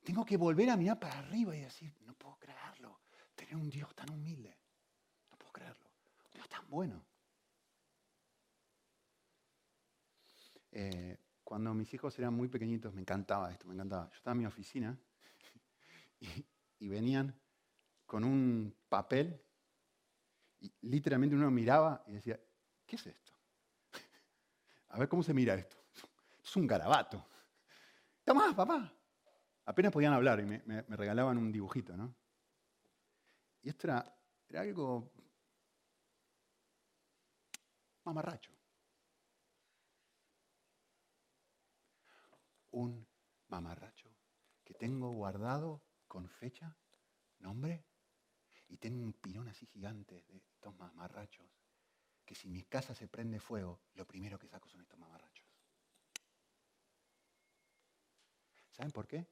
Tengo 0.04 0.24
que 0.24 0.38
volver 0.38 0.70
a 0.70 0.78
mirar 0.78 1.00
para 1.00 1.18
arriba 1.18 1.56
y 1.56 1.62
decir, 1.62 1.96
no 2.02 2.14
puedo 2.14 2.36
creerlo. 2.36 3.00
Tener 3.34 3.56
un 3.56 3.72
Dios 3.72 3.96
tan 3.96 4.12
humilde. 4.12 4.56
No 5.32 5.38
puedo 5.40 5.52
creerlo. 5.52 5.90
Un 6.26 6.32
Dios 6.32 6.48
tan 6.48 6.70
bueno. 6.70 7.04
Eh, 10.74 11.18
cuando 11.54 11.72
mis 11.76 11.94
hijos 11.94 12.18
eran 12.18 12.34
muy 12.34 12.48
pequeñitos, 12.48 12.96
me 12.96 13.02
encantaba 13.02 13.52
esto, 13.52 13.68
me 13.68 13.76
encantaba. 13.76 14.10
Yo 14.10 14.16
estaba 14.16 14.32
en 14.32 14.40
mi 14.40 14.46
oficina 14.48 15.00
y, 16.80 16.88
venían 16.88 17.40
con 18.08 18.24
un 18.24 18.76
papel 18.90 19.40
y 20.60 20.74
literalmente 20.82 21.36
uno 21.36 21.52
miraba 21.52 22.04
y 22.08 22.14
decía, 22.14 22.40
¿qué 22.88 22.96
es 22.96 23.06
esto? 23.06 23.34
A 24.90 24.98
ver 24.98 25.08
cómo 25.08 25.22
se 25.22 25.32
mira 25.32 25.54
esto. 25.54 25.78
Es 26.44 26.56
un 26.56 26.66
garabato. 26.66 27.24
Tomás, 28.24 28.56
papá. 28.56 28.92
apenas 29.66 29.92
podían 29.92 30.14
hablar 30.14 30.40
y 30.40 30.46
me, 30.46 30.82
regalaban 30.90 31.38
un 31.38 31.52
dibujito, 31.52 31.96
¿no? 31.96 32.16
Y 33.62 33.70
esto 33.70 33.86
era, 33.86 34.18
era 34.50 34.62
algo 34.62 35.14
mamarracho. 38.06 38.52
Un 42.74 43.08
mamarracho 43.50 44.10
que 44.64 44.74
tengo 44.74 45.12
guardado 45.12 45.84
con 46.08 46.28
fecha, 46.28 46.76
nombre, 47.40 47.86
y 48.68 48.78
tengo 48.78 49.04
un 49.04 49.14
pirón 49.14 49.48
así 49.48 49.68
gigante 49.68 50.24
de 50.24 50.38
estos 50.38 50.76
mamarrachos, 50.78 51.48
que 52.26 52.34
si 52.34 52.50
mi 52.50 52.64
casa 52.64 52.96
se 52.96 53.08
prende 53.08 53.40
fuego, 53.40 53.80
lo 53.94 54.08
primero 54.08 54.40
que 54.40 54.48
saco 54.48 54.68
son 54.70 54.82
estos 54.82 54.98
mamarrachos. 54.98 55.46
¿Saben 58.72 58.92
por 58.92 59.08
qué? 59.08 59.28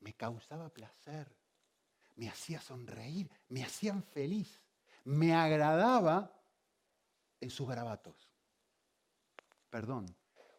Me, 0.00 0.12
causaba 0.14 0.68
placer, 0.68 1.34
me 2.16 2.28
hacía 2.28 2.60
sonreír, 2.60 3.30
me 3.48 3.64
hacían 3.64 4.02
feliz, 4.02 4.60
me 5.04 5.34
agradaba 5.34 6.38
en 7.40 7.48
sus 7.48 7.66
garabatos. 7.66 8.28
Perdón, 9.70 10.14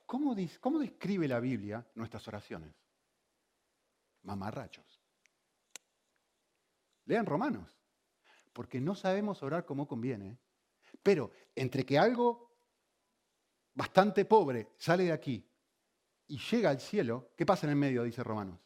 ¿cómo, 0.09 0.35
¿cómo 0.59 0.79
describe 0.79 1.27
la 1.27 1.39
Biblia 1.39 1.85
nuestras 1.93 2.27
oraciones? 2.27 2.73
Mamarrachos. 4.23 4.99
Lean 7.05 7.27
Romanos, 7.27 7.79
porque 8.51 8.81
no 8.81 8.95
sabemos 8.95 9.43
orar 9.43 9.67
como 9.67 9.87
conviene. 9.87 10.39
Pero 11.03 11.31
entre 11.53 11.85
que 11.85 11.99
algo 11.99 12.57
bastante 13.75 14.25
pobre 14.25 14.73
sale 14.79 15.03
de 15.03 15.11
aquí 15.11 15.47
y 16.25 16.39
llega 16.39 16.71
al 16.71 16.79
cielo, 16.79 17.31
¿qué 17.37 17.45
pasa 17.45 17.67
en 17.67 17.71
el 17.71 17.75
medio? 17.75 18.03
Dice 18.03 18.23
Romanos. 18.23 18.59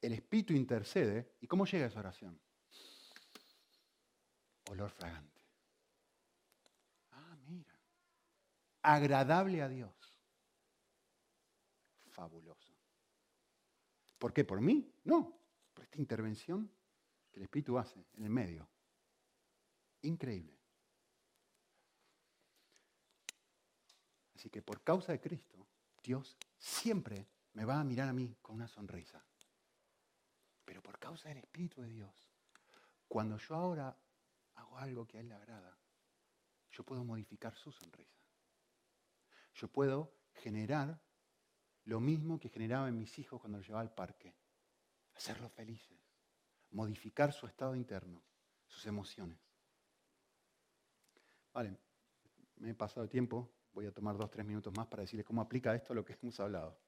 El 0.00 0.12
Espíritu 0.12 0.52
intercede. 0.52 1.34
¿Y 1.40 1.48
cómo 1.48 1.66
llega 1.66 1.86
esa 1.86 1.98
oración? 1.98 2.40
Olor 4.70 4.90
fragante. 4.90 5.40
Ah, 7.10 7.36
mira. 7.44 7.76
Agradable 8.82 9.62
a 9.62 9.68
Dios. 9.68 10.01
Fabuloso. 12.22 12.72
¿Por 14.16 14.32
qué? 14.32 14.44
¿Por 14.44 14.60
mí? 14.60 14.94
No. 15.02 15.36
Por 15.74 15.82
esta 15.82 15.98
intervención 15.98 16.70
que 17.32 17.40
el 17.40 17.42
Espíritu 17.42 17.76
hace 17.78 18.06
en 18.14 18.22
el 18.22 18.30
medio. 18.30 18.68
Increíble. 20.02 20.56
Así 24.36 24.48
que 24.50 24.62
por 24.62 24.84
causa 24.84 25.10
de 25.10 25.20
Cristo, 25.20 25.66
Dios 26.00 26.36
siempre 26.58 27.26
me 27.54 27.64
va 27.64 27.80
a 27.80 27.84
mirar 27.84 28.08
a 28.08 28.12
mí 28.12 28.36
con 28.40 28.54
una 28.54 28.68
sonrisa. 28.68 29.20
Pero 30.64 30.80
por 30.80 31.00
causa 31.00 31.28
del 31.28 31.38
Espíritu 31.38 31.82
de 31.82 31.88
Dios, 31.88 32.30
cuando 33.08 33.36
yo 33.36 33.56
ahora 33.56 33.98
hago 34.54 34.78
algo 34.78 35.08
que 35.08 35.16
a 35.16 35.20
Él 35.22 35.28
le 35.28 35.34
agrada, 35.34 35.76
yo 36.70 36.84
puedo 36.84 37.02
modificar 37.02 37.56
su 37.56 37.72
sonrisa. 37.72 38.22
Yo 39.54 39.66
puedo 39.66 40.14
generar 40.34 41.02
lo 41.84 42.00
mismo 42.00 42.38
que 42.38 42.48
generaba 42.48 42.88
en 42.88 42.98
mis 42.98 43.18
hijos 43.18 43.40
cuando 43.40 43.58
los 43.58 43.66
llevaba 43.66 43.82
al 43.82 43.94
parque. 43.94 44.34
Hacerlos 45.14 45.52
felices. 45.52 45.98
Modificar 46.70 47.32
su 47.32 47.46
estado 47.46 47.74
interno, 47.74 48.22
sus 48.66 48.86
emociones. 48.86 49.38
Vale, 51.52 51.76
me 52.56 52.70
he 52.70 52.74
pasado 52.74 53.08
tiempo. 53.08 53.50
Voy 53.72 53.86
a 53.86 53.92
tomar 53.92 54.16
dos, 54.16 54.30
tres 54.30 54.46
minutos 54.46 54.72
más 54.76 54.86
para 54.86 55.02
decirles 55.02 55.26
cómo 55.26 55.40
aplica 55.40 55.74
esto 55.74 55.92
a 55.92 55.96
lo 55.96 56.04
que 56.04 56.16
hemos 56.20 56.38
hablado. 56.40 56.78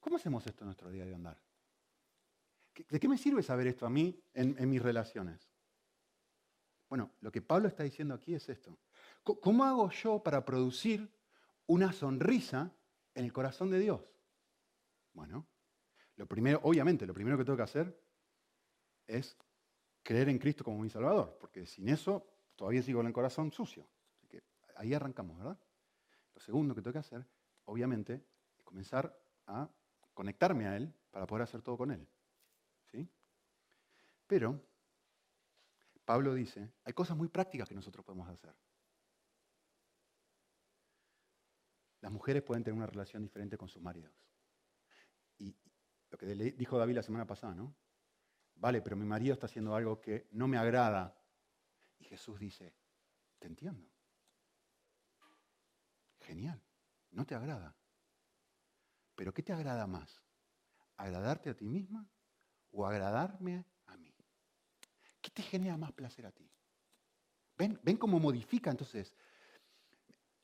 ¿Cómo 0.00 0.16
hacemos 0.16 0.46
esto 0.46 0.64
en 0.64 0.66
nuestro 0.66 0.90
día 0.90 1.04
de 1.04 1.14
andar? 1.14 1.40
¿De 2.88 3.00
qué 3.00 3.08
me 3.08 3.18
sirve 3.18 3.42
saber 3.42 3.66
esto 3.66 3.86
a 3.86 3.90
mí 3.90 4.22
en, 4.34 4.68
mis 4.68 4.82
relaciones? 4.82 5.50
Bueno, 6.88 7.12
lo 7.20 7.32
que 7.32 7.42
Pablo 7.42 7.68
está 7.68 7.82
diciendo 7.82 8.14
aquí 8.14 8.34
es 8.34 8.48
esto. 8.48 8.78
¿Cómo 9.22 9.64
hago 9.64 9.90
yo 9.90 10.22
para 10.22 10.44
producir 10.44 11.10
una 11.66 11.92
sonrisa 11.92 12.75
en 13.16 13.24
el 13.24 13.32
corazón 13.32 13.70
de 13.70 13.80
Dios? 13.80 14.00
Bueno, 15.12 15.46
lo 16.14 16.26
primero, 16.26 16.60
obviamente, 16.62 17.06
lo 17.06 17.14
primero 17.14 17.36
que 17.36 17.44
tengo 17.44 17.56
que 17.56 17.64
hacer 17.64 18.00
es 19.06 19.36
creer 20.04 20.28
en 20.28 20.38
Cristo 20.38 20.62
como 20.62 20.78
mi 20.78 20.88
Salvador, 20.88 21.36
porque 21.40 21.66
sin 21.66 21.88
eso 21.88 22.24
todavía 22.54 22.82
sigo 22.82 23.00
en 23.00 23.08
el 23.08 23.12
corazón 23.12 23.50
sucio 23.50 23.88
ahí 24.76 24.94
arrancamos, 24.94 25.36
¿verdad? 25.38 25.58
Lo 26.34 26.40
segundo 26.40 26.74
que 26.74 26.82
tengo 26.82 26.92
que 26.92 27.00
hacer, 27.00 27.26
obviamente, 27.64 28.24
es 28.56 28.62
comenzar 28.62 29.18
a 29.46 29.68
conectarme 30.14 30.66
a 30.66 30.76
Él 30.76 30.94
para 31.10 31.26
poder 31.26 31.42
hacer 31.42 31.62
todo 31.62 31.76
con 31.76 31.90
Él. 31.90 32.06
¿Sí? 32.90 33.08
Pero 34.26 34.60
Pablo 36.04 36.34
dice, 36.34 36.70
hay 36.84 36.92
cosas 36.92 37.16
muy 37.16 37.28
prácticas 37.28 37.68
que 37.68 37.74
nosotros 37.74 38.04
podemos 38.04 38.28
hacer. 38.28 38.54
Las 42.06 42.12
mujeres 42.12 42.44
pueden 42.44 42.62
tener 42.62 42.76
una 42.76 42.86
relación 42.86 43.24
diferente 43.24 43.58
con 43.58 43.68
sus 43.68 43.82
maridos. 43.82 44.12
Y 45.38 45.52
lo 46.08 46.16
que 46.16 46.24
dijo 46.52 46.78
David 46.78 46.94
la 46.94 47.02
semana 47.02 47.26
pasada, 47.26 47.52
¿no? 47.52 47.74
Vale, 48.54 48.80
pero 48.80 48.94
mi 48.94 49.04
marido 49.04 49.34
está 49.34 49.46
haciendo 49.46 49.74
algo 49.74 50.00
que 50.00 50.28
no 50.30 50.46
me 50.46 50.56
agrada. 50.56 51.20
Y 51.98 52.04
Jesús 52.04 52.38
dice, 52.38 52.76
te 53.40 53.48
entiendo. 53.48 53.90
Genial, 56.20 56.62
no 57.10 57.26
te 57.26 57.34
agrada. 57.34 57.74
Pero 59.16 59.34
¿qué 59.34 59.42
te 59.42 59.52
agrada 59.52 59.88
más? 59.88 60.22
¿Agradarte 60.98 61.50
a 61.50 61.56
ti 61.56 61.66
misma 61.66 62.08
o 62.70 62.86
agradarme 62.86 63.66
a 63.86 63.96
mí? 63.96 64.14
¿Qué 65.20 65.30
te 65.32 65.42
genera 65.42 65.76
más 65.76 65.90
placer 65.90 66.24
a 66.24 66.30
ti? 66.30 66.48
¿Ven, 67.58 67.80
¿Ven 67.82 67.96
cómo 67.96 68.20
modifica 68.20 68.70
entonces? 68.70 69.12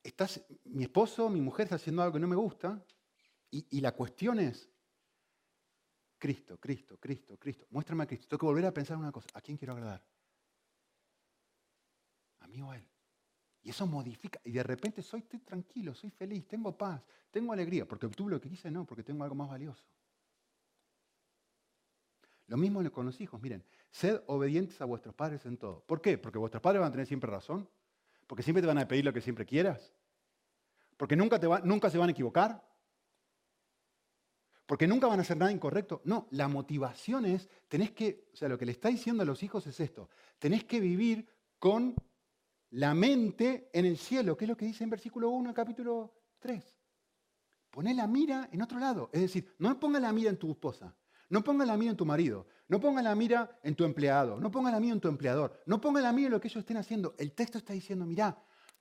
Estás, 0.03 0.44
mi 0.64 0.82
esposo, 0.82 1.28
mi 1.28 1.40
mujer 1.40 1.64
está 1.64 1.76
haciendo 1.76 2.03
algo 2.03 2.14
que 2.14 2.20
no 2.20 2.26
me 2.26 2.36
gusta 2.36 2.84
y, 3.50 3.80
la 3.80 3.92
cuestión 3.92 4.40
es, 4.40 4.70
Cristo, 6.18 6.59
Cristo, 6.59 6.96
Cristo, 6.98 7.36
Cristo, 7.38 7.66
muéstrame 7.70 8.05
a 8.05 8.07
Cristo. 8.07 8.26
Tengo 8.28 8.40
que 8.40 8.46
volver 8.46 8.64
a 8.64 8.72
pensar 8.72 8.96
una 8.96 9.12
cosa, 9.12 9.28
¿a 9.34 9.40
quién 9.42 9.59
quiero 9.59 9.74
agradar? 9.74 10.03
¿A 12.40 12.46
mí 12.46 12.62
o 12.62 12.70
a 12.70 12.76
Él? 12.76 12.88
Y 13.62 13.70
eso 13.70 13.86
modifica. 13.86 14.40
Y 14.44 14.53
de 14.53 14.62
repente 14.62 15.03
soy 15.03 15.22
tranquilo, 15.22 15.94
soy 15.94 16.11
feliz, 16.11 16.48
tengo 16.48 16.76
paz, 16.76 17.03
tengo 17.30 17.53
alegría, 17.53 17.86
porque 17.86 18.07
obtuve 18.07 18.30
lo 18.30 18.40
que 18.40 18.48
quise, 18.48 18.70
no, 18.70 18.86
porque 18.86 19.03
tengo 19.03 19.22
algo 19.22 19.36
más 19.36 19.50
valioso. 19.50 19.84
Lo 22.46 22.57
mismo 22.57 22.90
con 22.90 23.07
los 23.07 23.20
hijos, 23.20 23.40
miren, 23.40 23.64
sed 23.90 24.22
obedientes 24.26 24.80
a 24.80 24.84
vuestros 24.84 25.14
padres 25.14 25.44
en 25.46 25.59
todo. 25.59 25.84
¿Por 25.84 26.00
qué? 26.00 26.18
Porque 26.18 26.38
vuestros 26.38 26.62
padres 26.62 26.80
van 26.80 26.88
a 26.88 26.92
tener 26.92 27.07
siempre 27.07 27.30
razón, 27.30 27.68
porque 28.33 28.45
siempre 28.45 28.62
te 28.62 28.66
van 28.66 28.78
a 28.78 28.89
pedir 28.89 29.05
lo 29.05 29.12
que 29.12 29.20
siempre 29.20 29.45
quieras, 29.45 29.93
porque 30.97 31.16
nunca, 31.16 31.39
nunca 31.64 31.91
se 31.91 31.99
van 31.99 32.09
a 32.09 32.12
equivocar, 32.12 32.66
porque 34.64 34.87
nunca 34.87 35.07
van 35.07 35.18
a 35.18 35.20
hacer 35.20 35.37
nada 35.37 35.53
incorrecto. 35.53 36.01
No, 36.07 36.28
la 36.30 36.49
motivación 36.49 37.26
es, 37.26 37.47
tenés 37.68 37.91
que, 37.91 38.30
o 38.33 38.37
sea, 38.39 38.49
lo 38.49 38.57
que 38.57 38.64
le 38.64 38.72
está 38.72 38.89
diciendo 38.89 39.22
a 39.22 39.26
los 39.26 39.43
hijos 39.43 39.66
es 39.66 39.78
esto, 39.80 40.09
tenés 40.39 40.64
que 40.64 40.80
vivir 40.80 41.28
con 41.59 41.95
la 42.70 42.95
mente 42.95 43.68
en 43.70 43.85
el 43.85 43.99
cielo, 43.99 44.35
que 44.35 44.47
es 44.47 44.49
lo 44.49 44.57
que 44.57 44.64
dice 44.64 44.83
en 44.83 44.89
versículo 44.89 45.28
1, 45.28 45.53
capítulo 45.53 46.14
3. 46.39 46.74
Poné 47.70 47.93
la 47.93 48.07
mira 48.07 48.49
en 48.51 48.62
otro 48.62 48.78
lado. 48.78 49.11
Es 49.12 49.20
decir, 49.20 49.55
no 49.59 49.78
ponga 49.78 50.01
la 50.01 50.11
mira 50.11 50.30
en 50.30 50.39
tu 50.39 50.53
esposa, 50.53 50.97
no 51.33 51.43
ponga 51.43 51.64
la 51.64 51.78
mira 51.78 51.93
en 51.93 51.97
tu 51.97 52.05
marido, 52.05 52.47
no 52.68 52.78
ponga 52.78 53.01
la 53.01 53.14
mira 53.14 53.59
en 53.62 53.74
tu 53.74 53.85
empleado, 53.85 54.39
no 54.39 54.51
ponga 54.51 54.70
la 54.70 54.78
mira 54.78 54.93
en 54.93 55.01
tu 55.01 55.09
empleador, 55.09 55.62
no 55.64 55.80
ponga 55.80 56.03
la 56.03 56.12
mira 56.12 56.26
en 56.26 56.33
lo 56.33 56.41
que 56.43 56.49
ellos 56.49 56.61
estén 56.61 56.76
haciendo. 56.76 57.14
El 57.16 57.33
texto 57.33 57.57
está 57.57 57.72
diciendo, 57.72 58.05
mira, 58.05 58.39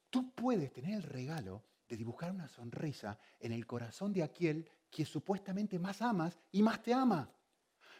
tú 0.10 0.34
puedes 0.36 0.74
tener 0.74 0.96
el 0.96 1.04
regalo 1.04 1.64
de 1.88 1.96
dibujar 1.96 2.30
una 2.30 2.50
sonrisa 2.50 3.18
en 3.40 3.54
el 3.54 3.66
corazón 3.66 4.12
de 4.12 4.24
aquel 4.24 4.70
que 4.90 5.06
supuestamente 5.06 5.80
más 5.80 6.02
amas 6.02 6.38
y 6.52 6.62
más 6.62 6.84
te 6.84 6.94
ama. 6.94 7.34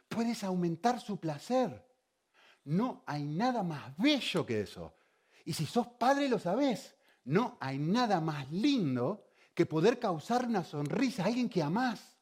Puedes 0.10 0.44
aumentar 0.44 1.00
su 1.00 1.18
placer. 1.18 1.88
No 2.66 3.06
hay 3.08 3.24
nada 3.24 3.64
más 3.64 3.96
bello 3.96 4.46
que 4.46 4.60
eso. 4.60 4.94
Y 5.46 5.54
si 5.54 5.66
sos 5.66 5.88
padre 5.88 6.28
lo 6.28 6.40
sabés. 6.40 6.98
No 7.24 7.58
hay 7.62 7.78
nada 7.78 8.20
más 8.20 8.52
lindo 8.52 9.30
que 9.54 9.66
poder 9.66 9.98
causar 9.98 10.46
una 10.46 10.66
sonrisa 10.66 11.24
a 11.24 11.28
alguien 11.28 11.48
que 11.48 11.64
amás. 11.64 12.21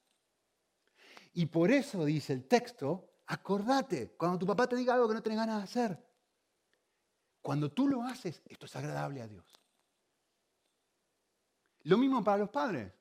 Y 1.34 1.46
por 1.46 1.72
eso 1.72 2.06
dice 2.06 2.34
el 2.34 2.48
texto, 2.48 3.10
acordate, 3.28 4.16
cuando 4.18 4.40
tu 4.40 4.46
papá 4.46 4.68
te 4.68 4.76
diga 4.76 4.94
algo 4.94 5.08
que 5.08 5.14
no 5.14 5.24
tenés 5.24 5.38
ganas 5.38 5.58
de 5.58 5.64
hacer, 5.64 6.10
cuando 7.42 7.72
tú 7.72 7.88
lo 7.88 8.04
haces, 8.04 8.42
esto 8.46 8.66
es 8.66 8.76
agradable 8.76 9.22
a 9.22 9.28
Dios. 9.28 9.46
Lo 11.84 11.98
mismo 11.98 12.24
para 12.24 12.38
los 12.38 12.50
padres. 12.50 12.92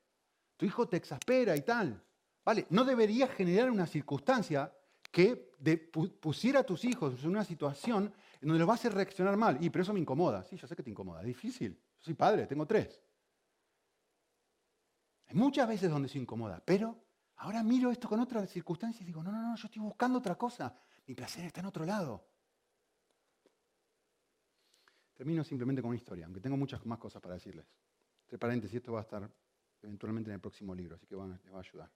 Tu 0.56 0.66
hijo 0.66 0.88
te 0.88 0.96
exaspera 0.96 1.56
y 1.56 1.62
tal. 1.62 2.02
¿Vale? 2.44 2.66
No 2.70 2.84
debería 2.84 3.28
generar 3.28 3.70
una 3.70 3.86
circunstancia 3.86 4.72
que 5.10 5.36
pusiera 6.20 6.60
a 6.60 6.64
tus 6.64 6.84
hijos 6.84 7.22
en 7.22 7.30
una 7.30 7.44
situación 7.44 8.12
en 8.40 8.48
donde 8.48 8.60
los 8.60 8.68
va 8.68 8.72
a 8.72 8.76
hacer 8.76 8.94
reaccionar 8.94 9.36
mal. 9.36 9.62
Y 9.62 9.70
pero 9.70 9.82
eso 9.82 9.92
me 9.92 10.00
incomoda. 10.00 10.44
Sí, 10.44 10.56
yo 10.56 10.66
sé 10.66 10.76
que 10.76 10.82
te 10.82 10.90
incomoda. 10.90 11.20
Es 11.20 11.26
difícil. 11.26 11.72
Yo 11.72 12.04
soy 12.04 12.14
padre, 12.14 12.46
tengo 12.46 12.66
tres. 12.66 13.02
Hay 15.26 15.34
muchas 15.34 15.68
veces 15.68 15.90
donde 15.90 16.08
se 16.08 16.18
incomoda, 16.18 16.62
pero 16.64 16.96
Ahora 17.38 17.62
miro 17.62 17.90
esto 17.90 18.08
con 18.08 18.18
otras 18.20 18.50
circunstancias 18.50 19.02
y 19.02 19.06
digo, 19.06 19.22
no, 19.22 19.30
no, 19.30 19.40
no, 19.40 19.56
yo 19.56 19.66
estoy 19.66 19.80
buscando 19.80 20.18
otra 20.18 20.34
cosa. 20.36 20.74
Mi 21.06 21.14
placer 21.14 21.44
está 21.44 21.60
en 21.60 21.66
otro 21.66 21.84
lado. 21.84 22.26
Termino 25.14 25.44
simplemente 25.44 25.82
con 25.82 25.90
una 25.90 25.98
historia, 25.98 26.26
aunque 26.26 26.40
tengo 26.40 26.56
muchas 26.56 26.84
más 26.86 26.98
cosas 26.98 27.22
para 27.22 27.34
decirles. 27.34 27.66
Entre 28.22 28.38
paréntesis, 28.38 28.76
esto 28.76 28.92
va 28.92 29.00
a 29.00 29.02
estar 29.02 29.30
eventualmente 29.82 30.30
en 30.30 30.34
el 30.34 30.40
próximo 30.40 30.74
libro, 30.74 30.96
así 30.96 31.06
que 31.06 31.14
les 31.16 31.52
va 31.52 31.58
a 31.58 31.60
ayudar. 31.60 31.90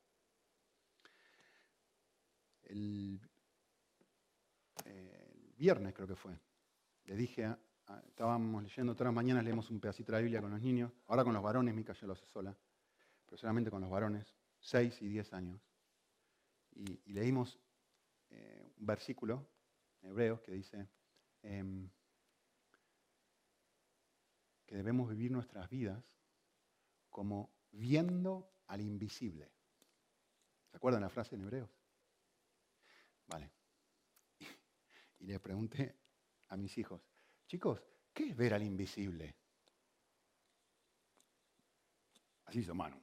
El, 2.65 3.21
viernes 5.57 5.95
creo 5.95 6.09
que 6.09 6.17
fue, 6.17 6.37
le 7.05 7.15
dije 7.15 7.55
estábamos 8.09 8.63
leyendo, 8.63 8.95
todas 8.95 9.07
las 9.07 9.15
mañanas 9.15 9.45
leemos 9.45 9.71
un 9.71 9.79
pedacito 9.79 10.11
de 10.11 10.19
la 10.19 10.23
Biblia 10.23 10.41
con 10.41 10.51
los 10.51 10.61
niños, 10.61 10.91
ahora 11.07 11.23
con 11.23 11.35
los 11.35 11.43
varones, 11.43 11.75
Mica 11.75 11.93
ya 11.93 12.07
lo 12.07 12.15
hace 12.15 12.27
sola, 12.27 12.57
pero 13.27 13.37
solamente 13.37 13.71
con 13.71 13.81
los 13.81 13.91
varones, 13.91 14.35
6 14.63 15.03
y 15.03 15.09
10 15.09 15.33
años. 15.35 15.61
Y, 16.75 17.13
leímos 17.13 17.61
eh, 18.31 18.73
un 18.79 18.87
versículo 18.87 19.47
en 20.01 20.11
Hebreos 20.11 20.41
que 20.41 20.53
dice 20.53 20.89
em, 21.43 21.89
que 24.67 24.77
debemos 24.77 25.11
vivir 25.11 25.31
nuestras 25.31 25.69
vidas 25.69 26.03
como 27.11 27.55
viendo 27.73 28.51
al 28.69 28.81
invisible. 28.81 29.53
¿Se 30.71 30.77
acuerdan 30.79 31.03
la 31.03 31.11
frase 31.11 31.35
en 31.35 31.43
Hebreos? 31.43 31.71
Vale. 33.27 33.53
Y, 34.39 34.47
y 35.21 35.27
le 35.27 35.39
pregunté 35.39 35.95
a 36.49 36.57
mis 36.57 36.77
hijos, 36.79 37.03
Chicos, 37.53 37.83
¿qué 38.15 38.31
es 38.31 38.35
ver 38.35 38.55
al 38.55 38.63
invisible? 38.63 39.37
Así 42.47 42.61
hizo 42.61 42.75
Manu. 42.75 42.99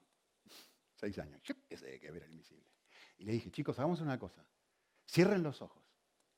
Seis 1.00 1.18
años. 1.18 1.42
Yo 1.44 1.56
qué 1.66 1.78
sé 1.78 1.98
qué 1.98 2.08
es 2.08 2.14
ver 2.14 2.24
al 2.24 2.32
invisible. 2.32 2.70
Y 3.20 3.24
le 3.24 3.32
dije, 3.32 3.50
chicos, 3.52 3.80
hagamos 3.80 4.02
una 4.02 4.20
cosa. 4.20 4.46
Cierren 5.08 5.42
los 5.42 5.62
ojos. 5.62 5.82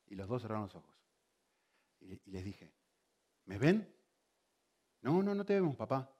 Y 0.06 0.14
los 0.14 0.28
dos 0.28 0.42
cerraron 0.42 0.64
los 0.64 0.74
ojos. 0.76 0.94
Y, 1.98 2.06
les 2.30 2.44
dije, 2.44 2.72
¿me 3.46 3.58
ven? 3.58 3.92
No, 5.00 5.20
no, 5.20 5.34
no 5.34 5.44
te 5.44 5.54
vemos, 5.54 5.74
papá. 5.74 6.16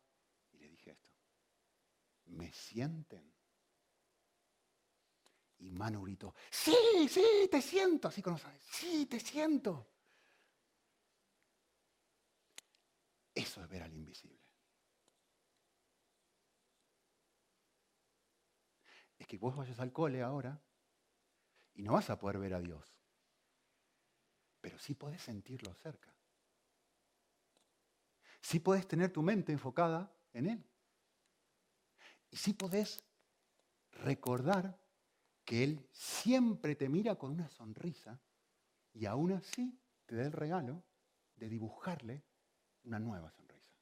Y 0.50 0.58
le 0.58 0.68
dije 0.70 0.90
esto. 0.90 1.08
¿Me 2.26 2.52
sienten? 2.52 3.32
Y 5.58 5.70
Manu 5.70 6.02
gritó, 6.02 6.34
sí, 6.50 7.08
sí, 7.08 7.48
te 7.48 7.62
siento. 7.62 8.08
Así 8.08 8.22
con 8.22 8.32
los 8.32 8.42
sí, 8.60 9.06
te 9.06 9.20
siento. 9.20 9.88
Eso 13.32 13.62
es 13.62 13.68
ver 13.68 13.84
al 13.84 13.94
invisible. 13.94 14.31
Es 19.22 19.28
que 19.28 19.38
vos 19.38 19.54
vayas 19.54 19.78
al 19.78 19.92
cole 19.92 20.20
ahora 20.20 20.60
y 21.74 21.84
no 21.84 21.92
vas 21.92 22.10
a 22.10 22.18
poder 22.18 22.38
ver 22.38 22.54
a 22.54 22.60
Dios, 22.60 22.92
pero 24.60 24.76
sí 24.80 24.96
podés 24.96 25.22
sentirlo 25.22 25.72
cerca. 25.74 26.12
Sí 28.40 28.58
podés 28.58 28.88
tener 28.88 29.12
tu 29.12 29.22
mente 29.22 29.52
enfocada 29.52 30.12
en 30.32 30.46
Él. 30.46 30.66
Y 32.32 32.36
sí 32.36 32.52
podés 32.52 33.04
recordar 33.92 34.76
que 35.44 35.62
Él 35.62 35.88
siempre 35.92 36.74
te 36.74 36.88
mira 36.88 37.14
con 37.14 37.30
una 37.30 37.48
sonrisa 37.48 38.20
y 38.92 39.06
aún 39.06 39.30
así 39.30 39.80
te 40.04 40.16
da 40.16 40.24
el 40.24 40.32
regalo 40.32 40.82
de 41.36 41.48
dibujarle 41.48 42.24
una 42.82 42.98
nueva 42.98 43.30
sonrisa. 43.30 43.72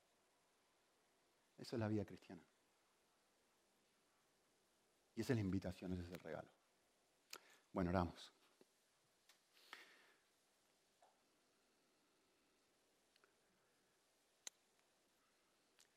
Eso 1.57 1.77
es 1.77 1.81
la 1.81 1.89
vida 1.89 2.05
cristiana. 2.05 2.50
Y 5.21 5.23
esa 5.23 5.35
es 5.35 5.37
la 5.37 5.43
invitación, 5.43 5.93
ese 5.93 6.05
es 6.05 6.13
el 6.13 6.21
regalo. 6.21 6.49
Bueno, 7.75 7.91
oramos. 7.91 8.33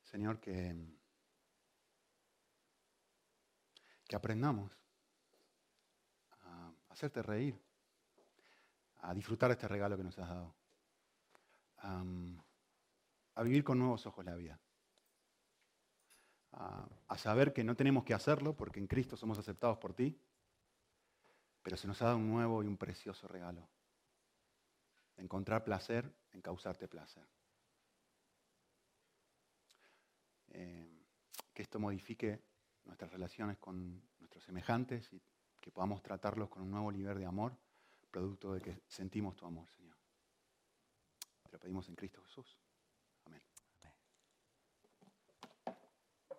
Señor, 0.02 0.42
que, 0.42 0.76
que 4.10 4.16
aprendamos 4.18 4.78
a 6.42 6.74
hacerte 6.90 7.24
reír, 7.24 7.58
a 9.04 9.14
disfrutar 9.14 9.52
este 9.52 9.70
regalo 9.70 9.96
que 9.96 10.04
nos 10.04 10.20
has 10.20 10.28
dado 10.28 10.54
a 11.78 13.42
vivir 13.42 13.64
con 13.64 13.80
nuevos 13.80 14.06
ojos 14.06 14.26
la 14.26 14.36
vida. 14.36 14.60
A, 16.54 17.18
saber 17.18 17.54
que 17.54 17.64
no 17.64 17.76
tenemos 17.76 18.04
que 18.04 18.14
hacerlo 18.14 18.56
porque 18.56 18.80
en 18.80 18.88
Cristo 18.88 19.16
somos 19.16 19.38
aceptados 19.38 19.78
por 19.78 19.94
ti, 19.94 20.20
pero 21.62 21.78
se 21.78 21.88
nos 21.88 22.02
ha 22.02 22.06
dado 22.06 22.18
un 22.18 22.30
nuevo 22.30 22.64
y 22.64 22.68
un 22.68 22.78
precioso 22.78 23.28
regalo. 23.28 23.68
Encontrar 25.18 25.64
placer 25.64 26.12
en 26.32 26.42
causarte 26.42 26.88
placer. 26.88 27.26
Eh, 30.50 31.06
que 31.54 31.62
esto 31.62 31.80
modifique 31.80 32.44
nuestras 32.86 33.12
relaciones 33.12 33.58
con 33.58 34.02
nuestros 34.20 34.44
semejantes 34.44 35.12
y 35.14 35.22
que 35.60 35.72
podamos 35.72 36.04
tratarlos 36.04 36.50
con 36.50 36.64
un 36.64 36.72
nuevo 36.72 36.92
nivel 36.92 37.20
de 37.20 37.26
amor, 37.26 37.56
producto 38.12 38.54
de 38.54 38.62
que 38.62 38.82
sentimos 38.88 39.36
tu 39.36 39.46
amor, 39.46 39.70
Señor. 39.72 39.96
Te 41.44 41.52
lo 41.52 41.60
pedimos 41.60 41.88
en 41.90 41.96
Cristo 41.96 42.22
Jesús. 42.24 42.58